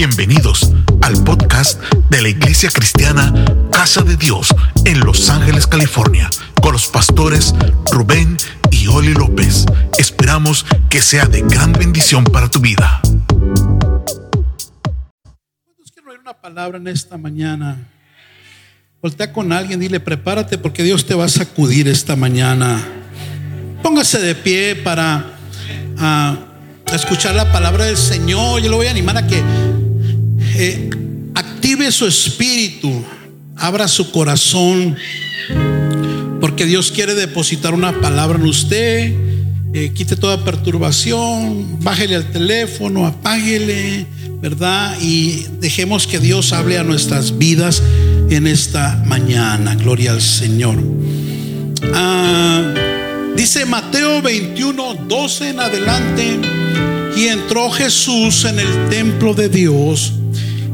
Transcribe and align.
Bienvenidos 0.00 0.72
al 1.02 1.22
podcast 1.24 1.78
de 2.08 2.22
la 2.22 2.30
Iglesia 2.30 2.70
Cristiana 2.70 3.34
Casa 3.70 4.00
de 4.00 4.16
Dios 4.16 4.48
en 4.86 4.98
Los 5.00 5.28
Ángeles, 5.28 5.66
California, 5.66 6.30
con 6.62 6.72
los 6.72 6.86
pastores 6.86 7.54
Rubén 7.92 8.38
y 8.70 8.86
Oli 8.86 9.12
López. 9.12 9.66
Esperamos 9.98 10.64
que 10.88 11.02
sea 11.02 11.26
de 11.26 11.42
gran 11.42 11.74
bendición 11.74 12.24
para 12.24 12.48
tu 12.48 12.60
vida. 12.60 13.02
Quiero 15.92 16.12
oír 16.12 16.20
una 16.20 16.32
palabra 16.40 16.78
en 16.78 16.88
esta 16.88 17.18
mañana. 17.18 17.86
Voltea 19.02 19.34
con 19.34 19.52
alguien, 19.52 19.80
dile, 19.80 20.00
prepárate 20.00 20.56
porque 20.56 20.82
Dios 20.82 21.04
te 21.04 21.12
va 21.12 21.26
a 21.26 21.28
sacudir 21.28 21.88
esta 21.88 22.16
mañana. 22.16 22.82
Póngase 23.82 24.18
de 24.18 24.34
pie 24.34 24.76
para 24.76 25.26
ah, 25.98 26.38
escuchar 26.90 27.34
la 27.34 27.52
palabra 27.52 27.84
del 27.84 27.98
Señor. 27.98 28.62
Yo 28.62 28.70
lo 28.70 28.76
voy 28.78 28.86
a 28.86 28.92
animar 28.92 29.18
a 29.18 29.26
que 29.26 29.42
eh, 30.56 30.90
active 31.34 31.92
su 31.92 32.06
espíritu, 32.06 33.04
abra 33.56 33.88
su 33.88 34.10
corazón, 34.10 34.96
porque 36.40 36.66
Dios 36.66 36.90
quiere 36.90 37.14
depositar 37.14 37.74
una 37.74 38.00
palabra 38.00 38.38
en 38.38 38.46
usted. 38.46 39.14
Eh, 39.72 39.92
quite 39.94 40.16
toda 40.16 40.44
perturbación, 40.44 41.78
bájele 41.80 42.16
al 42.16 42.30
teléfono, 42.32 43.06
apáguele, 43.06 44.06
¿verdad? 44.40 44.96
Y 45.00 45.46
dejemos 45.60 46.06
que 46.06 46.18
Dios 46.18 46.52
hable 46.52 46.78
a 46.78 46.82
nuestras 46.82 47.38
vidas 47.38 47.82
en 48.30 48.46
esta 48.46 49.02
mañana. 49.06 49.76
Gloria 49.76 50.12
al 50.12 50.22
Señor. 50.22 50.76
Ah, 51.94 52.74
dice 53.36 53.64
Mateo 53.66 54.22
21, 54.22 54.94
12 55.06 55.50
en 55.50 55.60
adelante. 55.60 56.40
Y 57.16 57.26
entró 57.26 57.70
Jesús 57.70 58.44
en 58.44 58.58
el 58.58 58.88
templo 58.88 59.34
de 59.34 59.48
Dios 59.48 60.14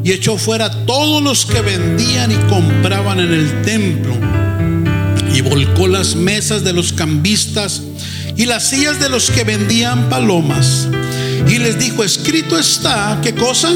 y 0.07 0.13
echó 0.13 0.39
fuera 0.39 0.71
todos 0.87 1.21
los 1.21 1.45
que 1.47 1.61
vendían 1.63 2.31
y 2.31 2.37
compraban 2.49 3.19
en 3.19 3.33
el 3.33 3.63
templo. 3.63 4.15
Y 5.35 5.41
volcó 5.41 5.89
las 5.89 6.15
mesas 6.15 6.63
de 6.63 6.73
los 6.73 6.93
cambistas 6.93 7.83
y 8.37 8.45
las 8.45 8.69
sillas 8.69 9.01
de 9.01 9.09
los 9.09 9.33
que 9.33 9.43
vendían 9.43 10.09
palomas. 10.09 10.87
Y 11.49 11.59
les 11.59 11.81
dijo, 11.81 12.05
escrito 12.05 12.57
está, 12.57 13.19
¿qué 13.21 13.35
cosa? 13.35 13.73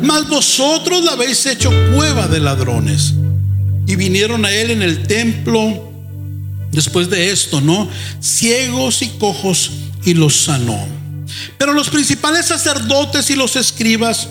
Mas 0.00 0.26
vosotros 0.30 1.04
la 1.04 1.12
habéis 1.12 1.44
hecho 1.44 1.70
cueva 1.94 2.28
de 2.28 2.40
ladrones. 2.40 3.12
Y 3.86 3.96
vinieron 3.96 4.46
a 4.46 4.52
él 4.52 4.70
en 4.70 4.80
el 4.80 5.06
templo 5.06 5.92
después 6.72 7.10
de 7.10 7.30
esto, 7.30 7.60
¿no? 7.60 7.90
Ciegos 8.22 9.02
y 9.02 9.08
cojos 9.08 9.70
y 10.02 10.14
los 10.14 10.34
sanó. 10.34 11.05
Pero 11.58 11.72
los 11.72 11.90
principales 11.90 12.46
sacerdotes 12.46 13.30
y 13.30 13.34
los 13.34 13.56
escribas, 13.56 14.28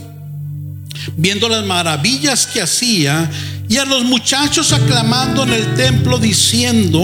viendo 1.18 1.50
las 1.50 1.66
maravillas 1.66 2.48
que 2.48 2.62
hacía, 2.62 3.30
y 3.68 3.78
a 3.78 3.86
los 3.86 4.04
muchachos 4.04 4.74
aclamando 4.74 5.44
en 5.44 5.54
el 5.54 5.74
templo 5.76 6.20
diciendo, 6.20 7.02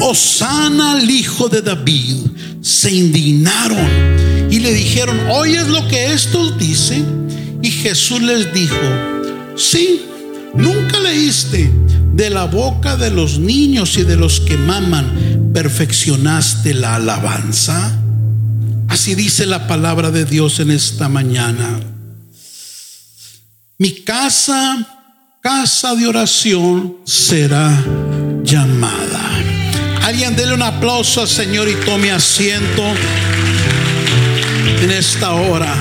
Osana 0.00 0.92
al 0.92 1.10
hijo 1.10 1.48
de 1.48 1.62
David, 1.62 2.16
se 2.60 2.92
indignaron 2.92 4.48
y 4.50 4.60
le 4.60 4.72
dijeron, 4.72 5.18
¿oyes 5.30 5.66
lo 5.68 5.86
que 5.88 6.12
estos 6.12 6.56
dicen? 6.58 7.58
Y 7.62 7.70
Jesús 7.70 8.22
les 8.22 8.52
dijo, 8.54 8.76
sí, 9.56 10.02
nunca 10.54 11.00
leíste 11.00 11.70
de 12.12 12.30
la 12.30 12.44
boca 12.44 12.96
de 12.96 13.10
los 13.10 13.38
niños 13.38 13.96
y 13.96 14.04
de 14.04 14.16
los 14.16 14.40
que 14.40 14.56
maman, 14.56 15.50
perfeccionaste 15.52 16.74
la 16.74 16.96
alabanza. 16.96 18.00
Así 18.94 19.16
dice 19.16 19.44
la 19.44 19.66
palabra 19.66 20.12
de 20.12 20.24
Dios 20.24 20.60
en 20.60 20.70
esta 20.70 21.08
mañana. 21.08 21.80
Mi 23.76 23.90
casa 23.90 24.86
casa 25.42 25.96
de 25.96 26.06
oración 26.06 26.98
será 27.04 27.84
llamada. 28.44 29.20
Alguien 30.02 30.36
dele 30.36 30.54
un 30.54 30.62
aplauso 30.62 31.22
al 31.22 31.28
Señor 31.28 31.68
y 31.68 31.74
tome 31.84 32.12
asiento 32.12 32.84
en 34.80 34.90
esta 34.92 35.32
hora. 35.32 35.74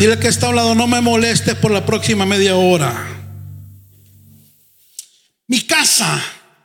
Dile 0.00 0.18
que 0.18 0.26
está 0.26 0.48
hablando, 0.48 0.74
no 0.74 0.88
me 0.88 1.00
molestes 1.00 1.54
por 1.54 1.70
la 1.70 1.86
próxima 1.86 2.26
media 2.26 2.56
hora. 2.56 3.06
Mi 5.46 5.60
casa, 5.60 6.20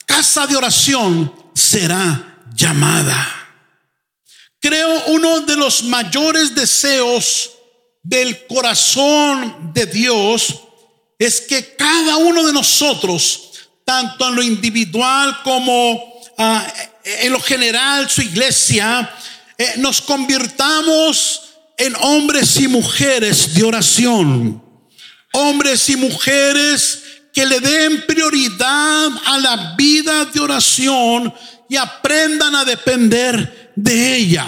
casa 0.07 0.47
de 0.47 0.55
oración, 0.55 1.31
será 1.53 2.39
llamada. 2.55 3.42
Creo 4.63 5.07
uno 5.07 5.41
de 5.41 5.57
los 5.57 5.83
mayores 5.83 6.55
deseos 6.55 7.51
del 8.01 8.47
corazón 8.47 9.73
de 9.73 9.85
Dios 9.87 10.61
es 11.19 11.41
que 11.41 11.75
cada 11.75 12.15
uno 12.15 12.45
de 12.47 12.53
nosotros, 12.53 13.51
tanto 13.83 14.25
en 14.29 14.35
lo 14.35 14.41
individual 14.41 15.37
como 15.43 16.01
ah, 16.37 16.65
en 17.03 17.33
lo 17.33 17.41
general, 17.41 18.09
su 18.09 18.21
iglesia, 18.21 19.13
eh, 19.57 19.73
nos 19.79 19.99
convirtamos 19.99 21.41
en 21.77 21.93
hombres 21.97 22.55
y 22.55 22.69
mujeres 22.69 23.53
de 23.53 23.63
oración. 23.65 24.63
Hombres 25.33 25.89
y 25.89 25.97
mujeres 25.97 27.03
que 27.33 27.45
le 27.45 27.59
den 27.59 28.05
prioridad 28.07 29.11
a 29.25 29.39
la 29.39 29.75
vida 29.75 30.23
de 30.23 30.39
oración 30.39 31.33
y 31.67 31.75
aprendan 31.75 32.55
a 32.55 32.63
depender 32.63 33.62
de 33.75 34.15
ella. 34.15 34.47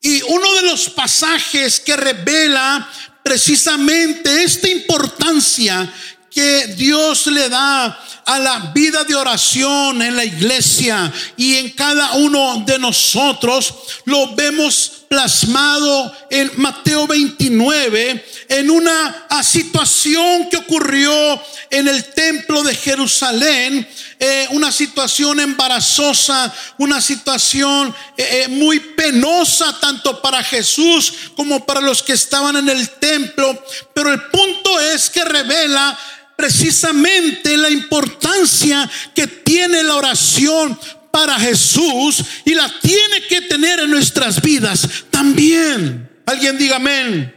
Y 0.00 0.20
uno 0.22 0.54
de 0.54 0.62
los 0.62 0.90
pasajes 0.90 1.78
que 1.80 1.96
revela 1.96 2.88
precisamente 3.22 4.42
esta 4.42 4.68
importancia 4.68 5.92
que 6.28 6.66
Dios 6.78 7.26
le 7.26 7.48
da 7.48 7.98
a 8.24 8.38
la 8.38 8.70
vida 8.74 9.04
de 9.04 9.14
oración 9.14 10.00
en 10.00 10.16
la 10.16 10.24
iglesia 10.24 11.12
y 11.36 11.56
en 11.56 11.70
cada 11.70 12.12
uno 12.14 12.62
de 12.64 12.78
nosotros, 12.78 13.74
lo 14.04 14.34
vemos 14.34 15.04
plasmado 15.08 16.10
en 16.30 16.50
Mateo 16.56 17.06
29, 17.06 18.24
en 18.48 18.70
una 18.70 19.26
situación 19.42 20.48
que 20.48 20.56
ocurrió 20.56 21.42
en 21.68 21.88
el 21.88 22.04
templo 22.12 22.62
de 22.62 22.74
Jerusalén, 22.74 23.86
eh, 24.24 24.46
una 24.50 24.70
situación 24.70 25.40
embarazosa, 25.40 26.54
una 26.78 27.00
situación 27.00 27.92
eh, 28.16 28.44
eh, 28.44 28.48
muy 28.50 28.78
penosa 28.78 29.80
tanto 29.80 30.22
para 30.22 30.44
Jesús 30.44 31.12
como 31.34 31.66
para 31.66 31.80
los 31.80 32.04
que 32.04 32.12
estaban 32.12 32.54
en 32.54 32.68
el 32.68 32.88
templo. 32.88 33.60
Pero 33.92 34.12
el 34.12 34.22
punto 34.26 34.78
es 34.78 35.10
que 35.10 35.24
revela 35.24 35.98
precisamente 36.36 37.56
la 37.56 37.68
importancia 37.68 38.88
que 39.12 39.26
tiene 39.26 39.82
la 39.82 39.96
oración 39.96 40.78
para 41.10 41.36
Jesús 41.40 42.22
y 42.44 42.54
la 42.54 42.72
tiene 42.80 43.26
que 43.26 43.40
tener 43.40 43.80
en 43.80 43.90
nuestras 43.90 44.40
vidas 44.40 44.86
también. 45.10 46.22
Alguien 46.26 46.56
diga 46.56 46.76
amén. 46.76 47.34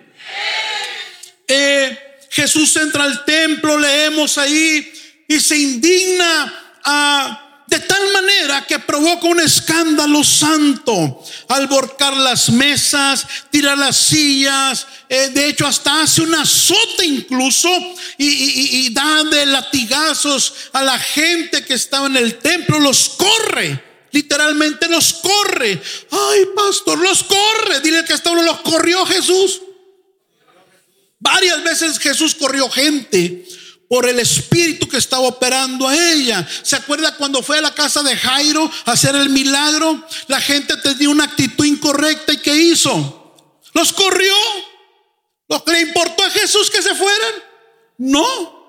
Jesús 2.30 2.76
entra 2.76 3.06
al 3.06 3.26
templo, 3.26 3.76
leemos 3.76 4.38
ahí, 4.38 4.92
y 5.28 5.40
se 5.40 5.58
indigna 5.58 6.62
de 7.68 7.80
tal 7.80 8.14
manera 8.14 8.66
que 8.68 8.78
provoca 8.78 9.28
un 9.28 9.40
escándalo 9.40 10.24
santo 10.24 11.24
al 11.48 11.68
volcar 11.68 12.16
las 12.16 12.50
mesas, 12.50 13.26
tirar 13.50 13.78
las 13.78 13.98
sillas, 13.98 14.86
eh, 15.10 15.30
de 15.30 15.48
hecho 15.48 15.66
hasta 15.66 16.04
hace 16.04 16.22
un 16.22 16.36
azote 16.36 17.06
incluso 17.06 17.70
y, 18.18 18.86
y 18.86 18.94
da 18.94 19.24
de 19.24 19.48
latigazos 19.48 20.54
a 20.74 20.84
la 20.84 21.00
gente 21.00 21.66
que 21.66 21.74
estaba 21.74 22.08
en 22.08 22.18
el 22.18 22.38
templo, 22.38 22.80
los 22.80 23.10
corre. 23.10 23.84
Literalmente 24.12 24.88
los 24.88 25.14
corre. 25.14 25.82
Ay, 26.12 26.46
pastor, 26.56 26.98
los 27.00 27.22
corre. 27.24 27.82
Dile 27.82 28.06
que 28.06 28.14
hasta 28.14 28.32
uno 28.32 28.44
los 28.44 28.62
corrió 28.62 29.06
Jesús. 29.06 29.62
Varias 31.20 31.62
veces 31.64 32.00
Jesús 32.00 32.34
corrió 32.36 32.70
gente 32.70 33.46
por 33.90 34.08
el 34.08 34.20
espíritu 34.20 34.88
que 34.88 34.98
estaba 34.98 35.28
operando 35.28 35.88
a 35.88 35.96
ella. 35.96 36.48
¿Se 36.64 36.76
acuerda 36.76 37.16
cuando 37.16 37.44
fue 37.44 37.58
a 37.58 37.62
la 37.62 37.74
casa 37.74 38.02
de 38.04 38.16
Jairo 38.16 38.70
a 38.86 38.92
hacer 38.92 39.16
el 39.16 39.30
milagro? 39.30 40.06
La 40.28 40.42
gente 40.42 40.76
tenía 40.78 41.10
una 41.10 41.26
actitud 41.26 41.66
incorrecta 41.66 42.34
y 42.34 42.38
¿qué 42.38 42.56
hizo? 42.56 43.36
Los 43.74 43.94
corrió. 43.94 44.34
¿Lo 45.48 45.64
le 45.68 45.82
importó 45.82 46.24
a 46.24 46.30
Jesús 46.32 46.72
que 46.72 46.82
se 46.82 46.96
fueran? 46.96 47.34
No, 48.00 48.66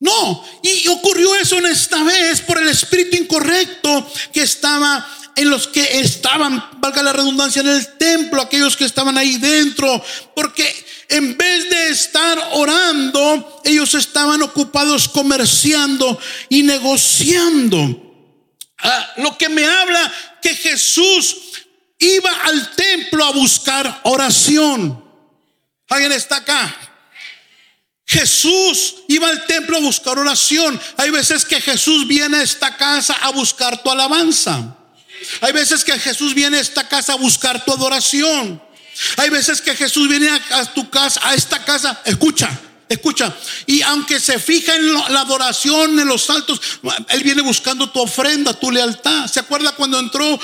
no. 0.00 0.44
Y 0.62 0.88
ocurrió 0.88 1.34
eso 1.36 1.56
en 1.58 1.66
esta 1.66 2.02
vez 2.02 2.40
por 2.40 2.58
el 2.58 2.68
espíritu 2.68 3.16
incorrecto 3.16 4.10
que 4.32 4.42
estaba 4.42 5.06
en 5.38 5.50
los 5.50 5.68
que 5.68 6.00
estaban, 6.00 6.68
valga 6.78 7.00
la 7.00 7.12
redundancia, 7.12 7.60
en 7.60 7.68
el 7.68 7.96
templo, 7.96 8.42
aquellos 8.42 8.76
que 8.76 8.84
estaban 8.84 9.16
ahí 9.16 9.36
dentro, 9.36 10.04
porque 10.34 10.66
en 11.08 11.36
vez 11.36 11.70
de 11.70 11.90
estar 11.90 12.36
orando, 12.54 13.60
ellos 13.64 13.94
estaban 13.94 14.42
ocupados 14.42 15.06
comerciando 15.08 16.18
y 16.48 16.64
negociando. 16.64 17.78
Ah, 18.78 19.12
lo 19.18 19.38
que 19.38 19.48
me 19.48 19.64
habla 19.64 20.12
que 20.42 20.56
Jesús 20.56 21.36
iba 22.00 22.32
al 22.46 22.74
templo 22.74 23.24
a 23.24 23.30
buscar 23.30 24.00
oración. 24.02 25.04
¿Alguien 25.88 26.10
está 26.10 26.38
acá? 26.38 26.76
Jesús 28.04 28.96
iba 29.06 29.28
al 29.28 29.46
templo 29.46 29.76
a 29.76 29.80
buscar 29.80 30.18
oración. 30.18 30.80
Hay 30.96 31.10
veces 31.10 31.44
que 31.44 31.60
Jesús 31.60 32.08
viene 32.08 32.38
a 32.38 32.42
esta 32.42 32.76
casa 32.76 33.14
a 33.22 33.30
buscar 33.30 33.80
tu 33.84 33.90
alabanza. 33.92 34.77
Hay 35.40 35.52
veces 35.52 35.84
que 35.84 35.98
Jesús 35.98 36.34
viene 36.34 36.58
a 36.58 36.60
esta 36.60 36.88
casa 36.88 37.14
a 37.14 37.16
buscar 37.16 37.64
tu 37.64 37.72
adoración. 37.72 38.62
Hay 39.16 39.30
veces 39.30 39.60
que 39.60 39.74
Jesús 39.74 40.08
viene 40.08 40.28
a, 40.28 40.64
tu 40.74 40.90
casa, 40.90 41.20
a 41.22 41.34
esta 41.34 41.64
casa, 41.64 42.02
escucha, 42.04 42.50
escucha, 42.88 43.36
y 43.66 43.80
aunque 43.82 44.18
se 44.18 44.38
fija 44.40 44.74
en 44.74 44.92
la 44.92 45.20
adoración, 45.20 45.98
en 45.98 46.08
los 46.08 46.24
saltos, 46.24 46.60
Él 47.08 47.22
viene 47.22 47.42
buscando 47.42 47.90
tu 47.90 48.00
ofrenda, 48.00 48.52
tu 48.54 48.70
lealtad. 48.70 49.28
¿Se 49.28 49.40
acuerda 49.40 49.72
cuando 49.72 50.00
entró 50.00 50.38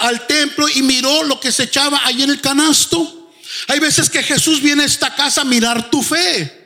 al 0.00 0.26
templo 0.26 0.68
y 0.68 0.82
miró 0.82 1.24
lo 1.24 1.38
que 1.38 1.52
se 1.52 1.64
echaba 1.64 2.00
ahí 2.04 2.22
en 2.22 2.30
el 2.30 2.40
canasto? 2.40 3.30
Hay 3.68 3.78
veces 3.78 4.08
que 4.08 4.22
Jesús 4.22 4.62
viene 4.62 4.84
a 4.84 4.86
esta 4.86 5.14
casa 5.14 5.42
a 5.42 5.44
mirar 5.44 5.90
tu 5.90 6.02
fe. 6.02 6.64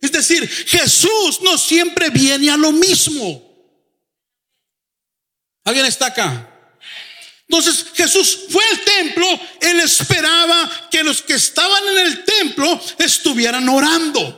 Es 0.00 0.12
decir, 0.12 0.48
Jesús 0.48 1.40
no 1.42 1.56
siempre 1.58 2.10
viene 2.10 2.50
a 2.50 2.56
lo 2.56 2.72
mismo. 2.72 3.46
¿Alguien 5.64 5.86
está 5.86 6.06
acá? 6.06 6.49
Entonces 7.50 7.86
Jesús 7.94 8.42
fue 8.48 8.62
al 8.64 8.80
templo, 8.82 9.26
él 9.60 9.80
esperaba 9.80 10.88
que 10.88 11.02
los 11.02 11.20
que 11.20 11.34
estaban 11.34 11.82
en 11.88 12.06
el 12.06 12.24
templo 12.24 12.80
estuvieran 12.96 13.68
orando. 13.68 14.36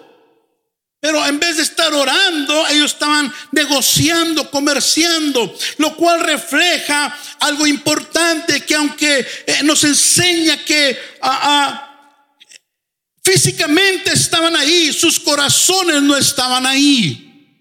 Pero 0.99 1.23
en 1.26 1.38
vez 1.38 1.59
de 1.59 1.62
estar 1.62 1.93
orando, 1.93 2.67
ellos 2.69 2.93
estaban 2.93 3.31
negociando, 3.50 4.50
comerciando, 4.50 5.55
lo 5.76 5.94
cual 5.94 6.20
refleja 6.20 7.14
algo 7.41 7.67
importante 7.67 8.62
que 8.62 8.76
aunque 8.76 9.26
eh, 9.47 9.58
nos 9.62 9.85
enseña 9.85 10.65
que 10.65 10.99
ah, 11.20 11.41
ah, 11.43 12.19
físicamente 13.23 14.11
estaban 14.15 14.56
ahí, 14.56 14.91
sus 14.91 15.20
corazones 15.20 16.00
no 16.00 16.17
estaban 16.17 16.65
ahí. 16.65 17.61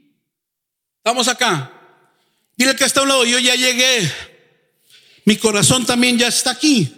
Estamos 1.04 1.28
acá. 1.28 1.74
Dile 2.56 2.74
que 2.74 2.86
está 2.86 3.02
a 3.02 3.04
un 3.04 3.10
lado, 3.10 3.26
yo 3.26 3.38
ya 3.38 3.56
llegué. 3.56 4.31
Mi 5.26 5.38
corazón 5.38 5.86
también 5.86 6.18
ya 6.18 6.28
está 6.28 6.52
aquí. 6.52 6.92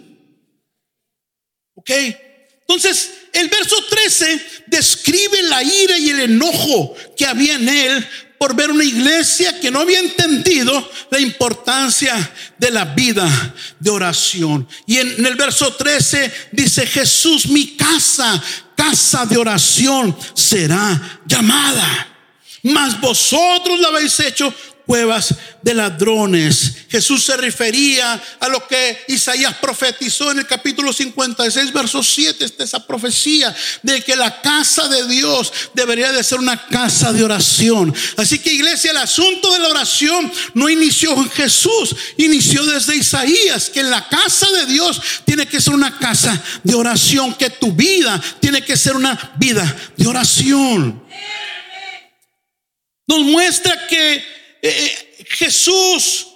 ¿Ok? 1.74 1.90
Entonces, 2.66 3.12
el 3.32 3.48
verso 3.48 3.76
13 3.90 4.64
describe 4.68 5.42
la 5.42 5.62
ira 5.62 5.98
y 5.98 6.10
el 6.10 6.20
enojo 6.20 6.94
que 7.16 7.26
había 7.26 7.56
en 7.56 7.68
él 7.68 8.08
por 8.38 8.54
ver 8.54 8.70
una 8.70 8.84
iglesia 8.84 9.58
que 9.60 9.70
no 9.70 9.80
había 9.80 10.00
entendido 10.00 10.90
la 11.10 11.20
importancia 11.20 12.32
de 12.58 12.70
la 12.70 12.84
vida 12.84 13.54
de 13.80 13.90
oración. 13.90 14.68
Y 14.86 14.98
en, 14.98 15.24
el 15.24 15.34
verso 15.34 15.74
13 15.74 16.32
dice, 16.52 16.86
Jesús, 16.86 17.46
mi 17.46 17.76
casa, 17.76 18.42
casa 18.76 19.26
de 19.26 19.36
oración 19.36 20.16
será 20.34 21.20
llamada. 21.26 22.08
Mas 22.62 23.00
vosotros 23.00 23.78
la 23.80 23.88
habéis 23.88 24.18
hecho 24.20 24.52
cuevas 24.86 25.34
de 25.62 25.74
ladrones. 25.74 26.74
Jesús 26.88 27.24
se 27.24 27.36
refería 27.36 28.22
a 28.40 28.48
lo 28.48 28.66
que 28.66 29.04
Isaías 29.08 29.54
profetizó 29.54 30.30
en 30.30 30.40
el 30.40 30.46
capítulo 30.46 30.92
56, 30.92 31.72
verso 31.72 32.02
7, 32.02 32.44
está 32.44 32.64
esa 32.64 32.86
profecía 32.86 33.54
de 33.82 34.02
que 34.02 34.16
la 34.16 34.40
casa 34.42 34.88
de 34.88 35.08
Dios 35.08 35.52
debería 35.74 36.12
de 36.12 36.22
ser 36.22 36.38
una 36.38 36.66
casa 36.66 37.12
de 37.12 37.24
oración. 37.24 37.94
Así 38.16 38.38
que 38.38 38.52
iglesia, 38.52 38.90
el 38.90 38.98
asunto 38.98 39.52
de 39.52 39.58
la 39.60 39.68
oración 39.68 40.30
no 40.54 40.68
inició 40.68 41.14
en 41.14 41.30
Jesús, 41.30 41.96
inició 42.18 42.64
desde 42.66 42.96
Isaías, 42.96 43.70
que 43.70 43.82
la 43.82 44.08
casa 44.08 44.50
de 44.50 44.66
Dios 44.66 45.00
tiene 45.24 45.46
que 45.46 45.60
ser 45.60 45.74
una 45.74 45.98
casa 45.98 46.42
de 46.62 46.74
oración, 46.74 47.34
que 47.34 47.50
tu 47.50 47.72
vida 47.72 48.20
tiene 48.40 48.62
que 48.62 48.76
ser 48.76 48.96
una 48.96 49.32
vida 49.38 49.76
de 49.96 50.06
oración. 50.06 51.02
Nos 53.06 53.20
muestra 53.20 53.86
que 53.86 54.34
eh, 54.68 55.16
eh, 55.18 55.24
Jesús 55.28 56.26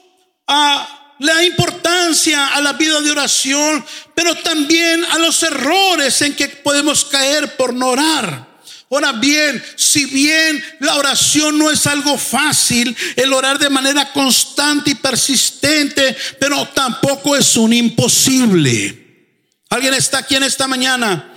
a 0.46 0.98
le 1.18 1.32
da 1.32 1.44
importancia 1.44 2.48
a 2.48 2.60
la 2.60 2.74
vida 2.74 3.00
de 3.00 3.10
oración, 3.10 3.84
pero 4.14 4.36
también 4.36 5.04
a 5.06 5.18
los 5.18 5.42
errores 5.42 6.22
en 6.22 6.34
que 6.34 6.48
podemos 6.48 7.04
caer 7.06 7.56
por 7.56 7.74
no 7.74 7.88
orar. 7.88 8.46
Ahora 8.90 9.12
bien, 9.12 9.62
si 9.76 10.06
bien 10.06 10.64
la 10.80 10.94
oración 10.94 11.58
no 11.58 11.70
es 11.70 11.86
algo 11.86 12.16
fácil, 12.16 12.96
el 13.16 13.32
orar 13.32 13.58
de 13.58 13.68
manera 13.68 14.12
constante 14.12 14.90
y 14.90 14.94
persistente, 14.94 16.16
pero 16.38 16.66
tampoco 16.68 17.36
es 17.36 17.56
un 17.56 17.72
imposible. 17.72 19.06
¿Alguien 19.68 19.92
está 19.92 20.18
aquí 20.18 20.36
en 20.36 20.44
esta 20.44 20.66
mañana? 20.66 21.27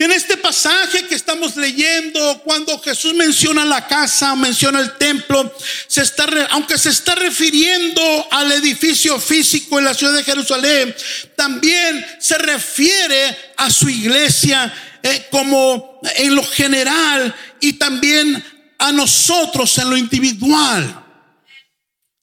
En 0.00 0.12
este 0.12 0.36
pasaje 0.36 1.06
que 1.06 1.16
estamos 1.16 1.56
leyendo, 1.56 2.40
cuando 2.44 2.78
Jesús 2.78 3.14
menciona 3.14 3.64
la 3.64 3.88
casa, 3.88 4.36
menciona 4.36 4.78
el 4.78 4.96
templo, 4.96 5.52
se 5.88 6.02
está, 6.02 6.24
aunque 6.50 6.78
se 6.78 6.90
está 6.90 7.16
refiriendo 7.16 8.28
al 8.30 8.52
edificio 8.52 9.18
físico 9.18 9.76
en 9.76 9.84
la 9.84 9.94
ciudad 9.94 10.14
de 10.14 10.22
Jerusalén, 10.22 10.94
también 11.34 12.06
se 12.20 12.38
refiere 12.38 13.36
a 13.56 13.70
su 13.70 13.88
iglesia 13.88 14.72
eh, 15.02 15.26
como 15.32 16.00
en 16.14 16.32
lo 16.36 16.44
general 16.44 17.34
y 17.58 17.72
también 17.72 18.44
a 18.78 18.92
nosotros 18.92 19.76
en 19.78 19.90
lo 19.90 19.96
individual. 19.96 21.04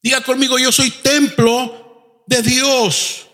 Diga 0.02 0.22
conmigo, 0.22 0.58
yo 0.58 0.72
soy 0.72 0.92
templo 0.92 2.24
de 2.26 2.42
Dios. 2.42 3.25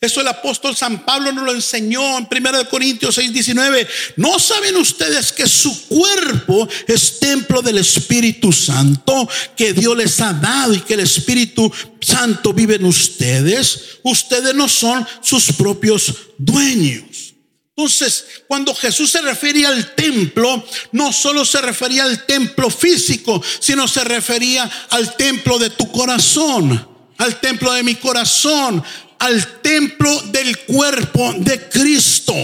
Eso 0.00 0.20
el 0.20 0.28
apóstol 0.28 0.76
San 0.76 1.04
Pablo 1.04 1.32
nos 1.32 1.44
lo 1.44 1.52
enseñó 1.52 2.18
en 2.18 2.28
1 2.30 2.68
Corintios 2.68 3.16
6, 3.16 3.32
19. 3.32 3.88
¿No 4.16 4.38
saben 4.38 4.76
ustedes 4.76 5.32
que 5.32 5.48
su 5.48 5.88
cuerpo 5.88 6.68
es 6.86 7.18
templo 7.18 7.62
del 7.62 7.78
Espíritu 7.78 8.52
Santo 8.52 9.28
que 9.56 9.72
Dios 9.72 9.96
les 9.96 10.20
ha 10.20 10.32
dado 10.32 10.74
y 10.74 10.82
que 10.82 10.94
el 10.94 11.00
Espíritu 11.00 11.72
Santo 12.00 12.52
vive 12.52 12.76
en 12.76 12.84
ustedes? 12.84 13.98
Ustedes 14.04 14.54
no 14.54 14.68
son 14.68 15.04
sus 15.20 15.52
propios 15.52 16.14
dueños. 16.38 17.34
Entonces, 17.76 18.24
cuando 18.46 18.76
Jesús 18.76 19.10
se 19.10 19.20
refería 19.20 19.68
al 19.68 19.96
templo, 19.96 20.64
no 20.92 21.12
solo 21.12 21.44
se 21.44 21.60
refería 21.60 22.04
al 22.04 22.24
templo 22.24 22.70
físico, 22.70 23.42
sino 23.58 23.88
se 23.88 24.04
refería 24.04 24.70
al 24.90 25.16
templo 25.16 25.58
de 25.58 25.70
tu 25.70 25.90
corazón, 25.90 26.88
al 27.18 27.40
templo 27.40 27.72
de 27.72 27.82
mi 27.82 27.96
corazón, 27.96 28.82
al 29.18 29.60
templo 29.60 30.22
del 30.22 30.58
cuerpo 30.60 31.34
de 31.38 31.68
Cristo. 31.68 32.34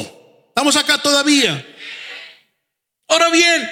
¿Estamos 0.48 0.76
acá 0.76 0.98
todavía? 0.98 1.64
Ahora 3.08 3.30
bien, 3.30 3.70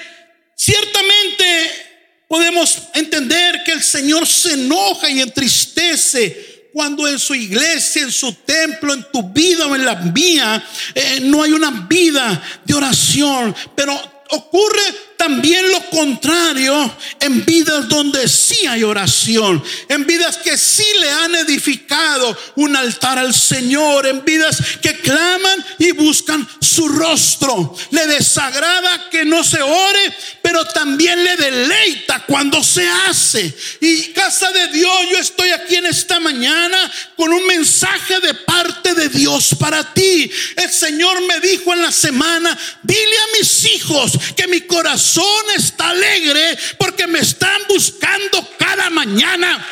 ciertamente 0.56 2.24
podemos 2.28 2.78
entender 2.94 3.62
que 3.64 3.72
el 3.72 3.82
Señor 3.82 4.26
se 4.26 4.54
enoja 4.54 5.08
y 5.10 5.20
entristece 5.20 6.70
cuando 6.72 7.06
en 7.06 7.18
su 7.18 7.34
iglesia, 7.34 8.02
en 8.02 8.12
su 8.12 8.32
templo, 8.32 8.94
en 8.94 9.04
tu 9.12 9.30
vida 9.30 9.66
o 9.66 9.76
en 9.76 9.84
la 9.84 9.96
mía, 9.96 10.64
eh, 10.94 11.20
no 11.20 11.42
hay 11.42 11.52
una 11.52 11.86
vida 11.88 12.42
de 12.64 12.74
oración. 12.74 13.54
Pero 13.76 14.11
ocurre 14.32 14.82
también 15.16 15.70
lo 15.70 15.80
contrario 15.90 16.96
en 17.20 17.44
vidas 17.44 17.88
donde 17.88 18.28
sí 18.28 18.66
hay 18.66 18.82
oración, 18.82 19.62
en 19.88 20.04
vidas 20.04 20.38
que 20.38 20.58
sí 20.58 20.86
le 21.00 21.10
han 21.10 21.34
edificado 21.36 22.36
un 22.56 22.74
altar 22.74 23.18
al 23.18 23.32
Señor, 23.32 24.06
en 24.06 24.24
vidas 24.24 24.58
que 24.80 24.98
claman 24.98 25.64
y 25.78 25.92
buscan 25.92 26.48
su 26.60 26.88
rostro. 26.88 27.74
Le 27.90 28.06
desagrada 28.08 29.10
que 29.10 29.24
no 29.24 29.44
se 29.44 29.62
ore, 29.62 30.16
pero 30.52 30.66
también 30.66 31.24
le 31.24 31.34
deleita 31.34 32.26
cuando 32.26 32.62
se 32.62 32.86
hace. 32.86 33.56
Y 33.80 34.08
casa 34.08 34.52
de 34.52 34.68
Dios, 34.68 34.92
yo 35.10 35.16
estoy 35.16 35.48
aquí 35.48 35.76
en 35.76 35.86
esta 35.86 36.20
mañana 36.20 36.92
con 37.16 37.32
un 37.32 37.46
mensaje 37.46 38.20
de 38.20 38.34
parte 38.34 38.92
de 38.92 39.08
Dios 39.08 39.54
para 39.58 39.94
ti. 39.94 40.30
El 40.56 40.70
Señor 40.70 41.22
me 41.22 41.40
dijo 41.40 41.72
en 41.72 41.80
la 41.80 41.90
semana, 41.90 42.58
dile 42.82 43.18
a 43.18 43.38
mis 43.38 43.64
hijos 43.64 44.12
que 44.36 44.46
mi 44.46 44.60
corazón 44.60 45.42
está 45.56 45.88
alegre 45.88 46.58
porque 46.76 47.06
me 47.06 47.20
están 47.20 47.62
buscando 47.66 48.46
cada 48.58 48.90
mañana. 48.90 49.66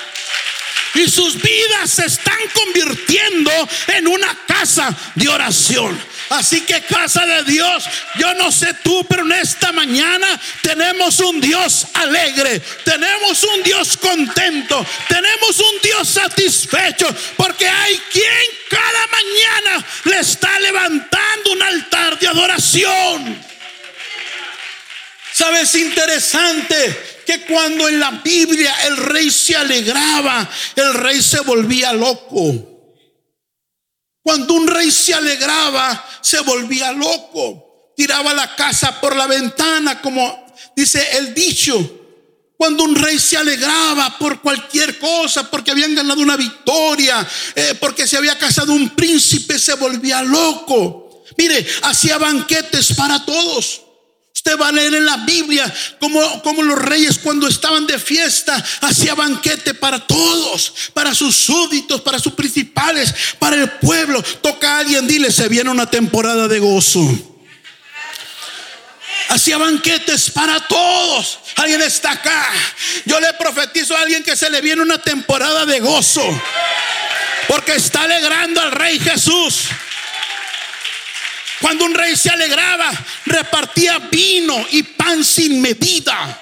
Y 0.94 1.10
sus 1.10 1.34
vidas 1.42 1.90
se 1.90 2.06
están 2.06 2.38
convirtiendo 2.54 3.52
en 3.88 4.08
una 4.08 4.34
casa 4.46 4.96
de 5.14 5.28
oración. 5.28 6.00
Así 6.30 6.60
que 6.60 6.80
casa 6.82 7.26
de 7.26 7.42
Dios, 7.42 7.84
yo 8.16 8.32
no 8.34 8.52
sé 8.52 8.72
tú, 8.84 9.04
pero 9.08 9.22
en 9.22 9.32
esta 9.32 9.72
mañana 9.72 10.40
tenemos 10.62 11.18
un 11.18 11.40
Dios 11.40 11.88
alegre, 11.94 12.60
tenemos 12.84 13.42
un 13.42 13.64
Dios 13.64 13.96
contento, 13.96 14.86
tenemos 15.08 15.58
un 15.58 15.80
Dios 15.82 16.08
satisfecho, 16.08 17.12
porque 17.36 17.68
hay 17.68 18.00
quien 18.12 18.44
cada 18.68 19.06
mañana 19.08 19.86
le 20.04 20.20
está 20.20 20.56
levantando 20.60 21.50
un 21.50 21.62
altar 21.62 22.16
de 22.20 22.28
adoración. 22.28 23.44
¿Sabes? 25.32 25.74
Interesante 25.74 27.22
que 27.26 27.40
cuando 27.40 27.88
en 27.88 27.98
la 27.98 28.12
Biblia 28.12 28.72
el 28.86 28.98
rey 28.98 29.32
se 29.32 29.56
alegraba, 29.56 30.48
el 30.76 30.94
rey 30.94 31.20
se 31.20 31.40
volvía 31.40 31.92
loco. 31.92 32.69
Cuando 34.22 34.54
un 34.54 34.66
rey 34.66 34.90
se 34.90 35.14
alegraba, 35.14 36.06
se 36.20 36.40
volvía 36.40 36.92
loco. 36.92 37.66
tiraba 37.96 38.32
la 38.32 38.56
casa 38.56 38.98
por 38.98 39.14
la 39.14 39.26
ventana, 39.26 40.00
como 40.00 40.46
dice 40.74 41.06
el 41.18 41.34
dicho. 41.34 41.98
Cuando 42.56 42.84
un 42.84 42.94
rey 42.94 43.18
se 43.18 43.36
alegraba 43.36 44.18
por 44.18 44.40
cualquier 44.40 44.98
cosa, 44.98 45.50
porque 45.50 45.70
habían 45.70 45.94
ganado 45.94 46.20
una 46.20 46.36
victoria, 46.36 47.26
eh, 47.54 47.74
porque 47.80 48.06
se 48.06 48.18
había 48.18 48.38
casado 48.38 48.72
un 48.72 48.90
príncipe, 48.90 49.58
se 49.58 49.74
volvía 49.74 50.22
loco. 50.22 51.24
Mire, 51.36 51.66
hacía 51.82 52.18
banquetes 52.18 52.94
para 52.94 53.24
todos. 53.24 53.82
Usted 54.40 54.58
va 54.58 54.68
a 54.68 54.72
leer 54.72 54.94
en 54.94 55.04
la 55.04 55.18
Biblia 55.18 55.70
como, 55.98 56.62
los 56.62 56.78
reyes 56.78 57.18
cuando 57.18 57.46
estaban 57.46 57.86
de 57.86 57.98
fiesta 57.98 58.64
hacía 58.80 59.14
banquete 59.14 59.74
para 59.74 59.98
todos, 60.06 60.72
para 60.94 61.14
sus 61.14 61.36
súbditos, 61.36 62.00
para 62.00 62.18
sus 62.18 62.32
principales, 62.32 63.12
para 63.38 63.56
el 63.56 63.70
pueblo. 63.72 64.22
Toca 64.40 64.76
a 64.76 64.78
alguien, 64.78 65.06
dile, 65.06 65.30
se 65.30 65.46
viene 65.48 65.68
una 65.68 65.90
temporada 65.90 66.48
de 66.48 66.58
gozo. 66.58 67.06
Hacía 69.28 69.58
banquetes 69.58 70.30
para 70.30 70.58
todos. 70.66 71.38
Alguien 71.56 71.82
está 71.82 72.12
acá. 72.12 72.46
Yo 73.04 73.20
le 73.20 73.34
profetizo 73.34 73.94
a 73.94 74.00
alguien 74.00 74.24
que 74.24 74.36
se 74.36 74.48
le 74.48 74.62
viene 74.62 74.80
una 74.80 75.02
temporada 75.02 75.66
de 75.66 75.80
gozo. 75.80 76.24
Porque 77.46 77.74
está 77.74 78.04
alegrando 78.04 78.62
al 78.62 78.72
rey 78.72 78.98
Jesús. 79.00 79.68
Cuando 81.60 81.84
un 81.84 81.94
rey 81.94 82.16
se 82.16 82.30
alegraba, 82.30 82.90
repartía 83.26 83.98
vino 83.98 84.66
y 84.70 84.82
pan 84.82 85.24
sin 85.24 85.60
medida. 85.60 86.40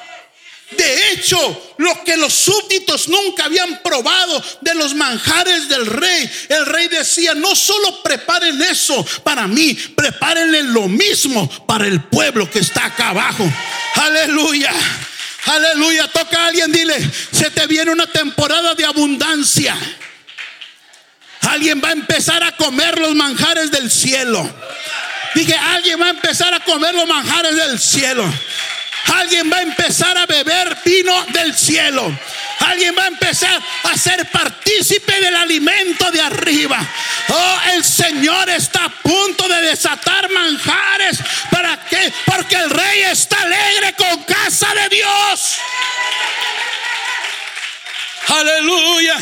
De 0.70 1.12
hecho, 1.12 1.74
lo 1.78 2.04
que 2.04 2.16
los 2.16 2.32
súbditos 2.32 3.08
nunca 3.08 3.46
habían 3.46 3.80
probado 3.82 4.44
de 4.60 4.74
los 4.74 4.94
manjares 4.94 5.68
del 5.68 5.86
rey, 5.86 6.30
el 6.50 6.66
rey 6.66 6.88
decía, 6.88 7.34
no 7.34 7.56
solo 7.56 8.02
preparen 8.02 8.60
eso 8.62 9.04
para 9.24 9.46
mí, 9.46 9.74
prepárenle 9.74 10.64
lo 10.64 10.86
mismo 10.86 11.48
para 11.66 11.86
el 11.86 12.02
pueblo 12.04 12.50
que 12.50 12.58
está 12.58 12.86
acá 12.86 13.10
abajo. 13.10 13.50
Aleluya. 13.94 14.72
Aleluya. 15.46 16.06
Toca 16.08 16.38
a 16.38 16.46
alguien, 16.48 16.70
dile, 16.70 16.94
se 17.32 17.50
te 17.50 17.66
viene 17.66 17.90
una 17.90 18.06
temporada 18.06 18.74
de 18.74 18.84
abundancia. 18.84 19.74
Alguien 21.40 21.80
va 21.82 21.88
a 21.88 21.92
empezar 21.92 22.42
a 22.44 22.56
comer 22.56 22.98
los 22.98 23.14
manjares 23.14 23.70
del 23.70 23.90
cielo. 23.90 24.48
Dije, 25.38 25.54
alguien 25.54 26.00
va 26.00 26.06
a 26.06 26.10
empezar 26.10 26.52
a 26.52 26.58
comer 26.58 26.92
los 26.96 27.06
manjares 27.06 27.54
del 27.54 27.78
cielo. 27.78 28.28
Alguien 29.14 29.48
va 29.48 29.58
a 29.58 29.62
empezar 29.62 30.18
a 30.18 30.26
beber 30.26 30.76
vino 30.84 31.26
del 31.26 31.56
cielo. 31.56 32.12
Alguien 32.58 32.92
va 32.98 33.04
a 33.04 33.06
empezar 33.06 33.62
a 33.84 33.96
ser 33.96 34.28
partícipe 34.32 35.20
del 35.20 35.36
alimento 35.36 36.10
de 36.10 36.20
arriba. 36.20 36.84
Oh, 37.28 37.60
el 37.72 37.84
Señor 37.84 38.50
está 38.50 38.86
a 38.86 38.88
punto 38.88 39.46
de 39.46 39.62
desatar 39.62 40.28
manjares. 40.28 41.20
¿Para 41.52 41.84
qué? 41.84 42.12
Porque 42.26 42.56
el 42.56 42.70
rey 42.70 43.02
está 43.02 43.40
alegre 43.40 43.94
con 43.96 44.24
casa 44.24 44.74
de 44.74 44.88
Dios. 44.88 45.54
Aleluya. 48.26 49.16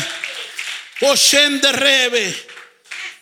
Oshen 1.01 1.61
de 1.61 1.71
Rebe. 1.73 2.47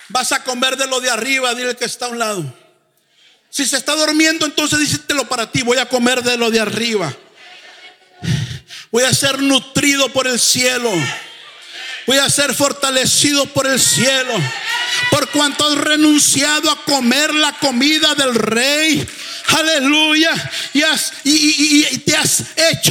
Vas 0.07 0.31
a 0.31 0.45
comer 0.45 0.77
de 0.77 0.87
lo 0.87 1.01
de 1.01 1.09
arriba, 1.09 1.53
dile 1.53 1.75
que 1.75 1.83
está 1.83 2.05
a 2.05 2.09
un 2.09 2.19
lado. 2.19 2.64
Si 3.55 3.65
se 3.65 3.77
está 3.77 3.95
durmiendo, 3.95 4.45
entonces 4.45 4.79
díselo 4.79 5.29
para 5.29 5.49
ti. 5.49 5.61
Voy 5.61 5.77
a 5.77 5.87
comer 5.87 6.21
de 6.21 6.35
lo 6.35 6.51
de 6.51 6.59
arriba. 6.59 7.15
Voy 8.91 9.03
a 9.03 9.13
ser 9.13 9.41
nutrido 9.41 10.09
por 10.09 10.27
el 10.27 10.41
cielo. 10.41 10.91
Voy 12.05 12.17
a 12.17 12.29
ser 12.29 12.53
fortalecido 12.53 13.45
por 13.45 13.65
el 13.65 13.79
cielo. 13.79 14.33
Por 15.09 15.29
cuanto 15.29 15.65
has 15.65 15.77
renunciado 15.77 16.69
a 16.69 16.83
comer 16.83 17.33
la 17.33 17.53
comida 17.53 18.13
del 18.15 18.35
rey 18.35 19.07
Aleluya. 19.47 20.51
Y, 20.73 20.83
has 20.83 21.13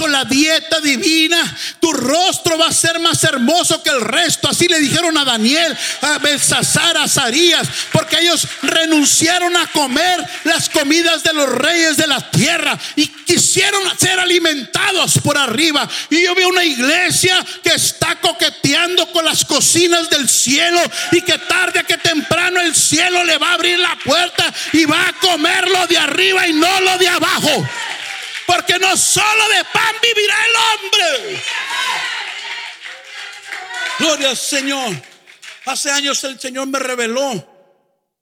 la 0.09 0.25
dieta 0.25 0.81
divina. 0.81 1.57
Tu 1.81 1.93
rostro 1.93 2.59
va 2.59 2.69
a 2.69 2.73
ser 2.73 2.99
más 2.99 3.23
hermoso 3.25 3.83
que 3.83 3.91
el 3.91 4.01
resto. 4.01 4.49
Así 4.49 4.67
le 4.69 4.81
dijeron 4.81 5.17
a 5.17 5.25
Daniel, 5.25 5.77
a 6.03 6.19
Belsasar, 6.19 6.97
a 6.97 7.09
Zarías. 7.09 7.67
Porque 7.93 8.19
ellos 8.21 8.47
renunciaron 8.63 9.57
a 9.57 9.67
comer 9.69 10.25
las 10.45 10.69
comidas 10.69 11.23
de 11.23 11.33
los 11.33 11.49
reyes 11.49 11.97
de 11.97 12.07
la 12.07 12.31
tierra. 12.31 12.79
Y 12.97 13.07
quisieron 13.07 13.83
ser 13.99 14.19
alimentados 14.21 15.19
por 15.23 15.39
arriba. 15.39 15.89
Y 16.11 16.23
yo 16.23 16.35
veo 16.35 16.49
una 16.49 16.65
iglesia 16.65 17.45
que 17.63 17.71
está 17.71 18.17
coqueteando 18.21 19.11
con 19.13 19.25
las 19.25 19.45
cocinas 19.45 20.11
del 20.11 20.29
cielo. 20.29 20.81
Y 21.13 21.23
que 21.23 21.39
tarde 21.39 21.85
que 21.85 21.99
temprano 21.99 22.61
el 22.61 22.75
cielo 22.75 23.25
le 23.25 23.39
va 23.39 23.51
a 23.51 23.55
abrir 23.55 23.79
la 23.79 23.97
puerta 24.05 24.53
y 24.73 24.85
va 24.85 25.09
a 25.09 25.13
comerlo 25.15 25.87
de 25.87 25.99
arriba 25.99 26.47
y 26.47 26.53
no 26.53 26.81
lo 26.81 26.99
de 26.99 27.09
abajo. 27.09 27.69
Porque 28.47 28.79
no 28.79 28.97
solo 28.97 29.49
de 29.49 29.65
pan 29.73 29.95
vivirá 30.03 30.37
el 30.47 30.57
hombre. 30.57 31.43
Gloria 33.99 34.31
al 34.31 34.37
Señor. 34.37 35.03
Hace 35.67 35.91
años 35.91 36.23
el 36.25 36.39
Señor 36.39 36.67
me 36.67 36.79
reveló. 36.79 37.53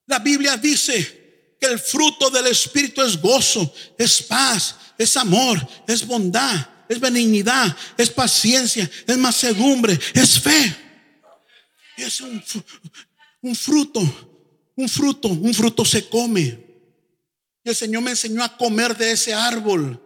La 0.06 0.18
Biblia 0.18 0.56
dice 0.56 1.56
que 1.60 1.66
el 1.66 1.78
fruto 1.78 2.30
del 2.30 2.46
Espíritu 2.48 3.02
es 3.02 3.20
gozo, 3.20 3.72
es 3.98 4.22
paz, 4.22 4.76
es 4.98 5.16
amor, 5.16 5.58
es 5.86 6.06
bondad, 6.06 6.68
es 6.88 7.00
benignidad, 7.00 7.76
es 7.96 8.10
paciencia, 8.10 8.88
es 9.06 9.18
masedumbre, 9.18 9.98
es 10.14 10.40
fe. 10.40 10.76
Es 11.96 12.20
un 12.20 12.42
fruto, 13.54 14.00
un 14.76 14.88
fruto, 14.88 15.28
un 15.28 15.54
fruto 15.54 15.84
se 15.84 16.08
come. 16.08 16.72
Y 17.64 17.68
el 17.68 17.76
Señor 17.76 18.02
me 18.02 18.10
enseñó 18.10 18.42
a 18.42 18.56
comer 18.56 18.96
de 18.96 19.12
ese 19.12 19.32
árbol. 19.32 20.00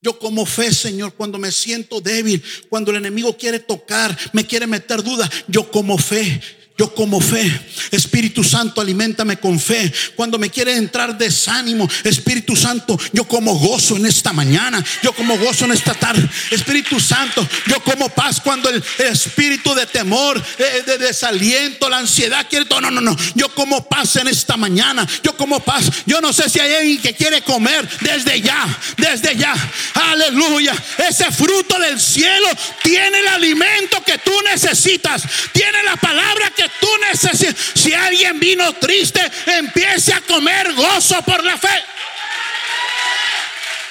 Yo 0.00 0.18
como 0.18 0.46
fe, 0.46 0.72
Señor, 0.72 1.14
cuando 1.14 1.38
me 1.38 1.50
siento 1.50 2.00
débil, 2.00 2.42
cuando 2.68 2.90
el 2.90 2.98
enemigo 2.98 3.36
quiere 3.36 3.58
tocar, 3.58 4.16
me 4.32 4.46
quiere 4.46 4.66
meter 4.66 5.02
duda, 5.02 5.28
yo 5.48 5.70
como 5.70 5.98
fe 5.98 6.40
yo 6.78 6.94
como 6.94 7.20
fe, 7.20 7.60
Espíritu 7.90 8.44
Santo, 8.44 8.80
alimentame 8.80 9.36
con 9.38 9.58
fe. 9.58 9.92
Cuando 10.14 10.38
me 10.38 10.48
quiere 10.48 10.76
entrar 10.76 11.18
desánimo, 11.18 11.88
Espíritu 12.04 12.54
Santo, 12.54 12.96
yo 13.12 13.26
como 13.26 13.58
gozo 13.58 13.96
en 13.96 14.06
esta 14.06 14.32
mañana, 14.32 14.84
yo 15.02 15.12
como 15.12 15.36
gozo 15.36 15.64
en 15.64 15.72
esta 15.72 15.92
tarde. 15.94 16.28
Espíritu 16.52 17.00
Santo, 17.00 17.46
yo 17.66 17.82
como 17.82 18.08
paz 18.10 18.40
cuando 18.40 18.68
el, 18.68 18.80
espíritu 18.98 19.74
de 19.74 19.86
temor, 19.86 20.40
eh, 20.58 20.84
de 20.86 20.98
desaliento, 20.98 21.88
la 21.88 21.98
ansiedad 21.98 22.46
quiere 22.48 22.66
todo. 22.66 22.80
No, 22.80 22.92
no, 22.92 23.00
no. 23.00 23.16
Yo 23.34 23.52
como 23.56 23.88
paz 23.88 24.14
en 24.14 24.28
esta 24.28 24.56
mañana, 24.56 25.04
yo 25.24 25.36
como 25.36 25.58
paz. 25.58 25.90
Yo 26.06 26.20
no 26.20 26.32
sé 26.32 26.48
si 26.48 26.60
hay 26.60 26.74
alguien 26.74 27.02
que 27.02 27.14
quiere 27.14 27.42
comer 27.42 27.88
desde 28.00 28.40
ya, 28.40 28.78
desde 28.96 29.36
ya. 29.36 29.52
Aleluya. 29.94 30.76
Ese 31.08 31.28
fruto 31.32 31.76
del 31.80 31.98
cielo 32.00 32.46
tiene 32.84 33.18
el 33.18 33.28
alimento 33.28 34.00
que 34.04 34.18
tú 34.18 34.32
necesitas, 34.44 35.24
tiene 35.52 35.82
la 35.82 35.96
palabra 35.96 36.52
que 36.54 36.67
tú 36.80 36.88
necesitas. 37.10 37.56
Si 37.74 37.92
alguien 37.92 38.38
vino 38.38 38.72
triste, 38.74 39.20
empiece 39.46 40.12
a 40.12 40.20
comer 40.22 40.72
gozo 40.74 41.20
por 41.22 41.42
la 41.44 41.56
fe. 41.56 41.84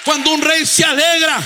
Cuando 0.06 0.32
un 0.32 0.42
rey 0.42 0.66
se 0.66 0.84
alegra, 0.84 1.40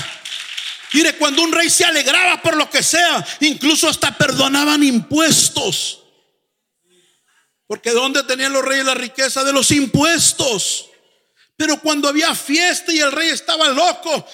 mire, 0.92 1.16
cuando 1.16 1.42
un 1.42 1.52
rey 1.52 1.68
se 1.68 1.84
alegraba 1.84 2.40
por 2.40 2.56
lo 2.56 2.70
que 2.70 2.82
sea, 2.82 3.24
incluso 3.40 3.88
hasta 3.88 4.16
perdonaban 4.16 4.82
impuestos. 4.82 6.00
Porque 7.66 7.90
¿dónde 7.90 8.22
tenían 8.24 8.52
los 8.52 8.64
reyes 8.64 8.84
la 8.84 8.94
riqueza 8.94 9.44
de 9.44 9.52
los 9.52 9.70
impuestos? 9.70 10.90
Pero 11.56 11.80
cuando 11.80 12.08
había 12.08 12.34
fiesta 12.34 12.92
y 12.92 12.98
el 12.98 13.12
rey 13.12 13.30
estaba 13.30 13.68
loco, 13.68 14.26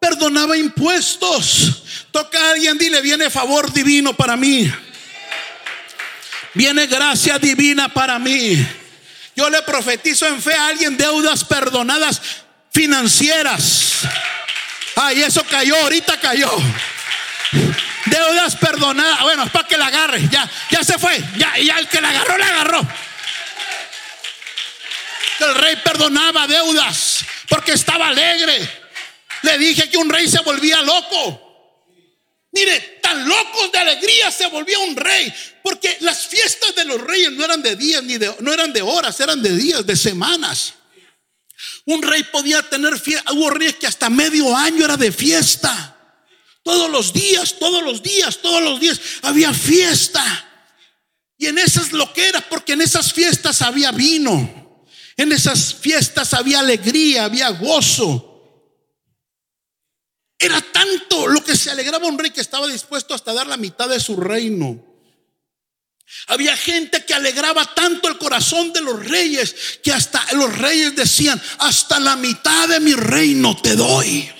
perdonaba 0.00 0.56
impuestos. 0.56 1.82
Toca 2.10 2.38
a 2.38 2.50
alguien, 2.52 2.76
dile, 2.78 3.00
viene 3.00 3.30
favor 3.30 3.72
divino 3.72 4.14
para 4.14 4.36
mí. 4.36 4.70
Viene 6.54 6.86
gracia 6.86 7.38
divina 7.38 7.88
para 7.88 8.18
mí. 8.18 8.66
Yo 9.36 9.50
le 9.50 9.62
profetizo 9.62 10.26
en 10.26 10.40
fe 10.40 10.54
a 10.54 10.68
alguien 10.68 10.96
deudas 10.96 11.44
perdonadas 11.44 12.20
financieras. 12.70 14.02
Ay, 14.96 15.22
eso 15.22 15.44
cayó, 15.44 15.76
ahorita 15.76 16.18
cayó. 16.20 16.50
Deudas 18.06 18.54
perdonadas. 18.56 19.20
Bueno, 19.22 19.44
es 19.44 19.50
para 19.50 19.66
que 19.66 19.76
la 19.76 19.86
agarre. 19.86 20.28
Ya, 20.30 20.48
ya 20.70 20.84
se 20.84 20.98
fue. 20.98 21.20
Ya, 21.36 21.58
ya 21.58 21.78
el 21.78 21.88
que 21.88 22.00
la 22.00 22.10
agarró, 22.10 22.38
la 22.38 22.46
agarró. 22.46 22.86
El 25.40 25.54
rey 25.56 25.76
perdonaba 25.76 26.46
deudas 26.46 27.24
porque 27.48 27.72
estaba 27.72 28.08
alegre. 28.08 28.84
Le 29.42 29.58
dije 29.58 29.90
que 29.90 29.96
un 29.96 30.08
rey 30.08 30.28
se 30.28 30.40
volvía 30.40 30.80
loco. 30.82 31.43
Mire, 32.54 33.00
tan 33.02 33.28
locos 33.28 33.72
de 33.72 33.78
alegría 33.78 34.30
se 34.30 34.46
volvía 34.46 34.78
un 34.78 34.94
rey. 34.94 35.32
Porque 35.62 35.96
las 36.00 36.26
fiestas 36.28 36.74
de 36.76 36.84
los 36.84 37.00
reyes 37.00 37.32
no 37.32 37.44
eran 37.44 37.60
de 37.60 37.74
días 37.74 38.02
ni 38.04 38.16
de, 38.16 38.32
no 38.40 38.52
eran 38.52 38.72
de 38.72 38.80
horas, 38.80 39.18
eran 39.18 39.42
de 39.42 39.56
días, 39.56 39.84
de 39.84 39.96
semanas. 39.96 40.74
Un 41.84 42.00
rey 42.00 42.22
podía 42.24 42.62
tener 42.62 42.98
fiesta. 42.98 43.32
Hubo 43.32 43.50
reyes 43.50 43.74
que 43.74 43.88
hasta 43.88 44.08
medio 44.08 44.56
año 44.56 44.84
era 44.84 44.96
de 44.96 45.10
fiesta. 45.10 45.90
Todos 46.62 46.88
los 46.90 47.12
días, 47.12 47.56
todos 47.58 47.82
los 47.82 48.02
días, 48.02 48.38
todos 48.38 48.62
los 48.62 48.78
días 48.78 49.00
había 49.22 49.52
fiesta. 49.52 50.22
Y 51.36 51.46
en 51.46 51.58
esas 51.58 51.92
loqueras, 51.92 52.44
porque 52.48 52.74
en 52.74 52.82
esas 52.82 53.12
fiestas 53.12 53.62
había 53.62 53.90
vino. 53.90 54.86
En 55.16 55.32
esas 55.32 55.74
fiestas 55.74 56.32
había 56.34 56.60
alegría, 56.60 57.24
había 57.24 57.50
gozo. 57.50 58.33
Era 60.38 60.60
tanto 60.60 61.26
lo 61.26 61.42
que 61.42 61.56
se 61.56 61.70
alegraba 61.70 62.06
un 62.06 62.18
rey 62.18 62.30
que 62.30 62.40
estaba 62.40 62.66
dispuesto 62.66 63.14
hasta 63.14 63.32
dar 63.32 63.46
la 63.46 63.56
mitad 63.56 63.88
de 63.88 64.00
su 64.00 64.16
reino. 64.16 64.84
Había 66.28 66.56
gente 66.56 67.04
que 67.04 67.14
alegraba 67.14 67.64
tanto 67.74 68.08
el 68.08 68.18
corazón 68.18 68.72
de 68.72 68.80
los 68.80 69.06
reyes 69.06 69.80
que 69.82 69.92
hasta 69.92 70.24
los 70.32 70.56
reyes 70.58 70.94
decían, 70.94 71.40
hasta 71.58 71.98
la 71.98 72.16
mitad 72.16 72.68
de 72.68 72.80
mi 72.80 72.94
reino 72.94 73.56
te 73.56 73.74
doy. 73.74 74.30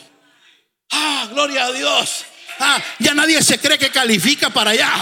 Ah, 0.90 1.28
gloria 1.30 1.66
a 1.66 1.72
Dios. 1.72 2.24
Ah, 2.60 2.82
ya 3.00 3.14
nadie 3.14 3.42
se 3.42 3.58
cree 3.58 3.78
que 3.78 3.90
califica 3.90 4.50
para 4.50 4.70
allá. 4.70 4.92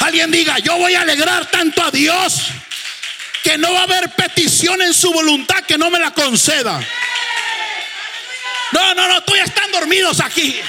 Alguien 0.00 0.30
diga, 0.30 0.58
yo 0.58 0.76
voy 0.76 0.94
a 0.94 1.02
alegrar 1.02 1.50
tanto 1.50 1.82
a 1.82 1.90
Dios 1.90 2.34
que 3.42 3.58
no 3.58 3.72
va 3.72 3.80
a 3.80 3.84
haber 3.84 4.10
petición 4.14 4.80
en 4.82 4.94
su 4.94 5.12
voluntad 5.12 5.62
que 5.64 5.76
no 5.76 5.90
me 5.90 5.98
la 5.98 6.12
conceda. 6.12 6.80
No, 8.74 8.92
no, 8.92 9.06
no, 9.06 9.22
tú 9.22 9.36
ya 9.36 9.44
están 9.44 9.70
dormidos 9.70 10.18
aquí. 10.18 10.60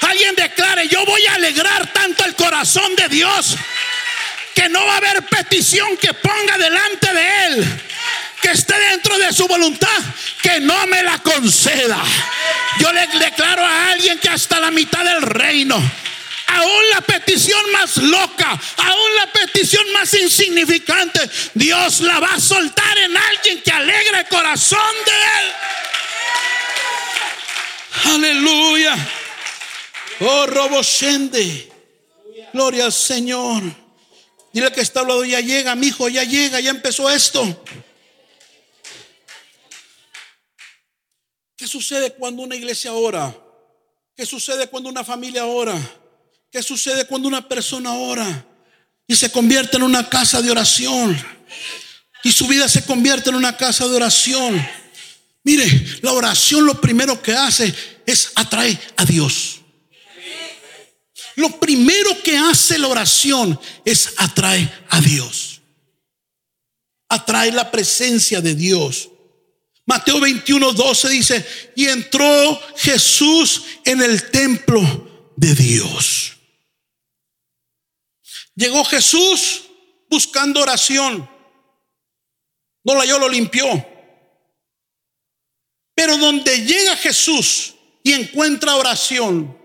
Alguien 0.00 0.34
declare, 0.34 0.88
yo 0.88 1.04
voy 1.04 1.26
a 1.26 1.34
alegrar 1.34 1.92
tanto 1.92 2.24
el 2.24 2.34
corazón 2.34 2.96
de 2.96 3.06
Dios 3.10 3.54
que 4.54 4.70
no 4.70 4.84
va 4.86 4.94
a 4.94 4.96
haber 4.96 5.22
petición 5.24 5.94
que 5.98 6.14
ponga 6.14 6.56
delante 6.56 7.12
de 7.12 7.46
Él, 7.46 7.82
que 8.40 8.52
esté 8.52 8.78
dentro 8.90 9.18
de 9.18 9.30
su 9.34 9.46
voluntad, 9.46 10.00
que 10.40 10.58
no 10.60 10.86
me 10.86 11.02
la 11.02 11.18
conceda. 11.18 12.02
Yo 12.78 12.90
le 12.92 13.06
declaro 13.18 13.62
a 13.62 13.90
alguien 13.90 14.18
que 14.18 14.30
hasta 14.30 14.58
la 14.58 14.70
mitad 14.70 15.04
del 15.04 15.20
reino, 15.20 15.76
aún 16.46 16.90
la 16.94 17.02
petición 17.02 17.72
más 17.72 17.98
loca, 17.98 18.58
aún 18.78 19.16
la 19.16 19.26
petición 19.32 19.84
más 19.92 20.14
insignificante, 20.14 21.28
Dios 21.52 22.00
la 22.00 22.20
va 22.20 22.34
a 22.34 22.40
soltar 22.40 22.98
en 22.98 23.14
alguien 23.14 23.60
que 23.60 23.70
alegra 23.70 24.20
el 24.20 24.28
corazón 24.28 24.94
de 25.04 25.12
Él. 25.12 25.52
Aleluya. 28.02 28.96
Oh, 30.20 30.46
Roboshende. 30.46 31.70
Gloria 32.52 32.86
al 32.86 32.92
Señor. 32.92 33.62
Dile 34.52 34.70
que 34.70 34.80
está 34.80 35.00
hablando, 35.00 35.24
ya 35.24 35.40
llega, 35.40 35.74
mi 35.74 35.88
hijo, 35.88 36.08
ya 36.08 36.22
llega, 36.22 36.60
ya 36.60 36.70
empezó 36.70 37.10
esto. 37.10 37.64
¿Qué 41.56 41.66
sucede 41.66 42.12
cuando 42.12 42.42
una 42.42 42.54
iglesia 42.54 42.92
ora? 42.92 43.36
¿Qué 44.16 44.24
sucede 44.24 44.68
cuando 44.68 44.88
una 44.88 45.02
familia 45.02 45.46
ora? 45.46 45.76
¿Qué 46.52 46.62
sucede 46.62 47.04
cuando 47.06 47.26
una 47.26 47.48
persona 47.48 47.94
ora 47.94 48.46
y 49.08 49.16
se 49.16 49.32
convierte 49.32 49.76
en 49.76 49.82
una 49.82 50.08
casa 50.08 50.40
de 50.40 50.52
oración? 50.52 51.20
Y 52.22 52.30
su 52.30 52.46
vida 52.46 52.68
se 52.68 52.84
convierte 52.84 53.30
en 53.30 53.36
una 53.36 53.56
casa 53.56 53.88
de 53.88 53.96
oración. 53.96 54.83
Mire, 55.44 55.98
la 56.00 56.12
oración 56.12 56.64
lo 56.64 56.80
primero 56.80 57.20
que 57.22 57.32
hace 57.32 57.72
es 58.06 58.32
atraer 58.34 58.80
a 58.96 59.04
Dios. 59.04 59.60
Lo 61.36 61.60
primero 61.60 62.22
que 62.22 62.36
hace 62.36 62.78
la 62.78 62.88
oración 62.88 63.58
es 63.84 64.14
atraer 64.16 64.86
a 64.88 65.00
Dios. 65.00 65.60
Atrae 67.08 67.52
la 67.52 67.70
presencia 67.70 68.40
de 68.40 68.54
Dios. 68.54 69.10
Mateo 69.86 70.18
21, 70.18 70.72
12 70.72 71.08
dice, 71.10 71.72
y 71.76 71.88
entró 71.88 72.60
Jesús 72.76 73.64
en 73.84 74.00
el 74.00 74.30
templo 74.30 75.32
de 75.36 75.54
Dios. 75.54 76.36
Llegó 78.54 78.82
Jesús 78.84 79.64
buscando 80.08 80.62
oración. 80.62 81.28
No 82.84 82.94
la 82.94 83.04
yo 83.04 83.18
lo 83.18 83.28
limpió. 83.28 83.93
Pero 85.94 86.18
donde 86.18 86.64
llega 86.64 86.96
Jesús 86.96 87.74
y 88.02 88.12
encuentra 88.12 88.76
oración, 88.76 89.56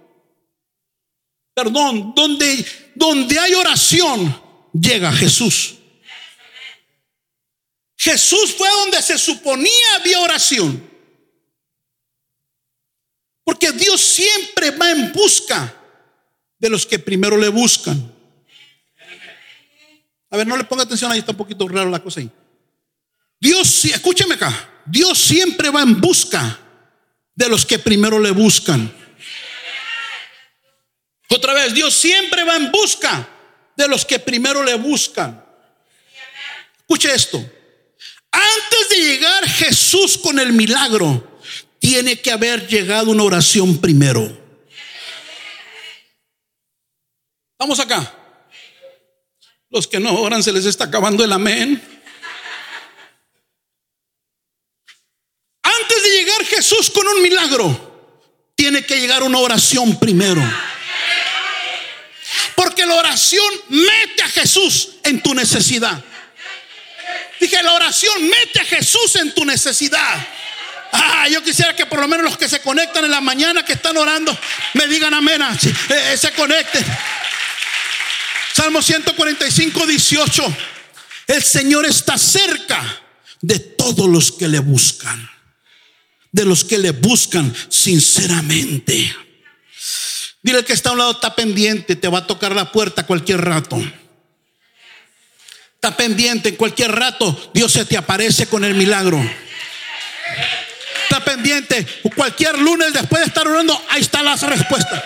perdón, 1.54 2.14
donde, 2.16 2.66
donde 2.96 3.40
hay 3.40 3.54
oración, 3.54 4.42
llega 4.74 5.12
Jesús. 5.12 5.76
Jesús 7.98 8.56
fue 8.58 8.70
donde 8.70 9.02
se 9.02 9.18
suponía 9.18 9.96
había 9.96 10.20
oración. 10.22 10.90
Porque 13.44 13.72
Dios 13.72 14.00
siempre 14.00 14.72
va 14.72 14.92
en 14.92 15.12
busca 15.12 15.76
de 16.58 16.70
los 16.70 16.86
que 16.86 17.00
primero 17.00 17.36
le 17.36 17.50
buscan. 17.50 18.16
A 20.30 20.38
ver, 20.38 20.46
no 20.46 20.56
le 20.56 20.64
ponga 20.64 20.84
atención 20.84 21.12
ahí, 21.12 21.20
está 21.20 21.32
un 21.32 21.38
poquito 21.38 21.68
raro 21.68 21.90
la 21.90 22.02
cosa 22.02 22.20
ahí. 22.20 22.32
Dios, 23.40 23.86
escúcheme 23.86 24.36
acá, 24.36 24.70
Dios 24.86 25.18
siempre 25.18 25.70
va 25.70 25.82
en 25.82 26.00
busca 26.02 26.60
de 27.36 27.50
los 27.50 27.66
que 27.66 27.80
primero 27.80 28.20
le 28.20 28.32
buscan. 28.32 28.94
Otra 31.30 31.54
vez, 31.54 31.74
Dios 31.74 31.94
siempre 31.94 32.44
va 32.44 32.56
en 32.56 32.72
busca 32.72 33.30
de 33.76 33.88
los 33.88 34.04
que 34.04 34.20
primero 34.20 34.64
le 34.64 34.76
buscan. 34.76 35.46
Escuche 36.80 37.14
esto. 37.14 37.38
Antes 38.32 38.90
de 38.90 38.96
llegar 38.98 39.48
Jesús 39.48 40.18
con 40.18 40.40
el 40.40 40.54
milagro, 40.54 41.40
tiene 41.80 42.20
que 42.20 42.32
haber 42.32 42.68
llegado 42.68 43.12
una 43.12 43.24
oración 43.24 43.80
primero. 43.80 44.38
Vamos 47.58 47.80
acá. 47.80 48.16
Los 49.70 49.88
que 49.88 50.00
no 50.00 50.14
oran 50.20 50.44
se 50.44 50.52
les 50.52 50.66
está 50.66 50.86
acabando 50.86 51.24
el 51.24 51.32
amén. 51.32 51.82
Antes 55.62 56.04
de 56.04 56.10
llegar 56.10 56.46
Jesús 56.70 56.92
con 56.92 57.08
un 57.08 57.24
milagro, 57.24 58.14
tiene 58.54 58.86
que 58.86 59.00
llegar 59.00 59.24
una 59.24 59.40
oración 59.40 59.98
primero. 59.98 60.40
Porque 62.54 62.86
la 62.86 62.94
oración 62.94 63.52
mete 63.70 64.22
a 64.22 64.30
Jesús 64.30 64.90
en 65.04 65.20
tu 65.24 65.34
necesidad. 65.34 66.04
Dije, 67.40 67.64
la 67.64 67.74
oración 67.74 68.22
mete 68.28 68.60
a 68.60 68.66
Jesús 68.66 69.16
en 69.16 69.34
tu 69.34 69.46
necesidad. 69.46 70.28
Ah, 70.92 71.28
yo 71.28 71.42
quisiera 71.44 71.76
que 71.76 71.88
por 71.88 72.00
lo 72.00 72.08
menos 72.08 72.26
los 72.26 72.38
que 72.38 72.48
se 72.48 72.62
conectan 72.62 73.04
en 73.04 73.12
la 73.12 73.22
mañana, 73.22 73.66
que 73.66 73.74
están 73.74 73.98
orando, 73.98 74.38
me 74.76 74.86
digan 74.86 75.14
amén, 75.16 75.42
ah, 75.42 75.58
eh, 75.64 76.12
eh, 76.14 76.18
se 76.18 76.32
conecten. 76.34 76.86
Salmo 78.54 78.84
145, 78.84 79.88
18. 79.88 80.58
El 81.26 81.42
Señor 81.44 81.88
está 81.88 82.16
cerca 82.16 83.02
de 83.42 83.58
todos 83.58 84.08
los 84.08 84.32
que 84.32 84.48
le 84.48 84.60
buscan. 84.60 85.39
De 86.32 86.46
los 86.46 86.64
que 86.64 86.78
le 86.78 86.92
buscan 86.92 87.54
sinceramente. 87.70 89.16
Dile 90.42 90.64
que 90.64 90.74
está 90.74 90.90
a 90.90 90.94
un 90.94 91.00
lado, 91.00 91.12
está 91.12 91.36
pendiente, 91.36 91.96
te 91.96 92.08
va 92.08 92.20
a 92.20 92.28
tocar 92.28 92.56
la 92.56 92.72
puerta 92.72 93.06
cualquier 93.06 93.42
rato. 93.42 93.82
Está 95.76 95.96
pendiente, 95.96 96.50
en 96.50 96.56
cualquier 96.56 96.92
rato 96.92 97.52
Dios 97.54 97.72
se 97.72 97.86
te 97.86 97.98
aparece 97.98 98.48
con 98.48 98.64
el 98.64 98.76
milagro. 98.76 99.20
Está 101.04 101.24
pendiente, 101.24 101.86
cualquier 102.16 102.60
lunes 102.60 102.94
después 102.94 103.22
de 103.22 103.28
estar 103.28 103.48
orando, 103.48 103.82
ahí 103.90 104.02
está 104.02 104.22
la 104.22 104.36
respuesta 104.36 105.04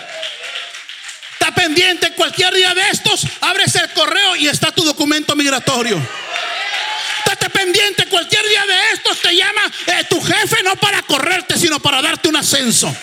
pendiente 1.54 2.12
cualquier 2.12 2.52
día 2.52 2.74
de 2.74 2.82
estos, 2.90 3.26
abres 3.40 3.74
el 3.76 3.88
correo 3.90 4.36
y 4.36 4.48
está 4.48 4.72
tu 4.72 4.84
documento 4.84 5.34
migratorio. 5.34 5.96
Estate 7.34 7.50
pendiente 7.50 8.06
cualquier 8.06 8.46
día 8.48 8.64
de 8.64 8.92
estos, 8.92 9.20
te 9.20 9.34
llama 9.34 9.62
eh, 9.86 10.04
tu 10.08 10.20
jefe 10.20 10.62
no 10.62 10.76
para 10.76 11.02
correrte, 11.02 11.58
sino 11.58 11.80
para 11.80 12.00
darte 12.00 12.28
un 12.28 12.36
ascenso. 12.36 12.94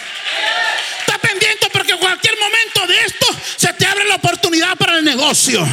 Está 1.00 1.18
pendiente 1.18 1.68
porque 1.74 1.96
cualquier 1.96 2.38
momento 2.38 2.88
de 2.88 3.00
esto 3.06 3.26
se 3.58 3.74
te 3.74 3.86
abre 3.86 4.06
la 4.06 4.16
oportunidad 4.16 4.78
para 4.78 4.98
el 4.98 5.04
negocio. 5.04 5.68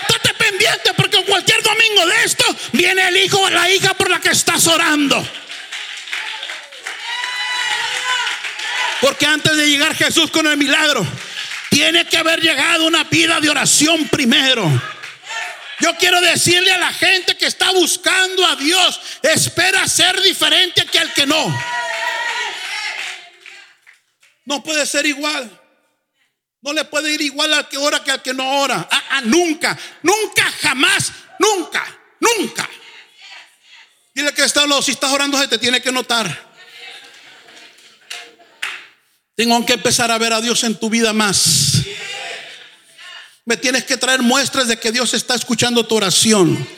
Estate 0.00 0.34
pendiente 0.34 0.94
porque 0.96 1.22
cualquier 1.24 1.62
domingo 1.62 2.06
de 2.06 2.24
esto 2.24 2.44
viene 2.72 3.08
el 3.08 3.16
hijo 3.18 3.40
o 3.40 3.50
la 3.50 3.68
hija 3.70 3.92
por 3.92 4.08
la 4.08 4.20
que 4.20 4.30
estás 4.30 4.66
orando. 4.66 5.28
Porque 9.02 9.26
antes 9.26 9.54
de 9.54 9.68
llegar 9.68 9.94
Jesús 9.94 10.30
con 10.30 10.46
el 10.46 10.56
milagro, 10.56 11.06
tiene 11.68 12.06
que 12.06 12.16
haber 12.16 12.40
llegado 12.40 12.86
una 12.86 13.04
vida 13.04 13.38
de 13.38 13.50
oración 13.50 14.08
primero. 14.08 14.97
Yo 15.80 15.96
quiero 15.96 16.20
decirle 16.20 16.72
a 16.72 16.78
la 16.78 16.92
gente 16.92 17.36
que 17.36 17.46
está 17.46 17.70
buscando 17.70 18.44
a 18.46 18.56
Dios, 18.56 19.00
espera 19.22 19.86
ser 19.86 20.20
diferente 20.22 20.84
que 20.86 20.98
al 20.98 21.12
que 21.12 21.26
no. 21.26 21.58
No 24.44 24.62
puede 24.62 24.86
ser 24.86 25.06
igual. 25.06 25.50
No 26.62 26.72
le 26.72 26.84
puede 26.84 27.12
ir 27.12 27.20
igual 27.20 27.52
al 27.54 27.68
que 27.68 27.76
ora 27.76 28.02
que 28.02 28.10
al 28.10 28.22
que 28.22 28.34
no 28.34 28.60
ora. 28.60 28.88
Ah, 28.90 29.04
ah, 29.10 29.20
nunca, 29.22 29.78
nunca, 30.02 30.50
jamás, 30.60 31.12
nunca, 31.38 31.84
nunca. 32.18 32.68
Dile 34.14 34.34
que 34.34 34.42
está 34.42 34.64
si 34.82 34.90
estás 34.90 35.12
orando 35.12 35.38
se 35.38 35.46
te 35.46 35.58
tiene 35.58 35.80
que 35.80 35.92
notar. 35.92 36.48
Tengo 39.36 39.64
que 39.64 39.74
empezar 39.74 40.10
a 40.10 40.18
ver 40.18 40.32
a 40.32 40.40
Dios 40.40 40.64
en 40.64 40.74
tu 40.74 40.90
vida 40.90 41.12
más. 41.12 41.84
Me 43.48 43.56
tienes 43.56 43.84
que 43.84 43.96
traer 43.96 44.20
muestras 44.20 44.68
de 44.68 44.78
que 44.78 44.92
Dios 44.92 45.14
está 45.14 45.34
escuchando 45.34 45.86
tu 45.86 45.94
oración. 45.94 46.68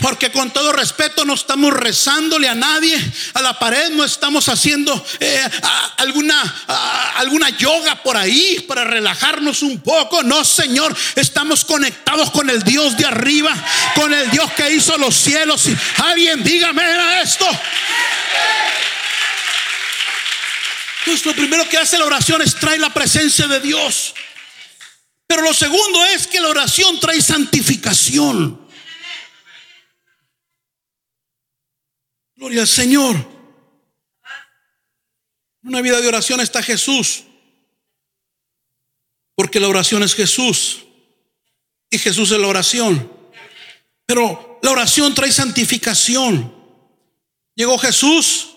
Porque 0.00 0.32
con 0.32 0.50
todo 0.50 0.72
respeto 0.72 1.26
no 1.26 1.34
estamos 1.34 1.70
rezándole 1.74 2.48
a 2.48 2.54
nadie, 2.54 2.98
a 3.34 3.42
la 3.42 3.58
pared, 3.58 3.90
no 3.90 4.06
estamos 4.06 4.48
haciendo 4.48 5.04
eh, 5.20 5.50
alguna, 5.98 7.12
alguna 7.16 7.50
yoga 7.50 8.02
por 8.02 8.16
ahí 8.16 8.64
para 8.66 8.84
relajarnos 8.84 9.60
un 9.60 9.82
poco. 9.82 10.22
No, 10.22 10.46
Señor, 10.46 10.96
estamos 11.14 11.62
conectados 11.66 12.30
con 12.30 12.48
el 12.48 12.62
Dios 12.62 12.96
de 12.96 13.04
arriba, 13.04 13.54
con 13.94 14.14
el 14.14 14.30
Dios 14.30 14.50
que 14.52 14.72
hizo 14.72 14.96
los 14.96 15.14
cielos. 15.14 15.66
Alguien 15.98 16.42
dígame 16.42 16.84
esto. 17.22 17.46
Entonces 21.00 21.26
lo 21.26 21.34
primero 21.34 21.68
que 21.68 21.76
hace 21.76 21.98
la 21.98 22.06
oración 22.06 22.40
es 22.40 22.54
traer 22.54 22.80
la 22.80 22.94
presencia 22.94 23.46
de 23.46 23.60
Dios. 23.60 24.14
Pero 25.28 25.42
lo 25.42 25.52
segundo 25.52 26.04
es 26.06 26.26
que 26.26 26.40
la 26.40 26.48
oración 26.48 26.98
trae 26.98 27.20
santificación. 27.20 28.66
Gloria 32.34 32.62
al 32.62 32.66
Señor. 32.66 33.14
En 35.62 35.68
una 35.68 35.82
vida 35.82 36.00
de 36.00 36.08
oración 36.08 36.40
está 36.40 36.62
Jesús. 36.62 37.24
Porque 39.34 39.60
la 39.60 39.68
oración 39.68 40.02
es 40.02 40.14
Jesús. 40.14 40.86
Y 41.90 41.98
Jesús 41.98 42.30
es 42.30 42.38
la 42.38 42.48
oración. 42.48 43.12
Pero 44.06 44.58
la 44.62 44.70
oración 44.70 45.14
trae 45.14 45.30
santificación. 45.30 46.54
Llegó 47.54 47.76
Jesús 47.76 48.56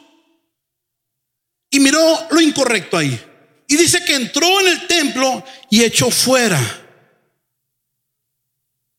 y 1.70 1.82
miró 1.82 2.28
lo 2.32 2.40
incorrecto 2.40 2.98
ahí. 2.98 3.22
Y 3.72 3.78
dice 3.78 4.04
que 4.04 4.16
entró 4.16 4.60
en 4.60 4.68
el 4.68 4.86
templo 4.86 5.46
y 5.70 5.82
echó 5.82 6.12
fuera. 6.12 6.60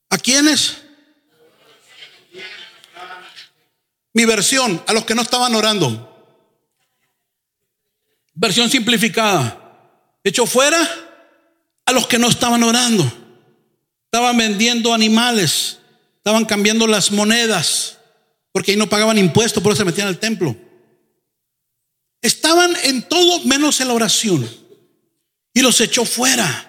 ¿A 0.09 0.17
quiénes? 0.17 0.79
Mi 4.15 4.25
versión, 4.25 4.83
a 4.87 4.95
los 4.95 5.05
que 5.05 5.15
no 5.15 5.21
estaban 5.21 5.55
orando. 5.55 6.09
Versión 8.33 8.71
simplificada. 8.71 9.59
Echó 10.25 10.47
fuera 10.47 10.79
a 11.85 11.93
los 11.93 12.07
que 12.07 12.19
no 12.19 12.31
estaban 12.31 12.63
orando. 12.63 13.05
Estaban 14.07 14.39
vendiendo 14.39 14.95
animales. 14.95 15.81
Estaban 16.17 16.47
cambiando 16.47 16.87
las 16.87 17.11
monedas. 17.11 17.99
Porque 18.53 18.71
ahí 18.71 18.79
no 18.79 18.89
pagaban 18.89 19.19
impuestos, 19.19 19.63
por 19.63 19.73
eso 19.73 19.81
se 19.81 19.85
metían 19.85 20.09
al 20.09 20.19
templo. 20.19 20.57
Estaban 22.23 22.75
en 22.85 23.07
todo 23.07 23.41
menos 23.45 23.79
en 23.83 23.89
la 23.89 23.95
oración. 23.95 24.62
Y 25.55 25.61
los 25.61 25.81
echó 25.81 26.05
fuera. 26.05 26.69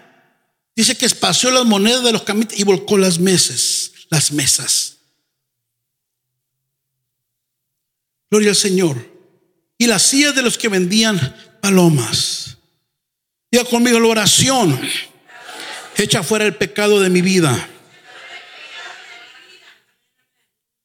Dice 0.76 0.98
que 0.98 1.06
espació 1.06 1.52
las 1.52 1.66
monedas 1.66 2.04
de 2.04 2.12
los 2.12 2.24
caminos 2.24 2.54
y 2.58 2.64
volcó 2.64 2.98
las 2.98 3.20
mesas. 3.20 3.92
Las 4.10 4.32
mesas. 4.32 4.98
Gloria 8.30 8.50
al 8.50 8.56
Señor. 8.56 9.12
Y 9.78 9.88
las 9.88 10.04
sillas 10.04 10.36
de 10.36 10.42
los 10.42 10.58
que 10.58 10.68
vendían 10.68 11.36
palomas. 11.62 12.58
Diga 13.52 13.66
conmigo 13.66 14.00
la 14.00 14.08
oración. 14.08 14.80
Echa 15.96 16.24
fuera 16.24 16.46
el 16.46 16.56
pecado 16.56 17.00
de 17.00 17.10
mi 17.10 17.22
vida. 17.22 17.70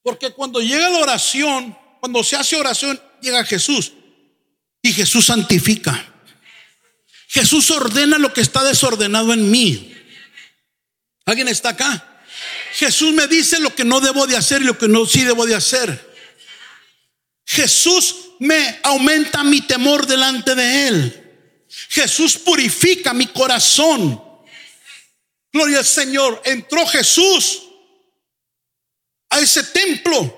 Porque 0.03 0.31
cuando 0.31 0.61
llega 0.61 0.91
la 0.91 0.99
oración, 0.99 1.77
cuando 2.01 2.23
se 2.23 2.37
hace 2.37 2.57
oración, 2.57 3.01
llega 3.21 3.45
Jesús. 3.45 3.93
Y 4.83 4.93
Jesús 4.93 5.27
santifica. 5.27 6.15
Jesús 7.29 7.71
ordena 7.71 8.19
lo 8.19 8.33
que 8.33 8.41
está 8.41 8.65
desordenado 8.65 9.33
en 9.35 9.51
mí. 9.51 9.95
¿Alguien 11.27 11.49
está 11.49 11.71
acá? 11.71 12.23
Jesús 12.73 13.13
me 13.13 13.27
dice 13.27 13.61
lo 13.61 13.75
que 13.75 13.85
no 13.85 14.01
debo 14.01 14.27
de 14.27 14.37
hacer 14.37 14.63
y 14.63 14.65
lo 14.65 14.79
que 14.79 14.89
no 14.89 15.05
sí 15.05 15.25
debo 15.25 15.47
de 15.47 15.55
hacer. 15.55 16.09
Jesús 17.45 18.17
me 18.41 18.81
aumenta 18.83 19.45
mi 19.45 19.61
temor 19.61 20.07
delante 20.07 20.55
de 20.55 20.89
Él. 20.89 21.25
Jesús 21.91 22.39
purifica 22.39 23.13
mi 23.13 23.27
corazón. 23.27 24.23
Gloria 25.53 25.79
al 25.79 25.85
Señor. 25.85 26.41
Entró 26.45 26.87
Jesús 26.87 27.63
a 29.29 29.41
ese 29.41 29.65
templo. 29.65 30.35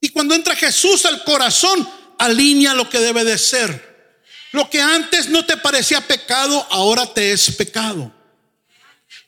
Y 0.00 0.08
cuando 0.10 0.34
entra 0.34 0.56
Jesús 0.56 1.04
al 1.04 1.24
corazón, 1.24 1.86
alinea 2.18 2.72
lo 2.72 2.88
que 2.88 3.00
debe 3.00 3.24
de 3.24 3.36
ser. 3.36 3.85
Lo 4.56 4.70
que 4.70 4.80
antes 4.80 5.28
no 5.28 5.44
te 5.44 5.58
parecía 5.58 6.00
pecado, 6.00 6.66
ahora 6.70 7.04
te 7.04 7.30
es 7.30 7.50
pecado. 7.50 8.10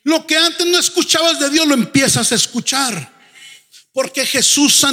Lo 0.01 0.25
que 0.25 0.35
antes 0.35 0.65
no 0.65 0.79
escuchabas 0.79 1.37
de 1.37 1.51
Dios, 1.51 1.67
lo 1.67 1.75
empiezas 1.75 2.31
a 2.31 2.35
escuchar. 2.35 3.13
Porque 3.93 4.25
Jesús, 4.25 4.83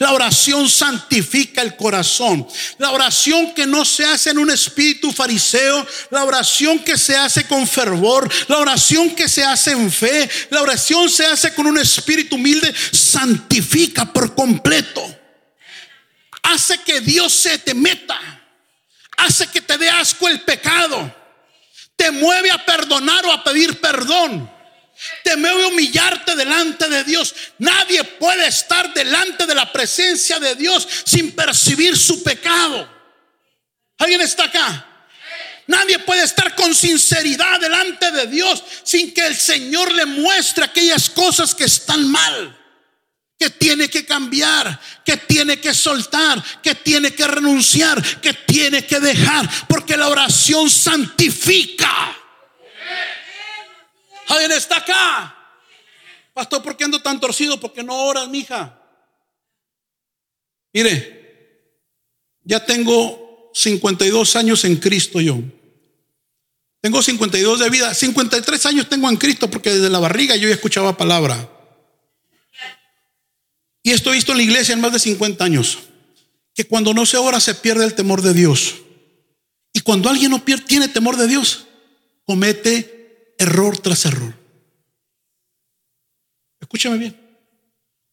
la 0.00 0.10
oración 0.10 0.68
santifica 0.68 1.62
el 1.62 1.76
corazón. 1.76 2.44
La 2.78 2.90
oración 2.90 3.54
que 3.54 3.68
no 3.68 3.84
se 3.84 4.04
hace 4.04 4.30
en 4.30 4.38
un 4.38 4.50
espíritu 4.50 5.12
fariseo, 5.12 5.86
la 6.10 6.24
oración 6.24 6.80
que 6.80 6.98
se 6.98 7.16
hace 7.16 7.46
con 7.46 7.64
fervor, 7.64 8.28
la 8.48 8.58
oración 8.58 9.14
que 9.14 9.28
se 9.28 9.44
hace 9.44 9.70
en 9.70 9.92
fe, 9.92 10.28
la 10.50 10.62
oración 10.62 11.08
se 11.08 11.24
hace 11.24 11.54
con 11.54 11.68
un 11.68 11.78
espíritu 11.78 12.34
humilde, 12.34 12.74
santifica 12.90 14.12
por 14.12 14.34
completo. 14.34 15.02
Hace 16.42 16.78
que 16.78 17.00
Dios 17.00 17.32
se 17.32 17.58
te 17.58 17.74
meta. 17.74 18.43
Hace 19.16 19.46
que 19.48 19.60
te 19.60 19.78
dé 19.78 19.88
asco 19.88 20.28
el 20.28 20.40
pecado. 20.40 21.14
Te 21.96 22.10
mueve 22.10 22.50
a 22.50 22.64
perdonar 22.64 23.24
o 23.26 23.32
a 23.32 23.44
pedir 23.44 23.80
perdón 23.80 24.54
te 25.22 25.36
mueve 25.36 25.64
a 25.64 25.68
humillarte 25.68 26.36
delante 26.36 26.88
de 26.88 27.04
Dios. 27.04 27.34
Nadie 27.58 28.04
puede 28.04 28.46
estar 28.46 28.92
delante 28.94 29.46
de 29.46 29.54
la 29.54 29.72
presencia 29.72 30.38
de 30.38 30.54
Dios 30.54 30.86
sin 31.04 31.32
percibir 31.32 31.96
su 31.96 32.22
pecado. 32.22 32.88
¿Alguien 33.98 34.20
está 34.20 34.44
acá? 34.44 34.86
Nadie 35.66 35.98
puede 36.00 36.22
estar 36.22 36.54
con 36.54 36.74
sinceridad 36.74 37.58
delante 37.58 38.10
de 38.10 38.26
Dios 38.26 38.62
sin 38.82 39.14
que 39.14 39.26
el 39.26 39.34
Señor 39.34 39.92
le 39.94 40.04
muestre 40.04 40.64
aquellas 40.64 41.08
cosas 41.08 41.54
que 41.54 41.64
están 41.64 42.10
mal, 42.10 42.63
que 43.38 43.50
tiene 43.50 43.88
que 43.88 44.04
cambiar, 44.04 44.80
que 45.04 45.16
tiene 45.16 45.58
que 45.60 45.74
soltar, 45.74 46.42
que 46.62 46.74
tiene 46.76 47.12
que 47.12 47.26
renunciar, 47.26 48.20
que 48.20 48.32
tiene 48.32 48.86
que 48.86 49.00
dejar, 49.00 49.48
porque 49.68 49.96
la 49.96 50.08
oración 50.08 50.70
santifica. 50.70 52.16
¿Alguien 54.28 54.52
está 54.52 54.76
acá? 54.76 55.36
Pastor, 56.32 56.62
¿por 56.62 56.76
qué 56.76 56.84
ando 56.84 57.00
tan 57.02 57.20
torcido? 57.20 57.60
Porque 57.60 57.82
no 57.82 57.94
oras, 57.94 58.28
mija. 58.28 58.80
Mire, 60.72 61.60
ya 62.42 62.64
tengo 62.64 63.50
52 63.54 64.36
años 64.36 64.64
en 64.64 64.76
Cristo 64.76 65.20
yo. 65.20 65.38
Tengo 66.80 67.00
52 67.00 67.60
de 67.60 67.70
vida. 67.70 67.94
53 67.94 68.66
años 68.66 68.88
tengo 68.88 69.08
en 69.08 69.16
Cristo 69.16 69.48
porque 69.48 69.70
desde 69.70 69.88
la 69.88 70.00
barriga 70.00 70.36
yo 70.36 70.48
ya 70.48 70.54
escuchaba 70.54 70.96
palabra. 70.96 71.53
Y 73.86 73.92
esto 73.92 74.10
he 74.10 74.14
visto 74.14 74.32
en 74.32 74.38
la 74.38 74.44
iglesia 74.44 74.72
en 74.72 74.80
más 74.80 74.92
de 74.92 74.98
50 74.98 75.44
años. 75.44 75.78
Que 76.54 76.64
cuando 76.64 76.94
no 76.94 77.04
se 77.04 77.18
ora 77.18 77.38
se 77.38 77.54
pierde 77.54 77.84
el 77.84 77.94
temor 77.94 78.22
de 78.22 78.32
Dios. 78.32 78.76
Y 79.74 79.80
cuando 79.80 80.08
alguien 80.08 80.30
no 80.30 80.42
pierde, 80.42 80.64
tiene 80.64 80.88
temor 80.88 81.16
de 81.16 81.26
Dios, 81.26 81.66
comete 82.24 83.34
error 83.38 83.76
tras 83.76 84.06
error. 84.06 84.34
Escúchame 86.60 86.96
bien. 86.96 87.20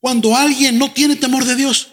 Cuando 0.02 0.36
alguien 0.36 0.78
no 0.78 0.92
tiene 0.92 1.16
temor 1.16 1.46
de 1.46 1.56
Dios, 1.56 1.90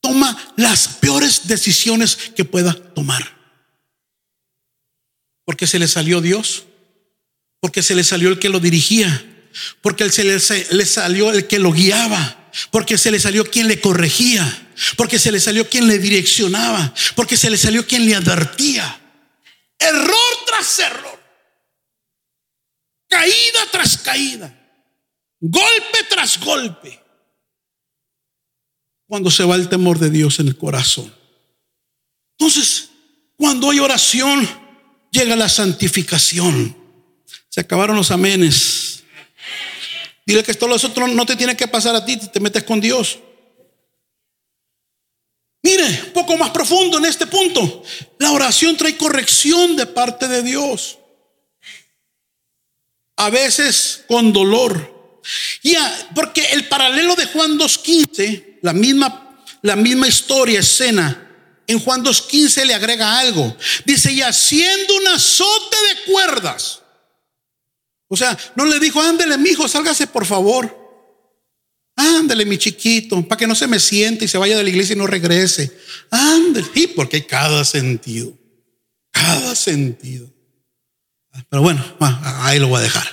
toma 0.00 0.54
las 0.56 0.88
peores 0.88 1.48
decisiones 1.48 2.16
que 2.34 2.44
pueda 2.44 2.72
tomar. 2.94 3.36
Porque 5.44 5.66
se 5.66 5.78
le 5.78 5.88
salió 5.88 6.22
Dios, 6.22 6.64
porque 7.60 7.82
se 7.82 7.94
le 7.94 8.04
salió 8.04 8.30
el 8.30 8.38
que 8.38 8.48
lo 8.48 8.60
dirigía, 8.60 9.50
porque 9.82 10.08
se 10.10 10.24
le, 10.24 10.34
le 10.34 10.86
salió 10.86 11.32
el 11.32 11.46
que 11.46 11.58
lo 11.58 11.72
guiaba, 11.72 12.45
porque 12.70 12.98
se 12.98 13.10
le 13.10 13.20
salió 13.20 13.44
quien 13.50 13.68
le 13.68 13.80
corregía, 13.80 14.68
porque 14.96 15.18
se 15.18 15.32
le 15.32 15.40
salió 15.40 15.68
quien 15.68 15.86
le 15.86 15.98
direccionaba, 15.98 16.94
porque 17.14 17.36
se 17.36 17.50
le 17.50 17.56
salió 17.56 17.86
quien 17.86 18.06
le 18.06 18.14
advertía. 18.14 19.00
Error 19.78 20.44
tras 20.46 20.78
error 20.78 21.16
caída 23.08 23.60
tras 23.70 23.96
caída, 23.98 24.54
golpe 25.40 25.98
tras 26.08 26.38
golpe, 26.40 27.00
cuando 29.06 29.30
se 29.30 29.44
va 29.44 29.54
el 29.54 29.68
temor 29.68 29.98
de 29.98 30.10
Dios 30.10 30.38
en 30.40 30.48
el 30.48 30.56
corazón. 30.56 31.12
Entonces, 32.38 32.90
cuando 33.36 33.70
hay 33.70 33.78
oración, 33.78 34.48
llega 35.10 35.36
la 35.36 35.48
santificación. 35.48 36.76
Se 37.48 37.60
acabaron 37.60 37.96
los 37.96 38.10
amenes. 38.10 38.85
Dile 40.26 40.42
que 40.42 40.50
esto 40.50 40.66
los 40.66 40.84
otros 40.84 41.08
no 41.08 41.24
te 41.24 41.36
tiene 41.36 41.56
que 41.56 41.68
pasar 41.68 41.94
a 41.94 42.04
ti, 42.04 42.16
te 42.16 42.40
metes 42.40 42.64
con 42.64 42.80
Dios. 42.80 43.18
Mire, 45.62 46.10
poco 46.12 46.36
más 46.36 46.50
profundo 46.50 46.98
en 46.98 47.06
este 47.06 47.26
punto. 47.26 47.82
La 48.18 48.32
oración 48.32 48.76
trae 48.76 48.96
corrección 48.96 49.76
de 49.76 49.86
parte 49.86 50.28
de 50.28 50.42
Dios 50.42 50.98
a 53.16 53.30
veces 53.30 54.04
con 54.08 54.32
dolor, 54.32 54.94
Y 55.62 55.74
porque 56.14 56.44
el 56.52 56.68
paralelo 56.68 57.16
de 57.16 57.26
Juan 57.26 57.58
2.15, 57.58 58.58
la 58.62 58.72
misma, 58.72 59.42
la 59.62 59.74
misma 59.74 60.06
historia, 60.06 60.60
escena, 60.60 61.22
en 61.66 61.80
Juan 61.80 62.04
2.15 62.04 62.64
le 62.64 62.74
agrega 62.74 63.18
algo. 63.18 63.56
Dice, 63.84 64.12
y 64.12 64.22
haciendo 64.22 64.96
un 64.96 65.08
azote 65.08 65.76
de 65.88 66.12
cuerdas. 66.12 66.82
O 68.08 68.16
sea, 68.16 68.36
no 68.54 68.64
le 68.64 68.78
dijo, 68.78 69.00
ándele, 69.00 69.36
mi 69.38 69.50
hijo, 69.50 69.66
sálgase 69.66 70.06
por 70.06 70.24
favor. 70.24 70.86
Ándale, 71.96 72.44
mi 72.44 72.58
chiquito, 72.58 73.26
para 73.26 73.38
que 73.38 73.46
no 73.46 73.54
se 73.54 73.66
me 73.66 73.80
siente 73.80 74.26
y 74.26 74.28
se 74.28 74.38
vaya 74.38 74.56
de 74.56 74.62
la 74.62 74.68
iglesia 74.68 74.94
y 74.94 74.98
no 74.98 75.06
regrese. 75.06 75.76
Ándale, 76.10 76.66
y 76.74 76.86
porque 76.88 77.16
hay 77.16 77.22
cada 77.22 77.64
sentido, 77.64 78.36
cada 79.10 79.54
sentido. 79.54 80.30
Pero 81.48 81.62
bueno, 81.62 81.82
ahí 82.00 82.58
lo 82.58 82.68
voy 82.68 82.80
a 82.80 82.82
dejar. 82.82 83.06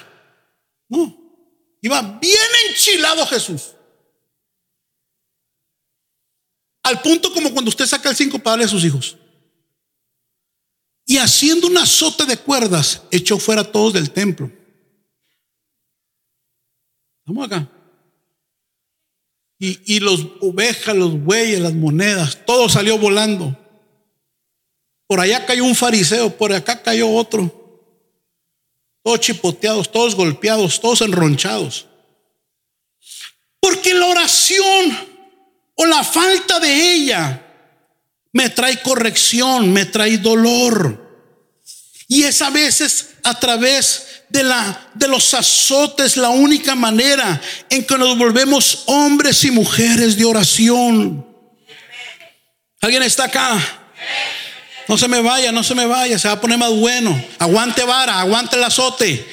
No, 0.90 1.18
iba 1.82 2.02
bien 2.22 2.38
enchilado 2.70 3.26
Jesús. 3.26 3.76
Al 6.84 7.02
punto 7.02 7.34
como 7.34 7.52
cuando 7.54 7.70
usted 7.70 7.86
saca 7.86 8.10
el 8.10 8.16
cinco 8.16 8.38
para 8.40 8.52
darle 8.52 8.66
a 8.66 8.70
sus 8.70 8.84
hijos. 8.84 9.18
Y 11.06 11.18
haciendo 11.18 11.68
un 11.68 11.78
azote 11.78 12.26
de 12.26 12.38
cuerdas, 12.38 13.02
echó 13.12 13.40
fuera 13.40 13.62
a 13.62 13.72
todos 13.72 13.94
del 13.94 14.12
templo. 14.12 14.52
Vamos 17.26 17.48
acá. 17.48 17.70
Y, 19.60 20.02
los 20.02 20.28
ovejas, 20.42 20.94
los 20.94 21.24
bueyes, 21.24 21.62
las 21.62 21.74
monedas, 21.74 22.46
todo 22.46 22.68
salió 22.68 22.98
volando. 22.98 23.58
Por 25.08 25.22
allá 25.22 25.46
cayó 25.46 25.64
un 25.64 25.76
fariseo, 25.76 26.36
por 26.36 26.52
acá 26.52 26.82
cayó 26.84 27.10
otro. 27.10 27.50
Todos 29.04 29.22
chipoteados, 29.22 29.90
todos 29.90 30.16
golpeados, 30.16 30.82
todos 30.82 31.00
enronchados. 31.00 31.88
Porque 33.62 33.94
la 33.94 34.08
oración 34.08 34.98
o 35.76 35.86
la 35.86 36.04
falta 36.04 36.60
de 36.60 36.94
ella 36.96 37.44
me 38.34 38.50
trae 38.50 38.82
corrección, 38.82 39.72
me 39.72 39.86
trae 39.86 40.18
dolor. 40.18 41.00
Y 42.10 42.24
es 42.24 42.42
a 42.42 42.50
veces 42.50 43.12
a 43.24 43.40
través 43.40 44.13
de, 44.34 44.44
la, 44.44 44.90
de 44.96 45.08
los 45.08 45.32
azotes 45.36 46.18
la 46.18 46.30
única 46.30 46.74
manera 46.74 47.40
en 47.70 47.86
que 47.86 47.98
nos 48.00 48.18
volvemos 48.18 48.84
hombres 48.88 49.44
y 49.44 49.52
mujeres 49.52 50.18
de 50.18 50.26
oración. 50.26 51.24
¿Alguien 52.82 53.04
está 53.04 53.26
acá? 53.26 53.62
No 54.88 54.98
se 54.98 55.08
me 55.08 55.22
vaya, 55.22 55.52
no 55.52 55.64
se 55.64 55.76
me 55.76 55.86
vaya, 55.86 56.18
se 56.18 56.28
va 56.28 56.34
a 56.34 56.42
poner 56.42 56.58
más 56.58 56.72
bueno. 56.72 57.24
Aguante 57.38 57.84
vara, 57.84 58.20
aguante 58.20 58.56
el 58.56 58.64
azote. 58.64 59.24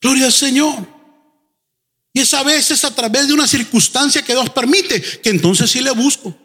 Gloria 0.00 0.26
al 0.26 0.32
Señor. 0.32 0.84
Y 2.12 2.20
es 2.20 2.34
a 2.34 2.42
veces 2.42 2.84
a 2.84 2.92
través 2.92 3.28
de 3.28 3.34
una 3.34 3.46
circunstancia 3.46 4.22
que 4.22 4.32
Dios 4.32 4.50
permite 4.50 5.00
que 5.00 5.30
entonces 5.30 5.70
sí 5.70 5.80
le 5.80 5.92
busco. 5.92 6.36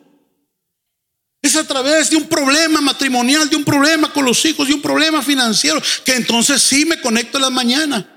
Es 1.44 1.58
a 1.58 1.68
través 1.68 2.10
de 2.10 2.16
un 2.16 2.26
problema 2.30 2.80
matrimonial, 2.80 3.50
de 3.50 3.58
un 3.58 3.66
problema 3.66 4.14
con 4.14 4.24
los 4.24 4.46
hijos, 4.46 4.66
de 4.66 4.76
un 4.76 4.82
problema 4.82 5.22
financiero, 5.22 5.82
que 6.06 6.16
entonces 6.16 6.62
sí 6.62 6.86
me 6.86 7.02
conecto 7.02 7.38
en 7.38 7.42
la 7.42 7.50
mañana. 7.50 8.10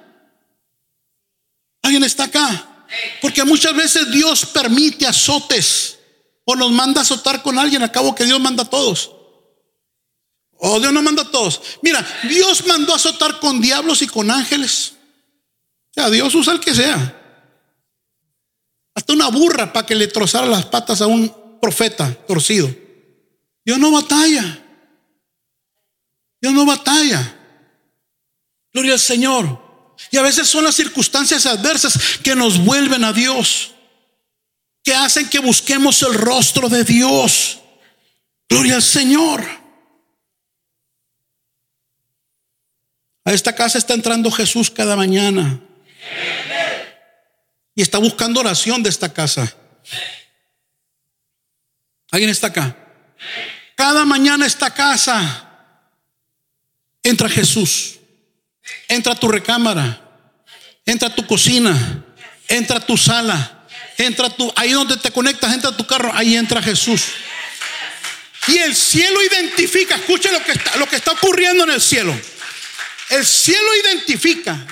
¿Alguien 1.83 2.05
está 2.05 2.25
acá? 2.25 2.87
Porque 3.21 3.43
muchas 3.43 3.75
veces 3.75 4.13
Dios 4.13 4.47
permite 4.47 5.09
azotes 5.09 5.99
o 6.45 6.55
nos 6.55 6.71
manda 6.71 7.01
azotar 7.01 7.43
con 7.43 7.59
alguien, 7.59 7.83
a 7.83 7.91
cabo 7.91 8.15
que 8.15 8.25
Dios 8.25 8.39
manda 8.39 8.63
a 8.63 8.71
todos. 8.71 9.11
O 10.59 10.79
Dios 10.79 10.93
no 10.93 11.03
manda 11.03 11.23
a 11.23 11.31
todos. 11.31 11.61
Mira, 11.83 12.07
Dios 12.29 12.65
mandó 12.65 12.95
azotar 12.95 13.41
con 13.41 13.61
diablos 13.61 14.03
y 14.03 14.07
con 14.07 14.31
ángeles. 14.31 14.93
O 15.91 15.95
sea, 15.95 16.11
Dios 16.11 16.33
usa 16.33 16.53
el 16.53 16.61
que 16.61 16.77
sea. 16.77 17.23
Hasta 18.95 19.13
una 19.13 19.29
burra 19.31 19.73
para 19.73 19.85
que 19.85 19.97
le 19.97 20.07
trozara 20.07 20.47
las 20.47 20.67
patas 20.67 21.01
a 21.01 21.09
un 21.09 21.59
profeta 21.61 22.15
torcido. 22.29 22.86
Dios 23.67 23.81
no 23.81 23.91
batalla. 23.91 24.63
Dios 26.41 26.55
no 26.55 26.65
batalla. 26.65 27.37
Gloria 28.73 28.93
al 28.93 29.01
Señor. 29.01 29.67
Y 30.13 30.17
a 30.19 30.23
veces 30.23 30.49
son 30.49 30.63
las 30.63 30.77
circunstancias 30.77 31.47
adversas 31.47 32.19
que 32.23 32.37
nos 32.37 32.65
vuelven 32.65 33.03
a 33.03 33.13
Dios, 33.13 33.75
que 34.85 34.95
hacen 34.95 35.29
que 35.29 35.41
busquemos 35.41 36.01
el 36.03 36.15
rostro 36.15 36.69
de 36.69 36.85
Dios. 36.85 37.59
Gloria 38.49 38.77
al 38.77 38.83
Señor. 38.83 39.45
A 43.25 43.33
esta 43.33 43.53
casa 43.53 43.79
está 43.79 43.95
entrando 43.95 44.31
Jesús 44.31 44.71
cada 44.71 44.95
mañana. 44.95 45.61
Y 47.75 47.83
está 47.83 47.99
buscando 47.99 48.39
oración 48.39 48.85
de 48.85 48.91
esta 48.91 49.13
casa. 49.13 49.53
¿Alguien 52.13 52.31
está 52.31 52.47
acá? 52.47 52.77
Cada 53.77 54.07
mañana 54.07 54.47
esta 54.47 54.73
casa 54.73 55.49
entra 57.03 57.29
Jesús. 57.29 57.97
Entra 58.89 59.15
tu 59.15 59.29
recámara. 59.29 60.01
Entra 60.85 61.15
tu 61.15 61.27
cocina. 61.27 62.05
Entra 62.49 62.81
tu 62.81 62.97
sala. 62.97 63.67
Entra 63.99 64.31
tu, 64.31 64.53
ahí 64.57 64.73
donde 64.73 64.97
te 64.97 65.11
conectas, 65.11 65.53
entra 65.53 65.77
tu 65.77 65.87
carro. 65.87 66.11
Ahí 66.15 66.37
entra 66.37 66.63
Jesús. 66.63 67.05
Y 68.49 68.59
el 68.59 68.75
cielo 68.75 69.23
identifica, 69.23 69.97
escuche 69.97 70.31
lo 70.33 70.43
que 70.43 70.53
está, 70.53 70.77
lo 70.77 70.87
que 70.87 70.97
está 70.97 71.13
ocurriendo 71.13 71.65
en 71.65 71.71
el 71.71 71.81
cielo. 71.81 72.19
El 73.11 73.27
cielo 73.27 73.75
identifica 73.85 74.67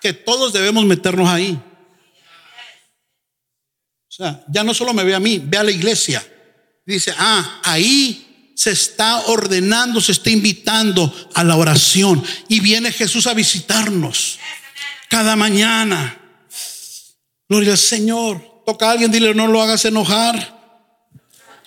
que 0.00 0.12
todos 0.12 0.52
debemos 0.52 0.84
meternos 0.84 1.28
ahí. 1.28 1.58
O 4.08 4.10
sea, 4.10 4.42
ya 4.48 4.64
no 4.64 4.74
solo 4.74 4.92
me 4.94 5.04
ve 5.04 5.14
a 5.14 5.20
mí, 5.20 5.40
ve 5.44 5.58
a 5.58 5.62
la 5.62 5.70
iglesia. 5.70 6.26
Dice, 6.84 7.14
ah, 7.16 7.60
ahí 7.62 8.27
se 8.58 8.72
está 8.72 9.20
ordenando, 9.26 10.00
se 10.00 10.10
está 10.10 10.30
invitando 10.30 11.14
a 11.34 11.44
la 11.44 11.54
oración. 11.54 12.24
Y 12.48 12.58
viene 12.58 12.90
Jesús 12.90 13.28
a 13.28 13.34
visitarnos 13.34 14.40
cada 15.08 15.36
mañana. 15.36 16.20
Gloria 17.48 17.70
al 17.70 17.78
Señor. 17.78 18.64
Toca 18.66 18.88
a 18.88 18.90
alguien, 18.90 19.12
dile, 19.12 19.32
no 19.32 19.46
lo 19.46 19.62
hagas 19.62 19.84
enojar. 19.84 20.58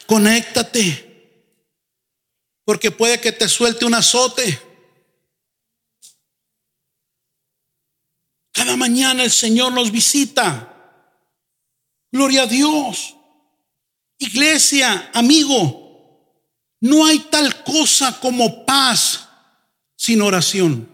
Conéctate. 0.06 1.40
Porque 2.66 2.92
puede 2.92 3.22
que 3.22 3.32
te 3.32 3.48
suelte 3.48 3.86
un 3.86 3.94
azote. 3.94 4.62
Cada 8.52 8.76
mañana 8.76 9.24
el 9.24 9.32
Señor 9.32 9.72
nos 9.72 9.94
visita. 9.94 10.76
Gloria 12.12 12.42
a 12.42 12.48
Dios. 12.48 13.16
Iglesia, 14.18 15.10
amigo, 15.14 15.81
no 16.82 17.06
hay 17.06 17.20
tal 17.20 17.64
cosa 17.64 18.20
como 18.20 18.66
paz 18.66 19.28
sin 19.96 20.22
oración. 20.22 20.90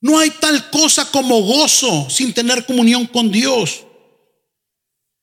No 0.00 0.18
hay 0.18 0.30
tal 0.30 0.70
cosa 0.70 1.10
como 1.10 1.40
gozo 1.42 2.10
sin 2.10 2.34
tener 2.34 2.66
comunión 2.66 3.06
con 3.06 3.30
Dios. 3.30 3.84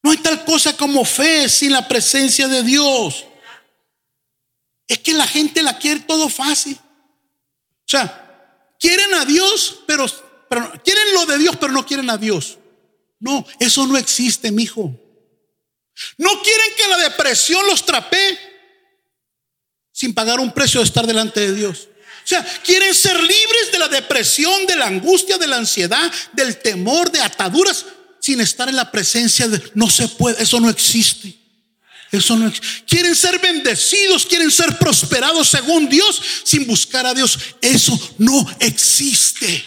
No 0.02 0.12
hay 0.12 0.18
tal 0.18 0.46
cosa 0.46 0.78
como 0.78 1.04
fe 1.04 1.50
sin 1.50 1.74
la 1.74 1.86
presencia 1.86 2.48
de 2.48 2.64
Dios. 2.64 3.26
Es 4.88 5.00
que 5.00 5.14
la 5.14 5.28
gente 5.28 5.62
la 5.62 5.78
quiere 5.78 6.02
todo 6.02 6.30
fácil. 6.30 6.78
O 6.80 7.90
sea, 7.90 8.74
quieren 8.80 9.14
a 9.16 9.26
Dios, 9.26 9.80
pero, 9.86 10.06
quieren 10.84 11.14
lo 11.14 11.26
de 11.26 11.40
Dios, 11.40 11.58
pero 11.58 11.74
no 11.74 11.86
quieren 11.86 12.10
a 12.10 12.18
Dios. 12.18 12.58
No, 13.20 13.46
eso 13.60 13.86
no 13.86 13.98
existe, 13.98 14.52
mi 14.52 14.64
hijo. 14.64 14.94
No 16.18 16.42
quieren 16.42 16.74
que 16.78 16.88
la 16.88 16.98
depresión 16.98 17.66
los 17.66 17.86
trapee, 17.86 18.38
sin 19.98 20.14
pagar 20.14 20.40
un 20.40 20.52
precio 20.52 20.80
de 20.80 20.86
estar 20.86 21.08
delante 21.08 21.40
de 21.40 21.56
Dios. 21.56 21.88
O 22.24 22.28
sea, 22.28 22.46
quieren 22.64 22.94
ser 22.94 23.20
libres 23.20 23.72
de 23.72 23.80
la 23.80 23.88
depresión, 23.88 24.68
de 24.68 24.76
la 24.76 24.86
angustia, 24.86 25.40
de 25.40 25.48
la 25.48 25.58
ansiedad, 25.58 26.12
del 26.34 26.56
temor, 26.58 27.12
de 27.12 27.20
ataduras, 27.20 27.84
sin 28.20 28.40
estar 28.40 28.70
en 28.70 28.76
la 28.76 28.92
presencia 28.92 29.48
de... 29.48 29.60
No 29.74 29.90
se 29.90 30.08
puede, 30.08 30.44
eso 30.44 30.60
no 30.60 30.70
existe. 30.70 31.36
Eso 32.12 32.36
no 32.36 32.54
Quieren 32.88 33.16
ser 33.16 33.40
bendecidos, 33.40 34.28
quieren 34.28 34.52
ser 34.52 34.78
prosperados 34.78 35.50
según 35.50 35.90
Dios, 35.90 36.22
sin 36.44 36.68
buscar 36.68 37.08
a 37.08 37.16
Dios. 37.16 37.40
Eso 37.60 38.00
no 38.20 38.48
existe. 38.60 39.66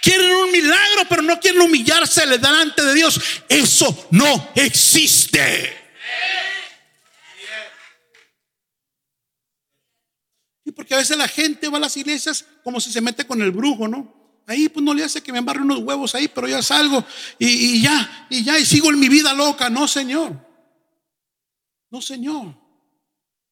Quieren 0.00 0.30
un 0.30 0.52
milagro, 0.52 1.06
pero 1.08 1.22
no 1.22 1.40
quieren 1.40 1.60
humillarse 1.60 2.24
delante 2.24 2.84
de 2.84 2.94
Dios. 2.94 3.20
Eso 3.48 4.06
no 4.12 4.52
existe. 4.54 5.80
Porque 10.72 10.94
a 10.94 10.98
veces 10.98 11.16
la 11.16 11.28
gente 11.28 11.68
va 11.68 11.78
a 11.78 11.80
las 11.80 11.96
iglesias 11.96 12.44
como 12.62 12.80
si 12.80 12.92
se 12.92 13.00
mete 13.00 13.26
con 13.26 13.40
el 13.42 13.50
brujo, 13.50 13.88
¿no? 13.88 14.20
Ahí 14.46 14.68
pues 14.68 14.84
no 14.84 14.92
le 14.94 15.04
hace 15.04 15.22
que 15.22 15.32
me 15.32 15.38
embarre 15.38 15.60
unos 15.60 15.78
huevos 15.78 16.14
ahí, 16.14 16.28
pero 16.28 16.48
ya 16.48 16.62
salgo 16.62 17.04
y, 17.38 17.46
y 17.46 17.82
ya, 17.82 18.26
y 18.30 18.42
ya, 18.42 18.58
y 18.58 18.66
sigo 18.66 18.90
en 18.90 18.98
mi 18.98 19.08
vida 19.08 19.32
loca. 19.32 19.70
No, 19.70 19.86
Señor. 19.86 20.36
No, 21.90 22.02
Señor. 22.02 22.56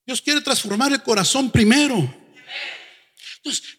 Dios 0.06 0.22
quiere 0.22 0.40
transformar 0.40 0.92
el 0.92 1.02
corazón 1.02 1.50
primero. 1.50 1.96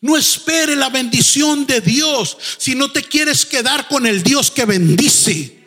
no 0.02 0.16
espere 0.16 0.76
la 0.76 0.90
bendición 0.90 1.66
de 1.66 1.82
Dios 1.82 2.38
si 2.58 2.76
no 2.76 2.92
te 2.92 3.04
quieres 3.04 3.46
quedar 3.46 3.88
con 3.88 4.06
el 4.06 4.22
Dios 4.22 4.52
que 4.52 4.66
bendice. 4.66 5.66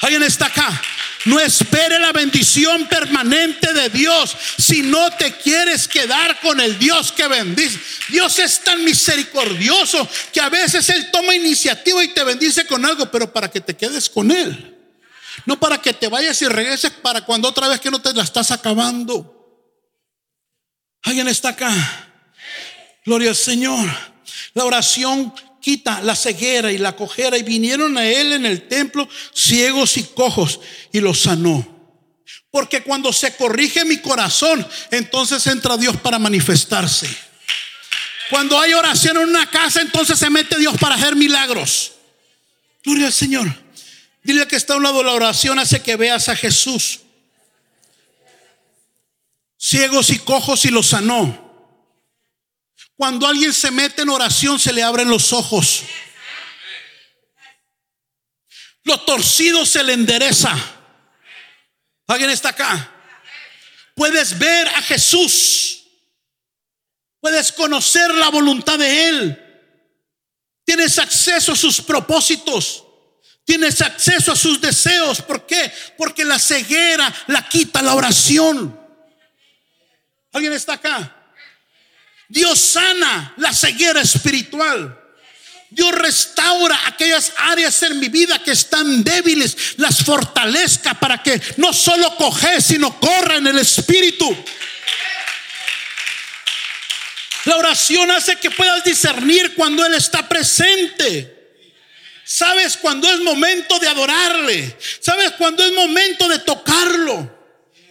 ¿Alguien 0.00 0.22
está 0.22 0.46
acá? 0.46 0.82
No 1.26 1.38
espere 1.38 1.98
la 1.98 2.12
bendición 2.12 2.86
permanente 2.86 3.72
de 3.74 3.90
Dios 3.90 4.34
si 4.58 4.82
no 4.82 5.10
te 5.16 5.32
quieres 5.32 5.86
quedar 5.86 6.40
con 6.40 6.60
el 6.60 6.78
Dios 6.78 7.12
que 7.12 7.26
bendice. 7.28 7.78
Dios 8.08 8.38
es 8.38 8.60
tan 8.60 8.82
misericordioso 8.84 10.08
que 10.32 10.40
a 10.40 10.48
veces 10.48 10.88
Él 10.88 11.10
toma 11.10 11.34
iniciativa 11.34 12.02
y 12.02 12.08
te 12.08 12.24
bendice 12.24 12.66
con 12.66 12.84
algo, 12.86 13.10
pero 13.10 13.30
para 13.32 13.50
que 13.50 13.60
te 13.60 13.76
quedes 13.76 14.08
con 14.08 14.30
Él. 14.30 14.78
No 15.44 15.60
para 15.60 15.80
que 15.80 15.92
te 15.92 16.08
vayas 16.08 16.40
y 16.42 16.48
regreses 16.48 16.90
para 16.90 17.22
cuando 17.22 17.48
otra 17.48 17.68
vez 17.68 17.80
que 17.80 17.90
no 17.90 18.00
te 18.00 18.14
la 18.14 18.22
estás 18.22 18.50
acabando. 18.50 19.36
¿Alguien 21.02 21.28
está 21.28 21.50
acá? 21.50 21.70
Gloria 23.04 23.30
al 23.30 23.36
Señor. 23.36 23.88
La 24.54 24.64
oración 24.64 25.34
quita 25.60 26.00
la 26.02 26.16
ceguera 26.16 26.72
y 26.72 26.78
la 26.78 26.96
cojera 26.96 27.36
y 27.36 27.42
vinieron 27.42 27.96
a 27.98 28.06
él 28.06 28.32
en 28.32 28.46
el 28.46 28.68
templo 28.68 29.08
ciegos 29.34 29.96
y 29.96 30.04
cojos 30.04 30.60
y 30.92 31.00
los 31.00 31.20
sanó. 31.20 31.66
Porque 32.50 32.82
cuando 32.82 33.12
se 33.12 33.36
corrige 33.36 33.84
mi 33.84 33.98
corazón, 33.98 34.66
entonces 34.90 35.46
entra 35.46 35.76
Dios 35.76 35.96
para 35.98 36.18
manifestarse. 36.18 37.08
Cuando 38.28 38.58
hay 38.58 38.72
oración 38.72 39.16
en 39.16 39.28
una 39.28 39.48
casa, 39.50 39.80
entonces 39.80 40.18
se 40.18 40.30
mete 40.30 40.58
Dios 40.58 40.76
para 40.78 40.94
hacer 40.94 41.16
milagros. 41.16 41.92
Gloria 42.84 43.06
al 43.06 43.12
Señor. 43.12 43.52
Dile 44.22 44.46
que 44.46 44.56
está 44.56 44.74
a 44.74 44.76
un 44.76 44.82
lado 44.82 45.02
la 45.02 45.12
oración 45.12 45.58
hace 45.58 45.82
que 45.82 45.96
veas 45.96 46.28
a 46.28 46.36
Jesús. 46.36 47.00
Ciegos 49.58 50.10
y 50.10 50.18
cojos 50.18 50.64
y 50.64 50.70
los 50.70 50.88
sanó. 50.88 51.49
Cuando 53.00 53.26
alguien 53.26 53.54
se 53.54 53.70
mete 53.70 54.02
en 54.02 54.10
oración 54.10 54.58
se 54.58 54.74
le 54.74 54.82
abren 54.82 55.08
los 55.08 55.32
ojos. 55.32 55.84
Lo 58.82 59.00
torcido 59.06 59.64
se 59.64 59.82
le 59.82 59.94
endereza. 59.94 60.54
¿Alguien 62.08 62.28
está 62.28 62.50
acá? 62.50 62.92
Puedes 63.94 64.38
ver 64.38 64.68
a 64.68 64.82
Jesús. 64.82 65.82
Puedes 67.20 67.52
conocer 67.52 68.14
la 68.16 68.28
voluntad 68.28 68.78
de 68.78 69.08
Él. 69.08 69.72
Tienes 70.66 70.98
acceso 70.98 71.52
a 71.52 71.56
sus 71.56 71.80
propósitos. 71.80 72.84
Tienes 73.46 73.80
acceso 73.80 74.32
a 74.32 74.36
sus 74.36 74.60
deseos. 74.60 75.22
¿Por 75.22 75.46
qué? 75.46 75.72
Porque 75.96 76.22
la 76.22 76.38
ceguera 76.38 77.10
la 77.28 77.48
quita 77.48 77.80
la 77.80 77.94
oración. 77.94 78.78
¿Alguien 80.32 80.52
está 80.52 80.74
acá? 80.74 81.16
Dios 82.30 82.60
sana 82.60 83.34
la 83.38 83.52
ceguera 83.52 84.00
espiritual. 84.00 84.96
Dios 85.68 85.92
restaura 85.92 86.78
aquellas 86.86 87.32
áreas 87.36 87.82
en 87.82 87.98
mi 87.98 88.08
vida 88.08 88.40
que 88.42 88.52
están 88.52 89.02
débiles, 89.02 89.74
las 89.76 90.02
fortalezca 90.04 90.94
para 90.94 91.22
que 91.22 91.40
no 91.56 91.72
solo 91.72 92.16
coge, 92.16 92.60
sino 92.60 92.98
corra 93.00 93.36
en 93.36 93.48
el 93.48 93.58
espíritu. 93.58 94.36
La 97.46 97.56
oración 97.56 98.10
hace 98.12 98.36
que 98.36 98.50
puedas 98.50 98.84
discernir 98.84 99.54
cuando 99.56 99.84
Él 99.84 99.94
está 99.94 100.28
presente. 100.28 101.36
Sabes 102.24 102.76
cuando 102.76 103.10
es 103.10 103.18
momento 103.20 103.78
de 103.80 103.88
adorarle. 103.88 104.76
Sabes 105.00 105.32
cuando 105.32 105.64
es 105.64 105.72
momento 105.72 106.28
de 106.28 106.38
tocarlo 106.40 107.39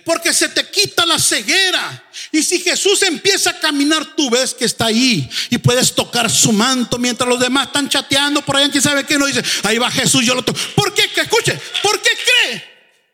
porque 0.09 0.33
se 0.33 0.49
te 0.49 0.67
quita 0.67 1.05
la 1.05 1.19
ceguera. 1.19 2.03
Y 2.31 2.41
si 2.41 2.59
Jesús 2.61 3.03
empieza 3.03 3.51
a 3.51 3.59
caminar, 3.59 4.15
tú 4.15 4.27
ves 4.31 4.55
que 4.55 4.65
está 4.65 4.87
ahí 4.87 5.29
y 5.51 5.59
puedes 5.59 5.93
tocar 5.93 6.31
su 6.31 6.51
manto 6.51 6.97
mientras 6.97 7.29
los 7.29 7.39
demás 7.39 7.67
están 7.67 7.87
chateando 7.87 8.43
por 8.43 8.57
allá, 8.57 8.71
quién 8.71 8.81
sabe 8.81 9.03
qué 9.03 9.19
no 9.19 9.27
dice, 9.27 9.43
ahí 9.61 9.77
va 9.77 9.91
Jesús, 9.91 10.25
yo 10.25 10.33
lo 10.33 10.41
toco. 10.41 10.59
¿Por 10.73 10.95
qué? 10.95 11.09
Que 11.13 11.21
escuche, 11.21 11.61
¿por 11.83 12.01
qué 12.01 12.09
cree 12.09 12.63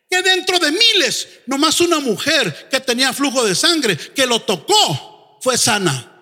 que 0.09 0.21
dentro 0.21 0.57
de 0.57 0.71
miles, 0.71 1.27
nomás 1.47 1.81
una 1.81 1.99
mujer 1.99 2.69
que 2.71 2.79
tenía 2.79 3.11
flujo 3.11 3.43
de 3.43 3.55
sangre, 3.55 3.97
que 3.97 4.25
lo 4.25 4.43
tocó, 4.43 5.37
fue 5.41 5.57
sana? 5.57 6.14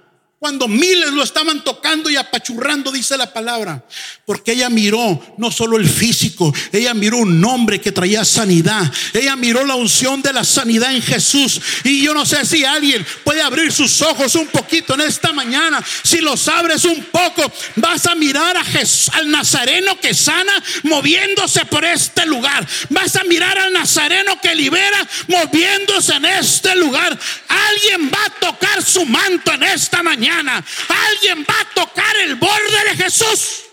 Cuando 0.44 0.68
miles 0.68 1.14
lo 1.14 1.24
estaban 1.24 1.64
tocando 1.64 2.10
y 2.10 2.18
apachurrando, 2.18 2.92
dice 2.92 3.16
la 3.16 3.32
palabra. 3.32 3.82
Porque 4.26 4.52
ella 4.52 4.70
miró 4.70 5.18
no 5.38 5.50
solo 5.50 5.78
el 5.78 5.88
físico, 5.88 6.54
ella 6.74 6.94
miró 6.94 7.20
un 7.20 7.40
nombre 7.40 7.80
que 7.80 7.94
traía 7.94 8.26
sanidad. 8.26 8.92
Ella 9.14 9.38
miró 9.38 9.66
la 9.66 9.76
unción 9.76 10.22
de 10.22 10.34
la 10.34 10.44
sanidad 10.44 10.94
en 10.94 11.02
Jesús. 11.02 11.62
Y 11.86 12.02
yo 12.02 12.14
no 12.14 12.26
sé 12.26 12.46
si 12.46 12.66
alguien 12.66 13.06
puede 13.24 13.42
abrir 13.42 13.72
sus 13.72 14.02
ojos 14.02 14.36
un 14.36 14.48
poquito 14.48 14.96
en 14.96 15.02
esta 15.02 15.32
mañana. 15.32 15.82
Si 16.04 16.18
los 16.18 16.46
abres 16.50 16.84
un 16.84 17.02
poco, 17.06 17.50
vas 17.78 18.06
a 18.06 18.14
mirar 18.14 18.58
a 18.58 18.66
Jesús, 18.66 19.14
al 19.14 19.32
nazareno 19.32 19.98
que 20.02 20.14
sana 20.14 20.62
moviéndose 20.84 21.64
por 21.68 21.86
este 21.86 22.26
lugar. 22.26 22.68
Vas 22.90 23.16
a 23.16 23.24
mirar 23.24 23.58
al 23.58 23.72
nazareno 23.72 24.42
que 24.42 24.54
libera 24.54 25.08
moviéndose 25.30 26.16
en 26.16 26.26
este 26.26 26.76
lugar. 26.76 27.18
Alguien 27.48 28.12
va 28.14 28.26
a 28.26 28.40
tocar 28.42 28.84
su 28.84 29.06
manto 29.06 29.54
en 29.54 29.64
esta 29.64 30.04
alguien 30.40 31.46
va 31.50 31.60
a 31.60 31.74
tocar 31.74 32.16
el 32.18 32.36
borde 32.36 32.84
de 32.90 33.04
Jesús. 33.04 33.64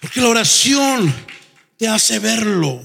Porque 0.00 0.20
la 0.20 0.28
oración 0.28 1.14
te 1.76 1.88
hace 1.88 2.18
verlo. 2.18 2.82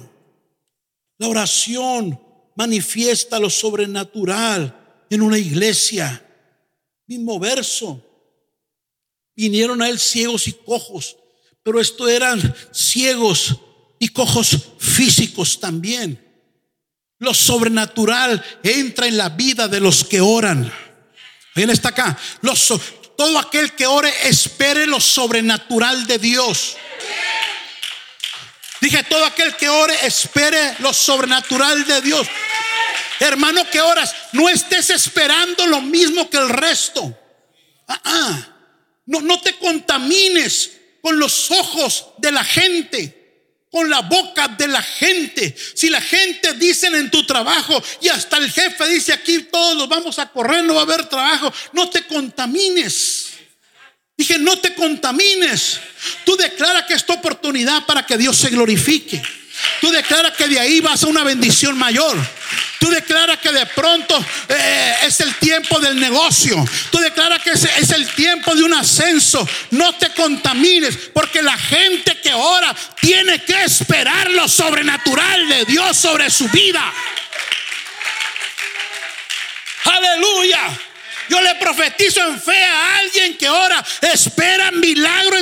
La 1.17 1.27
oración 1.27 2.19
manifiesta 2.55 3.39
lo 3.39 3.49
sobrenatural 3.49 5.05
en 5.09 5.21
una 5.21 5.37
iglesia. 5.37 6.25
Mismo 7.07 7.39
verso. 7.39 8.03
Vinieron 9.35 9.81
a 9.81 9.89
él 9.89 9.99
ciegos 9.99 10.47
y 10.47 10.53
cojos, 10.53 11.17
pero 11.63 11.79
esto 11.79 12.07
eran 12.07 12.55
ciegos 12.71 13.57
y 13.99 14.09
cojos 14.09 14.57
físicos 14.79 15.59
también. 15.59 16.20
Lo 17.21 17.35
sobrenatural 17.35 18.43
entra 18.63 19.05
en 19.05 19.15
la 19.15 19.29
vida 19.29 19.67
de 19.67 19.79
los 19.79 20.03
que 20.03 20.19
oran. 20.19 20.73
¿Quién 21.53 21.69
está 21.69 21.89
acá? 21.89 22.17
todo 23.15 23.37
aquel 23.37 23.73
que 23.73 23.85
ore 23.85 24.11
espere 24.23 24.87
lo 24.87 24.99
sobrenatural 24.99 26.07
de 26.07 26.17
Dios. 26.17 26.75
Dije, 28.79 29.03
todo 29.03 29.23
aquel 29.23 29.55
que 29.55 29.69
ore 29.69 29.95
espere 30.03 30.77
lo 30.79 30.91
sobrenatural 30.91 31.85
de 31.85 32.01
Dios. 32.01 32.27
Hermano 33.19 33.69
que 33.69 33.79
oras, 33.81 34.15
no 34.31 34.49
estés 34.49 34.89
esperando 34.89 35.67
lo 35.67 35.79
mismo 35.79 36.27
que 36.27 36.37
el 36.37 36.49
resto. 36.49 37.15
Ah, 37.87 38.01
ah. 38.03 38.47
No, 39.05 39.21
no 39.21 39.39
te 39.41 39.59
contamines 39.59 40.71
con 41.03 41.19
los 41.19 41.51
ojos 41.51 42.07
de 42.17 42.31
la 42.31 42.43
gente 42.43 43.20
con 43.71 43.89
la 43.89 44.01
boca 44.01 44.49
de 44.49 44.67
la 44.67 44.81
gente. 44.81 45.55
Si 45.75 45.89
la 45.89 46.01
gente 46.01 46.53
dice 46.55 46.87
en 46.87 47.09
tu 47.09 47.25
trabajo 47.25 47.81
y 48.01 48.09
hasta 48.09 48.37
el 48.37 48.51
jefe 48.51 48.87
dice 48.89 49.13
aquí 49.13 49.43
todos 49.43 49.77
los 49.77 49.87
vamos 49.87 50.19
a 50.19 50.27
correr, 50.27 50.63
no 50.63 50.75
va 50.75 50.81
a 50.81 50.83
haber 50.83 51.07
trabajo, 51.07 51.51
no 51.71 51.89
te 51.89 52.03
contamines. 52.03 53.29
Dije, 54.17 54.37
no 54.37 54.59
te 54.59 54.75
contamines. 54.75 55.79
Tú 56.25 56.35
declara 56.35 56.85
que 56.85 56.93
es 56.93 57.05
tu 57.05 57.13
oportunidad 57.13 57.85
para 57.85 58.05
que 58.05 58.17
Dios 58.17 58.37
se 58.37 58.49
glorifique. 58.49 59.21
Tú 59.79 59.89
declaras 59.89 60.33
que 60.33 60.47
de 60.47 60.59
ahí 60.59 60.79
vas 60.81 61.03
a 61.03 61.07
una 61.07 61.23
bendición 61.23 61.77
mayor. 61.77 62.15
Tú 62.79 62.89
declaras 62.89 63.37
que 63.37 63.51
de 63.51 63.65
pronto 63.67 64.25
eh, 64.49 64.95
es 65.03 65.19
el 65.19 65.35
tiempo 65.35 65.79
del 65.79 65.99
negocio. 65.99 66.63
Tú 66.91 66.97
declaras 66.99 67.41
que 67.43 67.51
es, 67.51 67.63
es 67.63 67.91
el 67.91 68.07
tiempo 68.15 68.55
de 68.55 68.63
un 68.63 68.73
ascenso. 68.73 69.47
No 69.71 69.93
te 69.95 70.09
contamines 70.09 70.97
porque 71.13 71.41
la 71.41 71.57
gente 71.57 72.19
que 72.21 72.33
ora 72.33 72.75
tiene 72.99 73.43
que 73.43 73.63
esperar 73.63 74.31
lo 74.31 74.47
sobrenatural 74.47 75.47
de 75.47 75.65
Dios 75.65 75.95
sobre 75.95 76.29
su 76.29 76.47
vida. 76.49 76.91
Aleluya. 79.83 80.59
Yo 81.29 81.41
le 81.41 81.55
profetizo 81.55 82.21
en 82.27 82.41
fe 82.41 82.63
a 82.63 82.97
alguien 82.97 83.37
que 83.37 83.49
ora. 83.49 83.83
Espera 84.01 84.71
milagro 84.71 85.37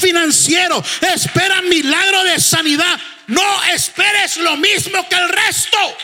financiero. 0.00 0.84
Espera 1.00 1.62
milagro 1.62 2.24
de 2.24 2.38
sanidad. 2.38 3.00
No 3.28 3.64
esperes 3.72 4.36
lo 4.36 4.56
mismo 4.58 5.08
que 5.08 5.16
el 5.16 5.28
resto. 5.30 5.96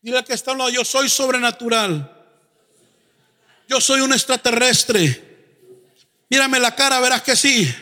Dile 0.00 0.22
que 0.22 0.34
está 0.34 0.54
yo 0.68 0.84
soy 0.84 1.08
sobrenatural. 1.08 2.10
Yo 3.66 3.80
soy 3.80 4.02
un 4.02 4.12
extraterrestre. 4.12 5.24
Mírame 6.28 6.60
la 6.60 6.74
cara, 6.76 7.00
verás 7.00 7.22
que 7.22 7.34
sí. 7.34 7.74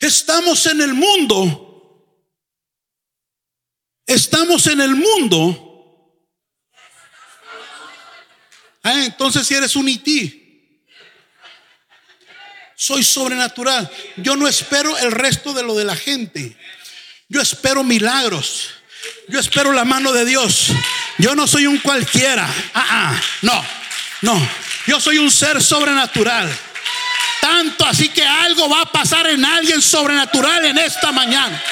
Estamos 0.00 0.66
en 0.66 0.80
el 0.80 0.92
mundo. 0.94 2.12
Estamos 4.04 4.66
en 4.66 4.80
el 4.80 4.96
mundo. 4.96 5.68
Ah, 8.82 9.04
entonces 9.04 9.46
si 9.46 9.54
eres 9.54 9.76
un 9.76 9.88
IT 9.88 10.41
soy 12.82 13.04
sobrenatural. 13.04 13.88
Yo 14.16 14.34
no 14.34 14.48
espero 14.48 14.98
el 14.98 15.12
resto 15.12 15.52
de 15.52 15.62
lo 15.62 15.76
de 15.76 15.84
la 15.84 15.94
gente. 15.94 16.56
Yo 17.28 17.40
espero 17.40 17.84
milagros. 17.84 18.70
Yo 19.28 19.38
espero 19.38 19.72
la 19.72 19.84
mano 19.84 20.12
de 20.12 20.24
Dios. 20.24 20.66
Yo 21.18 21.36
no 21.36 21.46
soy 21.46 21.68
un 21.68 21.78
cualquiera. 21.78 22.44
Ah, 22.74 22.86
ah, 22.90 23.22
no, 23.42 23.64
no. 24.22 24.48
Yo 24.88 24.98
soy 24.98 25.18
un 25.18 25.30
ser 25.30 25.62
sobrenatural. 25.62 26.50
Tanto 27.40 27.86
así 27.86 28.08
que 28.08 28.26
algo 28.26 28.68
va 28.68 28.80
a 28.80 28.90
pasar 28.90 29.28
en 29.28 29.44
alguien 29.44 29.80
sobrenatural 29.80 30.64
en 30.64 30.78
esta 30.78 31.12
mañana. 31.12 31.62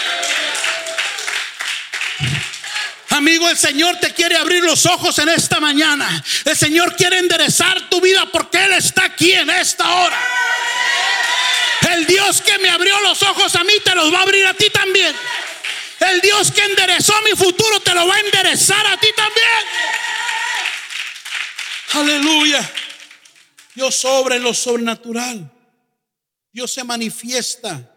Amigo, 3.08 3.50
el 3.50 3.58
Señor 3.58 3.96
te 3.96 4.14
quiere 4.14 4.36
abrir 4.36 4.62
los 4.62 4.86
ojos 4.86 5.18
en 5.18 5.28
esta 5.30 5.58
mañana. 5.58 6.22
El 6.44 6.56
Señor 6.56 6.94
quiere 6.94 7.18
enderezar 7.18 7.90
tu 7.90 8.00
vida 8.00 8.30
porque 8.30 8.64
Él 8.64 8.74
está 8.74 9.06
aquí 9.06 9.32
en 9.32 9.50
esta 9.50 9.92
hora. 9.92 10.18
El 11.92 12.06
Dios 12.06 12.40
que 12.42 12.58
me 12.58 12.70
abrió 12.70 13.00
los 13.00 13.22
ojos 13.22 13.54
a 13.56 13.64
mí 13.64 13.72
te 13.84 13.94
los 13.94 14.12
va 14.12 14.18
a 14.18 14.22
abrir 14.22 14.46
a 14.46 14.54
ti 14.54 14.70
también. 14.70 15.14
El 16.00 16.20
Dios 16.20 16.50
que 16.52 16.62
enderezó 16.62 17.12
mi 17.22 17.32
futuro 17.32 17.80
te 17.80 17.94
lo 17.94 18.06
va 18.06 18.14
a 18.14 18.20
enderezar 18.20 18.86
a 18.86 18.98
ti 18.98 19.08
también. 19.14 19.46
Aleluya. 21.92 22.72
Dios 23.74 23.94
sobra 23.96 24.36
en 24.36 24.42
lo 24.42 24.54
sobrenatural. 24.54 25.50
Dios 26.52 26.72
se 26.72 26.84
manifiesta. 26.84 27.94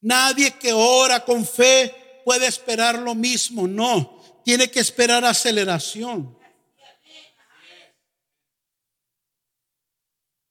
Nadie 0.00 0.52
que 0.58 0.72
ora 0.72 1.24
con 1.24 1.46
fe 1.46 2.22
puede 2.24 2.46
esperar 2.46 2.98
lo 2.98 3.14
mismo. 3.14 3.66
No, 3.66 4.42
tiene 4.44 4.70
que 4.70 4.80
esperar 4.80 5.24
aceleración. 5.24 6.38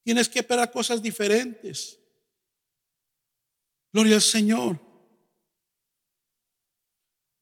Tienes 0.04 0.28
que 0.28 0.38
esperar 0.38 0.70
cosas 0.70 1.02
diferentes. 1.02 1.98
Gloria 3.92 4.16
al 4.16 4.22
Señor. 4.22 4.80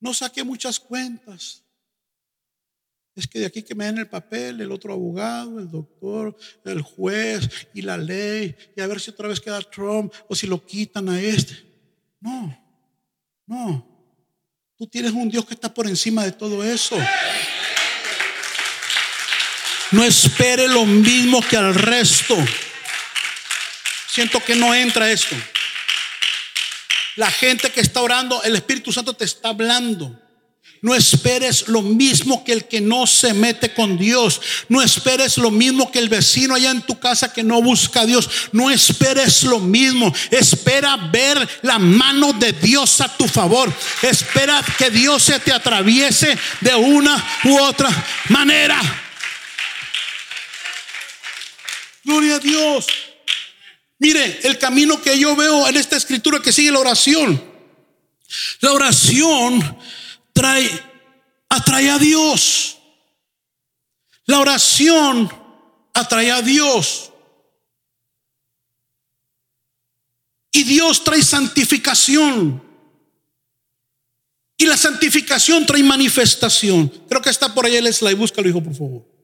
No 0.01 0.15
saqué 0.15 0.45
muchas 0.45 0.79
cuentas. 0.79 1.63
Es 3.15 3.27
que 3.27 3.39
de 3.39 3.47
aquí 3.47 3.63
que 3.63 3.75
me 3.75 3.87
den 3.87 3.99
el 3.99 4.09
papel, 4.09 4.61
el 4.61 4.71
otro 4.71 4.93
abogado, 4.93 5.59
el 5.59 5.71
doctor, 5.71 6.37
el 6.65 6.83
juez 6.83 7.49
y 7.73 7.81
la 7.81 7.97
ley, 7.97 8.55
y 8.77 8.81
a 8.81 8.87
ver 8.87 9.01
si 9.01 9.11
otra 9.11 9.27
vez 9.27 9.41
queda 9.41 9.61
Trump 9.63 10.13
o 10.29 10.35
si 10.35 10.47
lo 10.47 10.65
quitan 10.65 11.09
a 11.09 11.19
este. 11.19 11.57
No, 12.21 12.57
no. 13.47 13.97
Tú 14.77 14.87
tienes 14.87 15.13
un 15.13 15.31
Dios 15.31 15.47
que 15.47 15.55
está 15.55 15.73
por 15.73 15.87
encima 15.87 16.25
de 16.25 16.33
todo 16.33 16.63
eso. 16.63 16.99
No 19.93 20.05
espere 20.05 20.69
lo 20.69 20.85
mismo 20.85 21.41
que 21.41 21.57
al 21.57 21.75
resto. 21.75 22.37
Siento 24.09 24.45
que 24.45 24.55
no 24.57 24.75
entra 24.75 25.11
esto. 25.11 25.35
La 27.17 27.31
gente 27.31 27.71
que 27.71 27.81
está 27.81 28.03
orando, 28.03 28.43
el 28.43 28.55
Espíritu 28.57 28.93
Santo 28.93 29.15
te 29.15 29.25
está 29.25 29.49
hablando. 29.49 30.17
No 30.83 30.95
esperes 30.95 31.69
lo 31.69 31.83
mismo 31.83 32.45
que 32.45 32.53
el 32.53 32.67
que 32.67 32.81
no 32.81 33.07
se 33.07 33.33
mete 33.33 33.73
con 33.73 33.97
Dios. 33.97 34.41
No 34.69 34.83
esperes 34.83 35.39
lo 35.39 35.51
mismo 35.51 35.91
que 35.91 35.99
el 35.99 36.09
vecino 36.09 36.55
allá 36.55 36.71
en 36.71 36.83
tu 36.83 36.99
casa 36.99 37.33
que 37.33 37.43
no 37.43 37.63
busca 37.63 38.03
a 38.03 38.07
Dios. 38.07 38.29
No 38.53 38.71
esperes 38.71 39.43
lo 39.45 39.59
mismo. 39.59 40.13
Espera 40.31 40.97
ver 41.11 41.49
la 41.63 41.79
mano 41.79 42.35
de 42.35 42.53
Dios 42.53 43.01
a 43.01 43.09
tu 43.09 43.27
favor. 43.27 43.73
Espera 44.03 44.63
que 44.77 44.91
Dios 44.91 45.23
se 45.23 45.41
te 45.41 45.53
atraviese 45.53 46.37
de 46.61 46.75
una 46.75 47.25
u 47.45 47.59
otra 47.59 47.89
manera. 48.29 48.79
Gloria 52.05 52.37
a 52.37 52.39
Dios. 52.39 52.87
Mire, 53.99 54.41
el 54.47 54.59
camino 54.59 55.01
que 55.01 55.19
yo 55.19 55.35
veo 55.35 55.67
en 55.69 55.77
esta 55.77 55.97
escritura 55.97 56.41
que 56.41 56.53
sigue 56.53 56.71
la 56.71 56.81
oración. 56.81 57.43
La 58.61 58.73
oración 58.73 59.79
trae, 60.33 60.69
atrae 61.49 61.91
a 61.91 61.99
Dios. 61.99 62.79
La 64.27 64.41
oración 64.41 65.31
atrae 65.95 66.31
a 66.31 66.43
Dios. 66.43 67.13
Y 70.53 70.65
Dios 70.65 71.05
trae 71.05 71.23
santificación. 71.23 72.63
Y 74.59 74.67
la 74.67 74.77
santificación 74.77 75.65
trae 75.65 75.83
manifestación. 75.83 76.89
Creo 77.09 77.23
que 77.23 77.31
está 77.31 77.55
por 77.55 77.67
ahí 77.67 77.77
el 77.77 77.93
slide. 77.93 78.17
Búscalo, 78.17 78.49
hijo, 78.49 78.63
por 78.63 78.75
favor. 78.75 79.16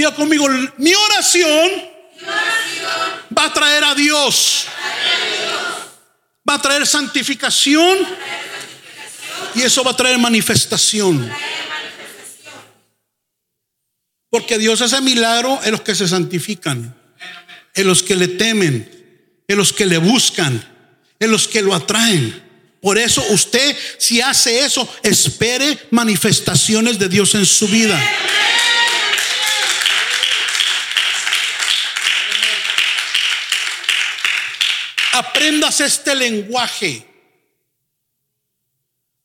Diga 0.00 0.14
conmigo, 0.14 0.48
mi 0.78 0.94
oración, 0.94 1.70
va 3.36 3.44
a 3.44 3.52
traer 3.52 3.84
a 3.84 3.94
Dios 3.94 4.66
va 6.48 6.54
a 6.54 6.62
traer 6.62 6.86
santificación 6.86 7.98
y 9.54 9.62
eso 9.62 9.84
va 9.84 9.92
a 9.92 9.96
traer 9.96 10.18
manifestación. 10.18 11.30
Porque 14.28 14.58
Dios 14.58 14.80
hace 14.80 15.00
milagro 15.00 15.60
en 15.64 15.72
los 15.72 15.80
que 15.82 15.94
se 15.94 16.08
santifican, 16.08 16.96
en 17.74 17.86
los 17.86 18.02
que 18.02 18.16
le 18.16 18.28
temen, 18.28 18.88
en 19.46 19.56
los 19.56 19.72
que 19.72 19.86
le 19.86 19.98
buscan, 19.98 20.64
en 21.18 21.30
los 21.30 21.48
que 21.48 21.62
lo 21.62 21.74
atraen. 21.74 22.48
Por 22.80 22.96
eso 22.96 23.22
usted, 23.30 23.76
si 23.98 24.20
hace 24.20 24.64
eso, 24.64 24.88
espere 25.02 25.78
manifestaciones 25.90 26.98
de 26.98 27.08
Dios 27.08 27.34
en 27.34 27.44
su 27.44 27.68
vida. 27.68 28.00
Aprendas 35.12 35.80
este 35.80 36.14
lenguaje. 36.14 37.06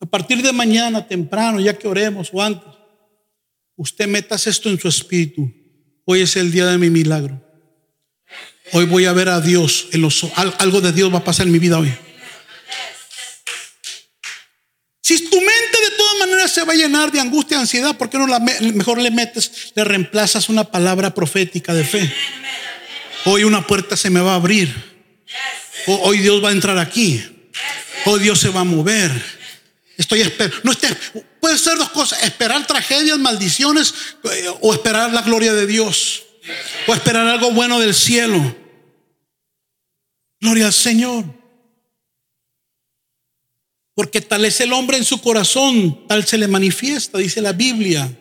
A 0.00 0.06
partir 0.06 0.42
de 0.42 0.52
mañana 0.52 1.06
temprano, 1.06 1.60
ya 1.60 1.76
que 1.76 1.88
oremos 1.88 2.30
o 2.32 2.42
antes, 2.42 2.68
usted 3.76 4.06
metas 4.06 4.46
esto 4.46 4.68
en 4.68 4.78
su 4.78 4.88
espíritu. 4.88 5.52
Hoy 6.04 6.22
es 6.22 6.36
el 6.36 6.52
día 6.52 6.66
de 6.66 6.78
mi 6.78 6.90
milagro. 6.90 7.42
Hoy 8.72 8.84
voy 8.84 9.06
a 9.06 9.12
ver 9.12 9.28
a 9.28 9.40
Dios. 9.40 9.88
En 9.92 10.02
los, 10.02 10.24
algo 10.58 10.80
de 10.80 10.92
Dios 10.92 11.12
va 11.12 11.18
a 11.18 11.24
pasar 11.24 11.46
en 11.46 11.52
mi 11.52 11.58
vida 11.58 11.78
hoy. 11.78 11.92
Si 15.00 15.30
tu 15.30 15.36
mente 15.36 15.80
de 15.88 15.96
todas 15.96 16.18
maneras 16.18 16.50
se 16.50 16.64
va 16.64 16.72
a 16.72 16.76
llenar 16.76 17.12
de 17.12 17.20
angustia, 17.20 17.60
ansiedad, 17.60 17.96
¿por 17.96 18.10
qué 18.10 18.18
no 18.18 18.26
la 18.26 18.40
mejor 18.40 19.00
le 19.00 19.12
metes, 19.12 19.72
le 19.76 19.84
reemplazas 19.84 20.48
una 20.48 20.64
palabra 20.64 21.14
profética 21.14 21.72
de 21.72 21.84
fe? 21.84 22.12
Hoy 23.24 23.44
una 23.44 23.64
puerta 23.64 23.96
se 23.96 24.10
me 24.10 24.20
va 24.20 24.32
a 24.32 24.36
abrir 24.36 24.96
hoy 25.86 26.18
Dios 26.18 26.42
va 26.42 26.50
a 26.50 26.52
entrar 26.52 26.78
aquí. 26.78 27.24
Hoy 28.04 28.20
Dios 28.20 28.40
se 28.40 28.48
va 28.50 28.60
a 28.60 28.64
mover. 28.64 29.10
Estoy 29.96 30.20
esperando. 30.20 30.60
No 30.62 30.72
puede 31.40 31.58
ser 31.58 31.78
dos 31.78 31.90
cosas: 31.90 32.22
esperar 32.22 32.66
tragedias, 32.66 33.18
maldiciones, 33.18 33.94
eh, 34.24 34.52
o 34.60 34.74
esperar 34.74 35.12
la 35.12 35.22
gloria 35.22 35.52
de 35.52 35.66
Dios, 35.66 36.24
o 36.86 36.94
esperar 36.94 37.26
algo 37.26 37.50
bueno 37.52 37.80
del 37.80 37.94
cielo. 37.94 38.56
Gloria 40.40 40.66
al 40.66 40.72
Señor. 40.72 41.24
Porque 43.94 44.20
tal 44.20 44.44
es 44.44 44.60
el 44.60 44.74
hombre 44.74 44.98
en 44.98 45.04
su 45.04 45.22
corazón, 45.22 46.06
tal 46.06 46.26
se 46.26 46.36
le 46.36 46.48
manifiesta, 46.48 47.16
dice 47.16 47.40
la 47.40 47.52
Biblia. 47.52 48.14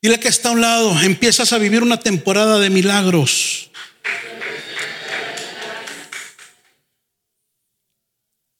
Dile 0.00 0.20
que 0.20 0.28
está 0.28 0.50
a 0.50 0.52
un 0.52 0.60
lado, 0.60 1.00
empiezas 1.00 1.52
a 1.52 1.58
vivir 1.58 1.82
una 1.82 1.98
temporada 1.98 2.60
de 2.60 2.70
milagros. 2.70 3.71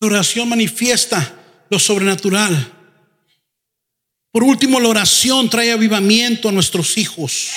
La 0.02 0.08
oración 0.08 0.48
manifiesta 0.48 1.32
lo 1.70 1.78
sobrenatural. 1.78 2.72
Por 4.32 4.42
último, 4.42 4.80
la 4.80 4.88
oración 4.88 5.48
trae 5.48 5.70
avivamiento 5.70 6.48
a 6.48 6.52
nuestros 6.52 6.98
hijos. 6.98 7.50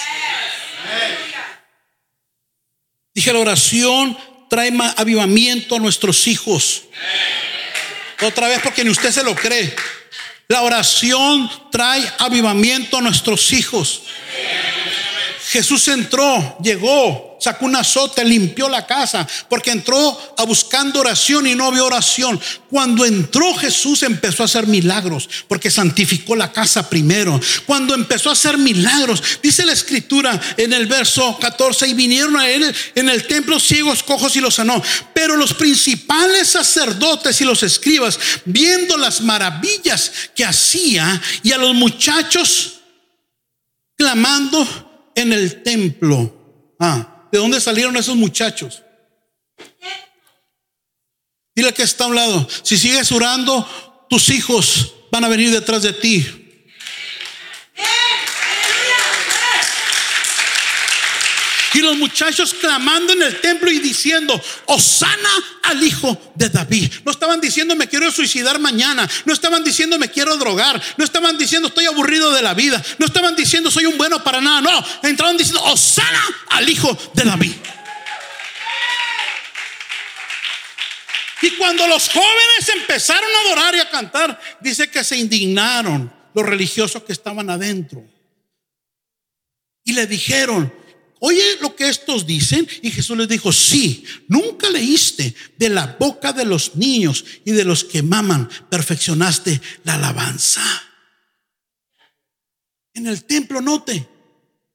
Dije, 3.16 3.34
la 3.34 3.40
oración 3.40 4.16
trae 4.48 4.72
avivamiento 4.96 5.78
a 5.78 5.80
nuestros 5.80 6.28
hijos. 6.28 6.84
Otra 8.22 8.48
vez 8.48 8.60
porque 8.62 8.84
ni 8.84 8.92
usted 8.92 9.10
se 9.10 9.24
lo 9.24 9.34
cree. 9.34 9.76
La 10.48 10.62
oración 10.62 11.50
trae 11.72 12.08
avivamiento 12.20 13.00
a 13.00 13.02
nuestros 13.02 13.54
hijos. 13.54 14.04
Jesús 15.56 15.88
entró, 15.88 16.58
llegó, 16.62 17.38
sacó 17.40 17.64
un 17.64 17.78
azote, 17.78 18.26
limpió 18.26 18.68
la 18.68 18.86
casa, 18.86 19.26
porque 19.48 19.72
entró 19.72 20.36
a 20.38 20.44
buscando 20.44 21.00
oración 21.00 21.48
y 21.48 21.56
no 21.56 21.68
había 21.68 21.86
oración. 21.86 22.38
Cuando 22.70 23.06
entró 23.06 23.56
Jesús 23.56 24.04
empezó 24.04 24.44
a 24.44 24.48
hacer 24.48 24.68
milagros, 24.68 25.30
porque 25.48 25.72
santificó 25.72 26.36
la 26.36 26.52
casa 26.52 26.90
primero. 26.90 27.40
Cuando 27.66 27.96
empezó 27.96 28.30
a 28.30 28.34
hacer 28.34 28.58
milagros, 28.58 29.24
dice 29.42 29.66
la 29.66 29.72
escritura 29.72 30.38
en 30.58 30.74
el 30.74 30.88
verso 30.88 31.38
14, 31.40 31.88
y 31.88 31.94
vinieron 31.94 32.36
a 32.36 32.50
él 32.50 32.76
en 32.94 33.08
el 33.08 33.26
templo 33.26 33.58
ciegos, 33.58 34.04
cojos 34.04 34.36
y 34.36 34.42
los 34.42 34.56
sanó. 34.56 34.84
Pero 35.14 35.38
los 35.38 35.54
principales 35.54 36.50
sacerdotes 36.50 37.40
y 37.40 37.46
los 37.46 37.64
escribas, 37.64 38.20
viendo 38.44 38.98
las 38.98 39.22
maravillas 39.22 40.12
que 40.36 40.44
hacía 40.44 41.22
y 41.44 41.54
a 41.54 41.58
los 41.58 41.74
muchachos 41.74 42.82
clamando, 43.98 44.85
en 45.16 45.34
el 45.34 45.64
templo. 45.64 46.76
Ah, 46.80 47.28
¿de 47.32 47.40
dónde 47.40 47.60
salieron 47.60 47.98
esos 47.98 48.16
muchachos? 48.16 48.84
Dile 51.56 51.74
que 51.74 51.84
está 51.84 52.04
a 52.04 52.08
un 52.08 52.16
lado. 52.16 52.48
Si 52.64 52.78
sigues 52.78 53.12
orando, 53.12 53.68
tus 54.10 54.30
hijos 54.30 54.94
van 55.12 55.24
a 55.24 55.30
venir 55.30 55.52
detrás 55.52 55.84
de 55.84 55.94
ti. 55.94 56.45
Y 61.76 61.82
los 61.82 61.98
muchachos 61.98 62.54
clamando 62.54 63.12
en 63.12 63.22
el 63.22 63.42
templo 63.42 63.70
y 63.70 63.80
diciendo, 63.80 64.42
Osana 64.68 65.60
al 65.64 65.84
hijo 65.84 66.32
de 66.34 66.48
David. 66.48 66.90
No 67.04 67.12
estaban 67.12 67.42
diciendo 67.42 67.76
me 67.76 67.90
quiero 67.90 68.10
suicidar 68.14 68.60
mañana. 68.60 69.10
No 69.26 69.34
estaban 69.34 69.62
diciendo 69.62 70.00
me 70.00 70.10
quiero 70.10 70.38
drogar. 70.38 70.82
No 70.96 71.04
estaban 71.04 71.38
diciendo 71.38 71.68
estoy 71.68 71.86
aburrido 71.86 72.32
de 72.32 72.42
la 72.42 72.54
vida. 72.54 72.82
No 72.98 73.06
estaban 73.06 73.36
diciendo 73.36 73.70
soy 73.70 73.88
un 73.88 73.98
bueno 73.98 74.24
para 74.24 74.40
nada. 74.40 74.62
No, 74.62 74.86
entraron 75.04 75.36
diciendo, 75.36 75.62
Osana 75.66 76.24
al 76.48 76.70
hijo 76.70 76.98
de 77.14 77.24
David. 77.24 77.54
Y 81.42 81.52
cuando 81.58 81.88
los 81.88 82.08
jóvenes 82.08 82.70
empezaron 82.74 83.30
a 83.36 83.48
adorar 83.48 83.76
y 83.76 83.80
a 83.80 83.90
cantar, 83.90 84.40
dice 84.62 84.90
que 84.90 85.04
se 85.04 85.18
indignaron 85.18 86.10
los 86.34 86.46
religiosos 86.46 87.04
que 87.04 87.12
estaban 87.12 87.50
adentro. 87.50 88.02
Y 89.84 89.92
le 89.92 90.08
dijeron, 90.08 90.74
oye 91.20 91.58
lo 91.62 91.76
que 91.76 91.90
estos 91.90 92.26
dicen. 92.26 92.68
Y 92.82 92.92
Jesús 92.92 93.18
les 93.18 93.28
dijo, 93.28 93.52
sí, 93.52 94.06
nunca 94.28 94.70
leíste 94.70 95.36
de 95.58 95.70
la 95.70 95.96
boca 96.00 96.34
de 96.34 96.46
los 96.46 96.76
niños 96.76 97.26
y 97.44 97.52
de 97.52 97.66
los 97.66 97.84
que 97.84 98.02
maman, 98.04 98.50
perfeccionaste 98.70 99.62
la 99.84 99.96
alabanza. 99.96 100.62
En 102.94 103.08
el 103.08 103.26
templo, 103.26 103.62
note, 103.62 104.08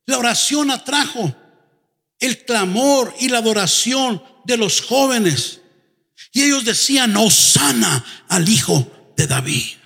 la 0.07 0.19
oración 0.19 0.71
atrajo 0.71 1.35
el 2.19 2.45
clamor 2.45 3.15
y 3.19 3.29
la 3.29 3.39
adoración 3.39 4.23
de 4.45 4.57
los 4.57 4.83
jóvenes. 4.83 5.61
Y 6.33 6.43
ellos 6.43 6.65
decían, 6.65 7.15
sana 7.31 8.05
al 8.29 8.49
hijo 8.49 9.13
de 9.17 9.27
David. 9.27 9.80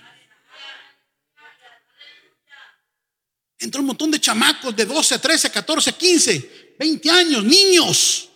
Entró 3.59 3.81
un 3.81 3.87
montón 3.87 4.11
de 4.11 4.19
chamacos 4.19 4.75
de 4.75 4.85
12, 4.85 5.19
13, 5.19 5.49
14, 5.49 5.93
15, 5.93 6.75
20 6.77 7.09
años, 7.09 7.43
niños, 7.43 8.29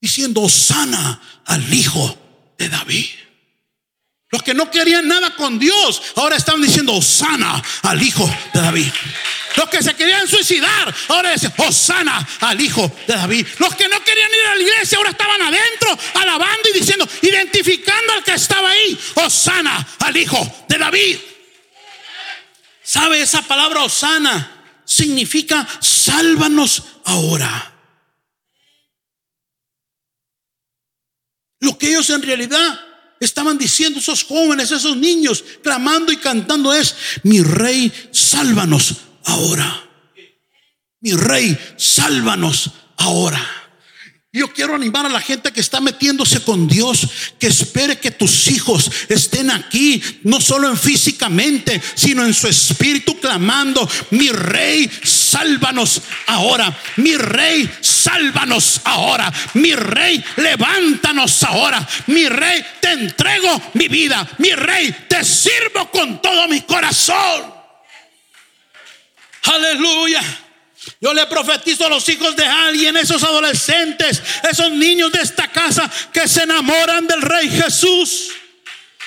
diciendo, 0.00 0.48
sana 0.48 1.42
al 1.44 1.72
hijo 1.72 2.18
de 2.58 2.68
David. 2.68 3.06
Los 4.30 4.42
que 4.42 4.54
no 4.54 4.70
querían 4.70 5.06
nada 5.06 5.34
con 5.36 5.58
Dios, 5.58 6.02
ahora 6.16 6.36
estaban 6.36 6.60
diciendo, 6.60 7.00
sana 7.00 7.62
al 7.82 8.02
hijo 8.02 8.28
de 8.52 8.60
David. 8.60 8.90
Los 9.56 9.68
que 9.70 9.82
se 9.82 9.94
querían 9.94 10.28
suicidar, 10.28 10.94
ahora 11.08 11.32
dicen, 11.32 11.52
Osana 11.56 12.26
al 12.40 12.60
hijo 12.60 12.90
de 13.06 13.14
David. 13.14 13.46
Los 13.58 13.74
que 13.74 13.88
no 13.88 14.02
querían 14.04 14.30
ir 14.30 14.46
a 14.48 14.54
la 14.54 14.62
iglesia, 14.62 14.98
ahora 14.98 15.10
estaban 15.10 15.40
adentro, 15.40 15.98
alabando 16.14 16.68
y 16.68 16.78
diciendo, 16.78 17.08
identificando 17.22 18.12
al 18.12 18.22
que 18.22 18.34
estaba 18.34 18.70
ahí, 18.70 18.98
Osana 19.14 19.86
al 20.00 20.16
hijo 20.16 20.64
de 20.68 20.78
David. 20.78 21.16
¿Sabe 22.86 23.20
esa 23.20 23.42
palabra 23.42 23.82
Osana? 23.82 24.80
Significa 24.84 25.66
sálvanos 25.80 26.84
ahora. 27.04 27.74
Lo 31.58 31.76
que 31.76 31.88
ellos 31.88 32.08
en 32.10 32.22
realidad 32.22 32.78
estaban 33.18 33.58
diciendo 33.58 33.98
esos 33.98 34.22
jóvenes, 34.22 34.70
esos 34.70 34.96
niños, 34.96 35.42
clamando 35.64 36.12
y 36.12 36.18
cantando 36.18 36.72
es, 36.72 36.94
mi 37.24 37.42
rey, 37.42 37.92
sálvanos 38.12 38.94
ahora. 39.24 39.90
Mi 41.00 41.10
rey, 41.10 41.58
sálvanos 41.76 42.70
ahora. 42.98 43.65
Yo 44.36 44.52
quiero 44.52 44.74
animar 44.74 45.06
a 45.06 45.08
la 45.08 45.22
gente 45.22 45.50
que 45.50 45.62
está 45.62 45.80
metiéndose 45.80 46.44
con 46.44 46.68
Dios, 46.68 47.08
que 47.38 47.46
espere 47.46 47.98
que 47.98 48.10
tus 48.10 48.48
hijos 48.48 48.90
estén 49.08 49.50
aquí, 49.50 50.02
no 50.24 50.42
solo 50.42 50.68
en 50.68 50.76
físicamente, 50.76 51.80
sino 51.94 52.22
en 52.22 52.34
su 52.34 52.46
espíritu 52.46 53.18
clamando, 53.18 53.88
mi 54.10 54.28
rey, 54.28 54.90
sálvanos 55.02 56.02
ahora, 56.26 56.78
mi 56.96 57.16
rey, 57.16 57.66
sálvanos 57.80 58.82
ahora, 58.84 59.32
mi 59.54 59.74
rey, 59.74 60.22
levántanos 60.36 61.42
ahora, 61.42 61.88
mi 62.08 62.28
rey, 62.28 62.62
te 62.82 62.92
entrego 62.92 63.62
mi 63.72 63.88
vida, 63.88 64.28
mi 64.36 64.50
rey, 64.50 64.94
te 65.08 65.24
sirvo 65.24 65.90
con 65.90 66.20
todo 66.20 66.46
mi 66.46 66.60
corazón. 66.60 67.54
Aleluya. 69.44 70.45
Yo 71.06 71.14
le 71.14 71.24
profetizo 71.26 71.86
a 71.86 71.88
los 71.88 72.08
hijos 72.08 72.34
de 72.34 72.44
alguien, 72.44 72.96
esos 72.96 73.22
adolescentes, 73.22 74.20
esos 74.42 74.72
niños 74.72 75.12
de 75.12 75.20
esta 75.20 75.46
casa 75.46 75.88
que 76.12 76.26
se 76.26 76.42
enamoran 76.42 77.06
del 77.06 77.22
Rey 77.22 77.48
Jesús 77.48 78.32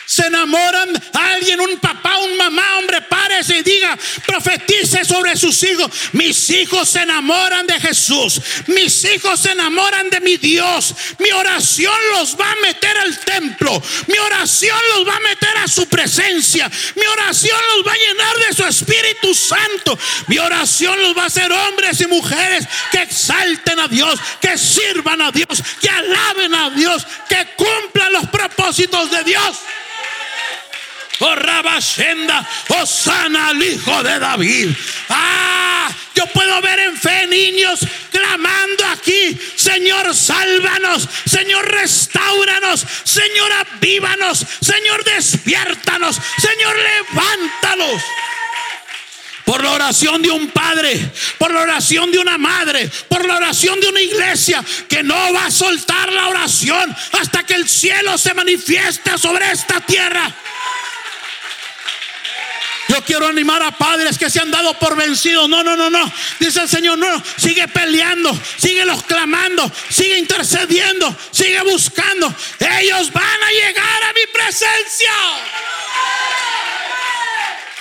se 0.10 0.26
enamoran, 0.26 0.90
alguien, 1.14 1.62
un 1.62 1.78
papá, 1.78 2.18
un 2.18 2.36
mamá, 2.36 2.80
hombre, 2.80 3.00
párese 3.04 3.60
y 3.60 3.62
diga, 3.62 3.96
profetice 4.26 5.06
sobre 5.06 5.38
sus 5.38 5.62
hijos. 5.62 5.88
Mis 6.14 6.50
hijos 6.50 6.90
se 6.90 7.04
enamoran 7.04 7.68
de 7.68 7.80
Jesús. 7.80 8.42
Mis 8.66 9.04
hijos 9.06 9.40
se 9.40 9.52
enamoran 9.52 10.10
de 10.10 10.20
mi 10.22 10.38
Dios. 10.38 10.96
Mi 11.20 11.30
oración 11.30 11.94
los 12.14 12.36
va 12.36 12.52
a 12.52 12.56
meter 12.56 12.98
al 12.98 13.20
templo. 13.20 13.80
Mi 14.08 14.18
oración 14.18 14.80
los 14.96 15.08
va 15.08 15.16
a 15.16 15.20
meter 15.20 15.58
a 15.58 15.68
su 15.68 15.88
presencia. 15.88 16.72
Mi 16.96 17.06
oración 17.06 17.60
los 17.76 17.86
va 17.88 17.92
a 17.92 18.08
llenar 18.08 18.36
de 18.48 18.56
su 18.56 18.64
Espíritu 18.66 19.36
Santo. 19.36 19.96
Mi 20.26 20.40
oración 20.40 21.00
los 21.04 21.16
va 21.16 21.26
a 21.26 21.28
hacer 21.28 21.52
hombres 21.52 22.02
y 22.02 22.08
mujeres 22.08 22.68
que 22.92 23.04
exalten 23.04 23.80
a 23.80 23.88
Dios, 23.88 24.20
que 24.42 24.58
sirvan 24.58 25.22
a 25.22 25.32
Dios, 25.32 25.62
que 25.80 25.90
alaben 25.90 26.56
a 26.56 26.72
Dios, 26.72 27.06
que 27.30 27.48
cumplan 27.56 28.12
los 28.12 28.28
propósitos 28.30 29.12
de 29.12 29.24
Dios. 29.24 29.60
Oh 31.20 31.36
Rabashenda, 31.36 32.48
sana 32.86 33.50
al 33.50 33.62
hijo 33.62 34.04
de 34.04 34.20
David. 34.20 34.70
Ah, 35.10 35.90
yo 36.16 36.26
puedo 36.28 36.62
ver 36.62 36.80
en 36.80 36.98
fe 36.98 37.28
niños 37.28 37.82
clamando 38.10 38.86
aquí, 38.86 39.38
Señor, 39.56 40.16
sálvanos, 40.16 41.10
Señor, 41.26 41.70
restauranos, 41.70 42.86
Señor, 43.04 43.52
avívanos, 43.52 44.46
Señor, 44.62 45.04
despiértanos, 45.04 46.18
Señor, 46.38 46.76
levántalos 46.78 48.02
por 49.50 49.64
la 49.64 49.72
oración 49.72 50.22
de 50.22 50.30
un 50.30 50.50
padre, 50.52 51.12
por 51.40 51.52
la 51.52 51.62
oración 51.62 52.12
de 52.12 52.20
una 52.20 52.38
madre, 52.38 52.88
por 53.08 53.26
la 53.26 53.38
oración 53.38 53.80
de 53.82 53.88
una 53.88 54.00
iglesia 54.00 54.64
que 54.88 55.02
no 55.02 55.34
va 55.34 55.48
a 55.48 55.52
soltar 55.52 56.14
la 56.14 56.28
oración 56.28 56.96
hasta 57.20 57.44
que 57.44 57.56
el 57.56 57.68
cielo 57.68 58.16
se 58.18 58.34
manifieste 58.36 59.18
sobre 59.18 59.52
esta 59.52 59.82
tierra. 59.82 60.32
Yo 62.90 63.04
quiero 63.06 63.28
animar 63.28 63.62
a 63.62 63.72
padres 63.72 64.18
que 64.18 64.32
se 64.32 64.40
han 64.40 64.50
dado 64.50 64.74
por 64.80 64.96
vencidos. 64.96 65.48
No, 65.48 65.64
no, 65.64 65.76
no, 65.76 65.92
no. 65.92 66.12
Dice 66.40 66.62
el 66.62 66.68
Señor, 66.68 66.98
no, 66.98 67.24
sigue 67.38 67.68
peleando, 67.68 68.36
sigue 68.58 68.84
los 68.84 69.04
clamando, 69.04 69.72
sigue 69.90 70.18
intercediendo, 70.18 71.16
sigue 71.30 71.62
buscando. 71.62 72.34
Ellos 72.60 73.14
van 73.14 73.44
a 73.44 73.52
llegar 73.52 74.04
a 74.06 74.14
mi 74.14 74.26
presencia. 74.34 75.12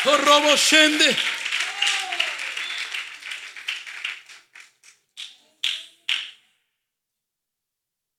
Oh, 0.04 0.16
robo 0.18 0.54
shende. 0.56 1.16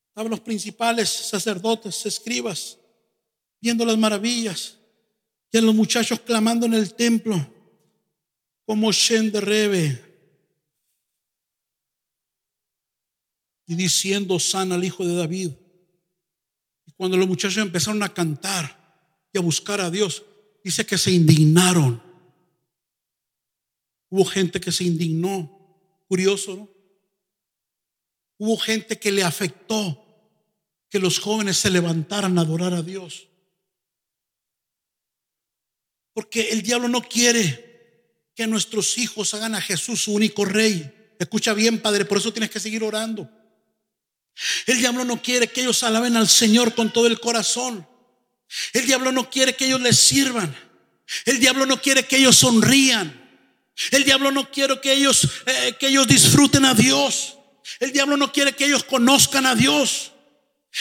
Estaban 0.08 0.30
los 0.32 0.40
principales 0.40 1.08
sacerdotes, 1.08 2.04
escribas, 2.04 2.78
viendo 3.60 3.84
las 3.84 3.96
maravillas. 3.96 4.79
Y 5.52 5.58
a 5.58 5.62
los 5.62 5.74
muchachos 5.74 6.20
clamando 6.20 6.66
en 6.66 6.74
el 6.74 6.94
templo, 6.94 7.36
como 8.64 8.92
Shen 8.92 9.32
de 9.32 9.40
Rebe, 9.40 10.10
y 13.66 13.74
diciendo, 13.76 14.38
sana 14.40 14.74
al 14.74 14.84
hijo 14.84 15.06
de 15.06 15.14
David. 15.14 15.52
Y 16.86 16.92
cuando 16.92 17.16
los 17.16 17.28
muchachos 17.28 17.58
empezaron 17.58 18.02
a 18.02 18.12
cantar 18.12 18.76
y 19.32 19.38
a 19.38 19.40
buscar 19.40 19.80
a 19.80 19.90
Dios, 19.90 20.24
dice 20.64 20.84
que 20.84 20.98
se 20.98 21.12
indignaron. 21.12 22.02
Hubo 24.08 24.24
gente 24.24 24.60
que 24.60 24.72
se 24.72 24.82
indignó. 24.82 25.56
Curioso, 26.08 26.56
¿no? 26.56 26.68
Hubo 28.38 28.56
gente 28.56 28.98
que 28.98 29.12
le 29.12 29.22
afectó 29.22 30.04
que 30.88 30.98
los 30.98 31.20
jóvenes 31.20 31.58
se 31.58 31.70
levantaran 31.70 32.38
a 32.38 32.40
adorar 32.40 32.74
a 32.74 32.82
Dios. 32.82 33.28
Porque 36.20 36.50
el 36.50 36.60
diablo 36.60 36.86
no 36.86 37.00
quiere 37.00 38.28
que 38.36 38.46
nuestros 38.46 38.98
hijos 38.98 39.32
hagan 39.32 39.54
a 39.54 39.60
Jesús 39.62 40.02
su 40.02 40.12
único 40.12 40.44
rey. 40.44 41.14
Escucha 41.18 41.54
bien, 41.54 41.78
Padre, 41.78 42.04
por 42.04 42.18
eso 42.18 42.30
tienes 42.30 42.50
que 42.50 42.60
seguir 42.60 42.84
orando. 42.84 43.26
El 44.66 44.76
diablo 44.76 45.06
no 45.06 45.22
quiere 45.22 45.48
que 45.48 45.62
ellos 45.62 45.82
alaben 45.82 46.18
al 46.18 46.28
Señor 46.28 46.74
con 46.74 46.92
todo 46.92 47.06
el 47.06 47.20
corazón. 47.20 47.88
El 48.74 48.84
diablo 48.84 49.12
no 49.12 49.30
quiere 49.30 49.56
que 49.56 49.64
ellos 49.64 49.80
les 49.80 49.96
sirvan. 49.96 50.54
El 51.24 51.40
diablo 51.40 51.64
no 51.64 51.80
quiere 51.80 52.04
que 52.04 52.18
ellos 52.18 52.36
sonrían. 52.36 53.18
El 53.90 54.04
diablo 54.04 54.30
no 54.30 54.50
quiere 54.50 54.78
que 54.78 54.92
ellos, 54.92 55.26
eh, 55.46 55.74
que 55.80 55.86
ellos 55.86 56.06
disfruten 56.06 56.66
a 56.66 56.74
Dios. 56.74 57.38
El 57.78 57.92
diablo 57.92 58.18
no 58.18 58.30
quiere 58.30 58.54
que 58.54 58.66
ellos 58.66 58.84
conozcan 58.84 59.46
a 59.46 59.54
Dios. 59.54 60.12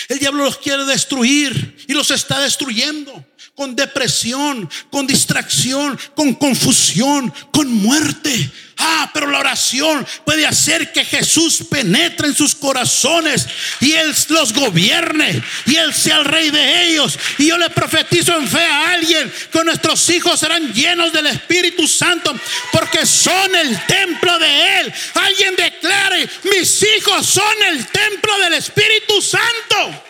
El 0.10 0.20
diablo 0.20 0.44
los 0.44 0.58
quiere 0.58 0.84
destruir 0.84 1.86
y 1.88 1.94
los 1.94 2.12
está 2.12 2.42
destruyendo 2.42 3.26
con 3.60 3.76
depresión, 3.76 4.70
con 4.90 5.06
distracción, 5.06 6.00
con 6.16 6.34
confusión, 6.34 7.34
con 7.52 7.70
muerte. 7.70 8.50
Ah, 8.78 9.12
pero 9.14 9.28
la 9.28 9.40
oración 9.40 10.08
puede 10.24 10.48
hacer 10.48 10.94
que 10.94 11.04
Jesús 11.04 11.66
penetre 11.70 12.28
en 12.28 12.34
sus 12.34 12.56
corazones 12.56 13.46
y 13.82 13.92
Él 13.92 14.16
los 14.30 14.54
gobierne 14.54 15.44
y 15.66 15.76
Él 15.76 15.94
sea 15.94 16.20
el 16.20 16.24
rey 16.24 16.52
de 16.52 16.84
ellos. 16.88 17.20
Y 17.38 17.48
yo 17.48 17.58
le 17.58 17.70
profetizo 17.70 18.34
en 18.38 18.48
fe 18.48 18.64
a 18.64 18.94
alguien 18.94 19.30
que 19.52 19.64
nuestros 19.66 20.10
hijos 20.10 20.40
serán 20.40 20.74
llenos 20.74 21.12
del 21.12 21.28
Espíritu 21.28 21.86
Santo 21.86 22.34
porque 22.72 23.06
son 23.06 23.54
el 23.58 23.86
templo 23.88 24.40
de 24.40 24.80
Él. 24.80 24.94
Alguien 25.16 25.58
declare, 25.58 26.30
mis 26.50 26.82
hijos 26.96 27.26
son 27.26 27.64
el 27.68 27.86
templo 27.88 28.40
del 28.40 28.54
Espíritu 28.54 29.22
Santo. 29.22 30.09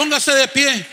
Póngase 0.00 0.32
de 0.32 0.48
pie, 0.48 0.86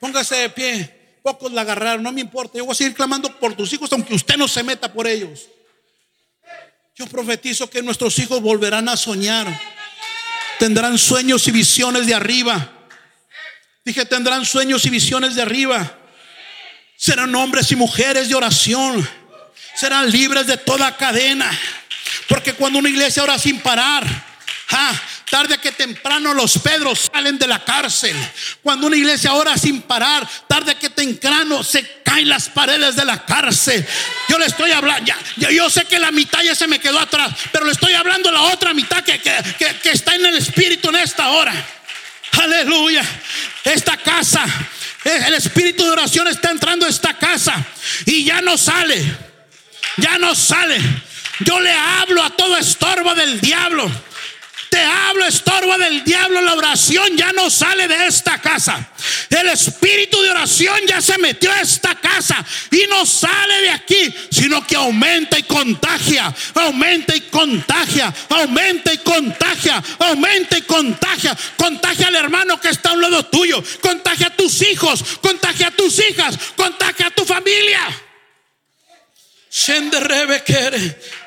póngase 0.00 0.34
de 0.34 0.48
pie. 0.48 1.18
Pocos 1.22 1.52
la 1.52 1.60
agarraron, 1.60 2.02
no 2.02 2.10
me 2.10 2.22
importa. 2.22 2.56
Yo 2.56 2.64
voy 2.64 2.72
a 2.72 2.74
seguir 2.74 2.94
clamando 2.94 3.38
por 3.38 3.54
tus 3.54 3.70
hijos, 3.74 3.92
aunque 3.92 4.14
usted 4.14 4.38
no 4.38 4.48
se 4.48 4.62
meta 4.62 4.90
por 4.90 5.06
ellos. 5.06 5.46
Yo 6.94 7.06
profetizo 7.06 7.68
que 7.68 7.82
nuestros 7.82 8.18
hijos 8.18 8.40
volverán 8.40 8.88
a 8.88 8.96
soñar. 8.96 9.46
Tendrán 10.58 10.96
sueños 10.96 11.46
y 11.46 11.50
visiones 11.50 12.06
de 12.06 12.14
arriba. 12.14 12.72
Dije, 13.84 14.06
tendrán 14.06 14.46
sueños 14.46 14.86
y 14.86 14.88
visiones 14.88 15.34
de 15.34 15.42
arriba. 15.42 15.98
Serán 16.96 17.34
hombres 17.34 17.70
y 17.72 17.76
mujeres 17.76 18.30
de 18.30 18.36
oración. 18.36 19.06
Serán 19.74 20.10
libres 20.10 20.46
de 20.46 20.56
toda 20.56 20.96
cadena. 20.96 21.50
Porque 22.26 22.54
cuando 22.54 22.78
una 22.78 22.88
iglesia 22.88 23.22
ora 23.22 23.38
sin 23.38 23.60
parar, 23.60 24.06
ah, 24.70 24.98
Tarde 25.30 25.58
que 25.58 25.72
temprano 25.72 26.32
los 26.34 26.56
Pedros 26.58 27.10
salen 27.12 27.36
de 27.36 27.48
la 27.48 27.64
cárcel. 27.64 28.16
Cuando 28.62 28.86
una 28.86 28.96
iglesia 28.96 29.32
ora 29.32 29.58
sin 29.58 29.82
parar, 29.82 30.26
tarde 30.46 30.76
que 30.76 30.90
temprano 30.90 31.64
se 31.64 32.00
caen 32.04 32.28
las 32.28 32.48
paredes 32.48 32.94
de 32.94 33.04
la 33.04 33.24
cárcel. 33.24 33.84
Yo 34.28 34.38
le 34.38 34.46
estoy 34.46 34.70
hablando, 34.70 35.04
ya, 35.04 35.50
yo 35.50 35.68
sé 35.68 35.84
que 35.84 35.98
la 35.98 36.12
mitad 36.12 36.42
ya 36.42 36.54
se 36.54 36.68
me 36.68 36.78
quedó 36.78 37.00
atrás, 37.00 37.34
pero 37.50 37.64
le 37.64 37.72
estoy 37.72 37.94
hablando 37.94 38.30
la 38.30 38.42
otra 38.42 38.72
mitad 38.72 39.02
que, 39.02 39.20
que 39.20 39.90
está 39.90 40.14
en 40.14 40.26
el 40.26 40.36
espíritu 40.36 40.90
en 40.90 40.96
esta 40.96 41.28
hora. 41.30 41.52
Aleluya. 42.40 43.02
Esta 43.64 43.96
casa, 43.96 44.44
el 45.02 45.34
espíritu 45.34 45.82
de 45.84 45.90
oración 45.90 46.28
está 46.28 46.50
entrando 46.50 46.86
a 46.86 46.88
esta 46.88 47.14
casa 47.18 47.66
y 48.04 48.24
ya 48.24 48.40
no 48.42 48.56
sale. 48.56 49.04
Ya 49.96 50.18
no 50.18 50.36
sale. 50.36 50.78
Yo 51.40 51.58
le 51.58 51.72
hablo 51.72 52.22
a 52.22 52.30
todo 52.30 52.56
estorbo 52.56 53.12
del 53.14 53.40
diablo 53.40 53.90
te 54.76 54.84
hablo, 54.84 55.78
del 55.78 56.04
diablo, 56.04 56.40
la 56.42 56.54
oración 56.54 57.16
ya 57.16 57.32
no 57.32 57.48
sale 57.48 57.88
de 57.88 58.06
esta 58.06 58.38
casa. 58.40 58.90
El 59.30 59.48
espíritu 59.48 60.20
de 60.20 60.30
oración 60.30 60.78
ya 60.86 61.00
se 61.00 61.16
metió 61.18 61.50
a 61.50 61.60
esta 61.62 61.94
casa 61.94 62.44
y 62.70 62.86
no 62.88 63.06
sale 63.06 63.62
de 63.62 63.70
aquí, 63.70 64.14
sino 64.30 64.66
que 64.66 64.76
aumenta 64.76 65.38
y 65.38 65.44
contagia, 65.44 66.34
aumenta 66.54 67.16
y 67.16 67.22
contagia, 67.22 68.12
aumenta 68.28 68.92
y 68.92 68.98
contagia, 68.98 69.82
aumenta 69.98 70.58
y 70.58 70.62
contagia. 70.62 71.36
Contagia 71.56 72.08
al 72.08 72.16
hermano 72.16 72.60
que 72.60 72.68
está 72.68 72.90
a 72.90 72.92
un 72.92 73.00
lado 73.00 73.24
tuyo, 73.26 73.62
contagia 73.80 74.28
a 74.28 74.36
tus 74.36 74.62
hijos, 74.62 75.02
contagia 75.22 75.68
a 75.68 75.70
tus 75.70 75.98
hijas, 75.98 76.38
contagia 76.54 77.06
a 77.06 77.10
tu 77.10 77.24
familia. 77.24 77.80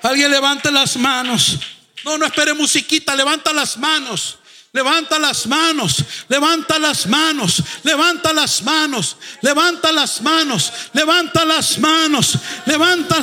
Alguien 0.04 0.32
levante 0.32 0.72
las 0.72 0.96
manos. 0.98 1.58
No, 2.06 2.18
no 2.18 2.26
espere 2.26 2.54
musiquita, 2.54 3.16
levanta 3.16 3.54
las 3.54 3.78
manos. 3.78 4.40
Levanta 4.72 5.18
las 5.18 5.48
manos, 5.48 6.06
levanta 6.28 6.78
las 6.78 7.08
manos, 7.08 7.64
levanta 7.82 8.32
las 8.34 8.62
manos, 8.62 9.18
levanta 9.42 9.92
las 9.92 10.22
manos, 10.22 10.72
levanta 10.94 11.44
las 11.44 11.80
manos, 11.80 12.38
levanta. 12.68 13.16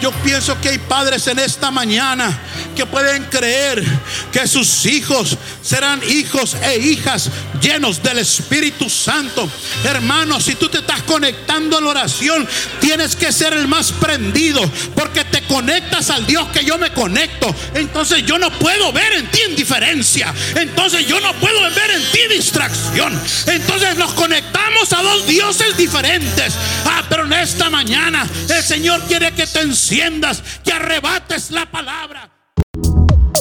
Yo 0.00 0.12
pienso 0.22 0.60
que 0.60 0.68
hay 0.68 0.78
padres 0.78 1.26
en 1.26 1.40
esta 1.40 1.72
mañana 1.72 2.38
que 2.76 2.86
pueden 2.86 3.24
creer 3.24 3.82
que 4.30 4.46
sus 4.46 4.86
hijos 4.86 5.36
serán 5.60 6.00
hijos 6.08 6.54
e 6.54 6.78
hijas 6.78 7.30
llenos 7.60 8.00
del 8.00 8.18
Espíritu 8.18 8.88
Santo. 8.88 9.50
Hermano, 9.84 10.40
si 10.40 10.54
tú 10.54 10.68
te 10.68 10.78
estás 10.78 11.02
conectando 11.02 11.78
a 11.78 11.80
la 11.80 11.88
oración, 11.88 12.46
tienes 12.80 13.16
que 13.16 13.32
ser 13.32 13.54
el 13.54 13.66
más 13.66 13.90
prendido 13.90 14.60
porque 14.94 15.23
te 15.34 15.42
conectas 15.48 16.10
al 16.10 16.24
Dios 16.28 16.48
que 16.50 16.64
yo 16.64 16.78
me 16.78 16.92
conecto. 16.92 17.52
Entonces 17.74 18.24
yo 18.24 18.38
no 18.38 18.56
puedo 18.56 18.92
ver 18.92 19.14
en 19.14 19.26
ti 19.32 19.40
indiferencia. 19.50 20.32
Entonces 20.54 21.08
yo 21.08 21.18
no 21.18 21.32
puedo 21.34 21.60
ver 21.72 21.90
en 21.90 22.12
ti 22.12 22.20
distracción. 22.30 23.20
Entonces 23.48 23.96
nos 23.96 24.12
conectamos 24.12 24.92
a 24.92 25.02
dos 25.02 25.26
dioses 25.26 25.76
diferentes. 25.76 26.54
Ah, 26.84 27.02
pero 27.08 27.24
en 27.24 27.32
esta 27.32 27.68
mañana 27.68 28.24
el 28.48 28.62
Señor 28.62 29.02
quiere 29.08 29.32
que 29.32 29.48
te 29.48 29.62
enciendas, 29.62 30.40
que 30.62 30.72
arrebates 30.72 31.50
la 31.50 31.66
palabra. 31.66 32.33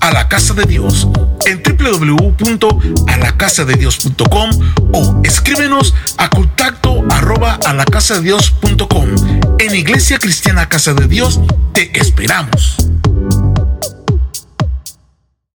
a 0.00 0.12
la 0.12 0.28
casa 0.28 0.54
de 0.54 0.64
Dios 0.64 1.08
en 1.46 1.62
www.alacasadedios.com 1.62 4.50
o 4.92 5.20
escríbenos 5.24 5.94
a 6.16 6.30
contacto 6.30 7.04
arroba 7.10 7.58
a 7.64 7.74
la 7.74 7.84
casa 7.84 8.14
de 8.14 8.22
Dios.com. 8.22 9.08
En 9.58 9.74
Iglesia 9.74 10.18
Cristiana 10.18 10.68
Casa 10.68 10.94
de 10.94 11.06
Dios 11.06 11.40
te 11.72 11.98
esperamos. 11.98 12.76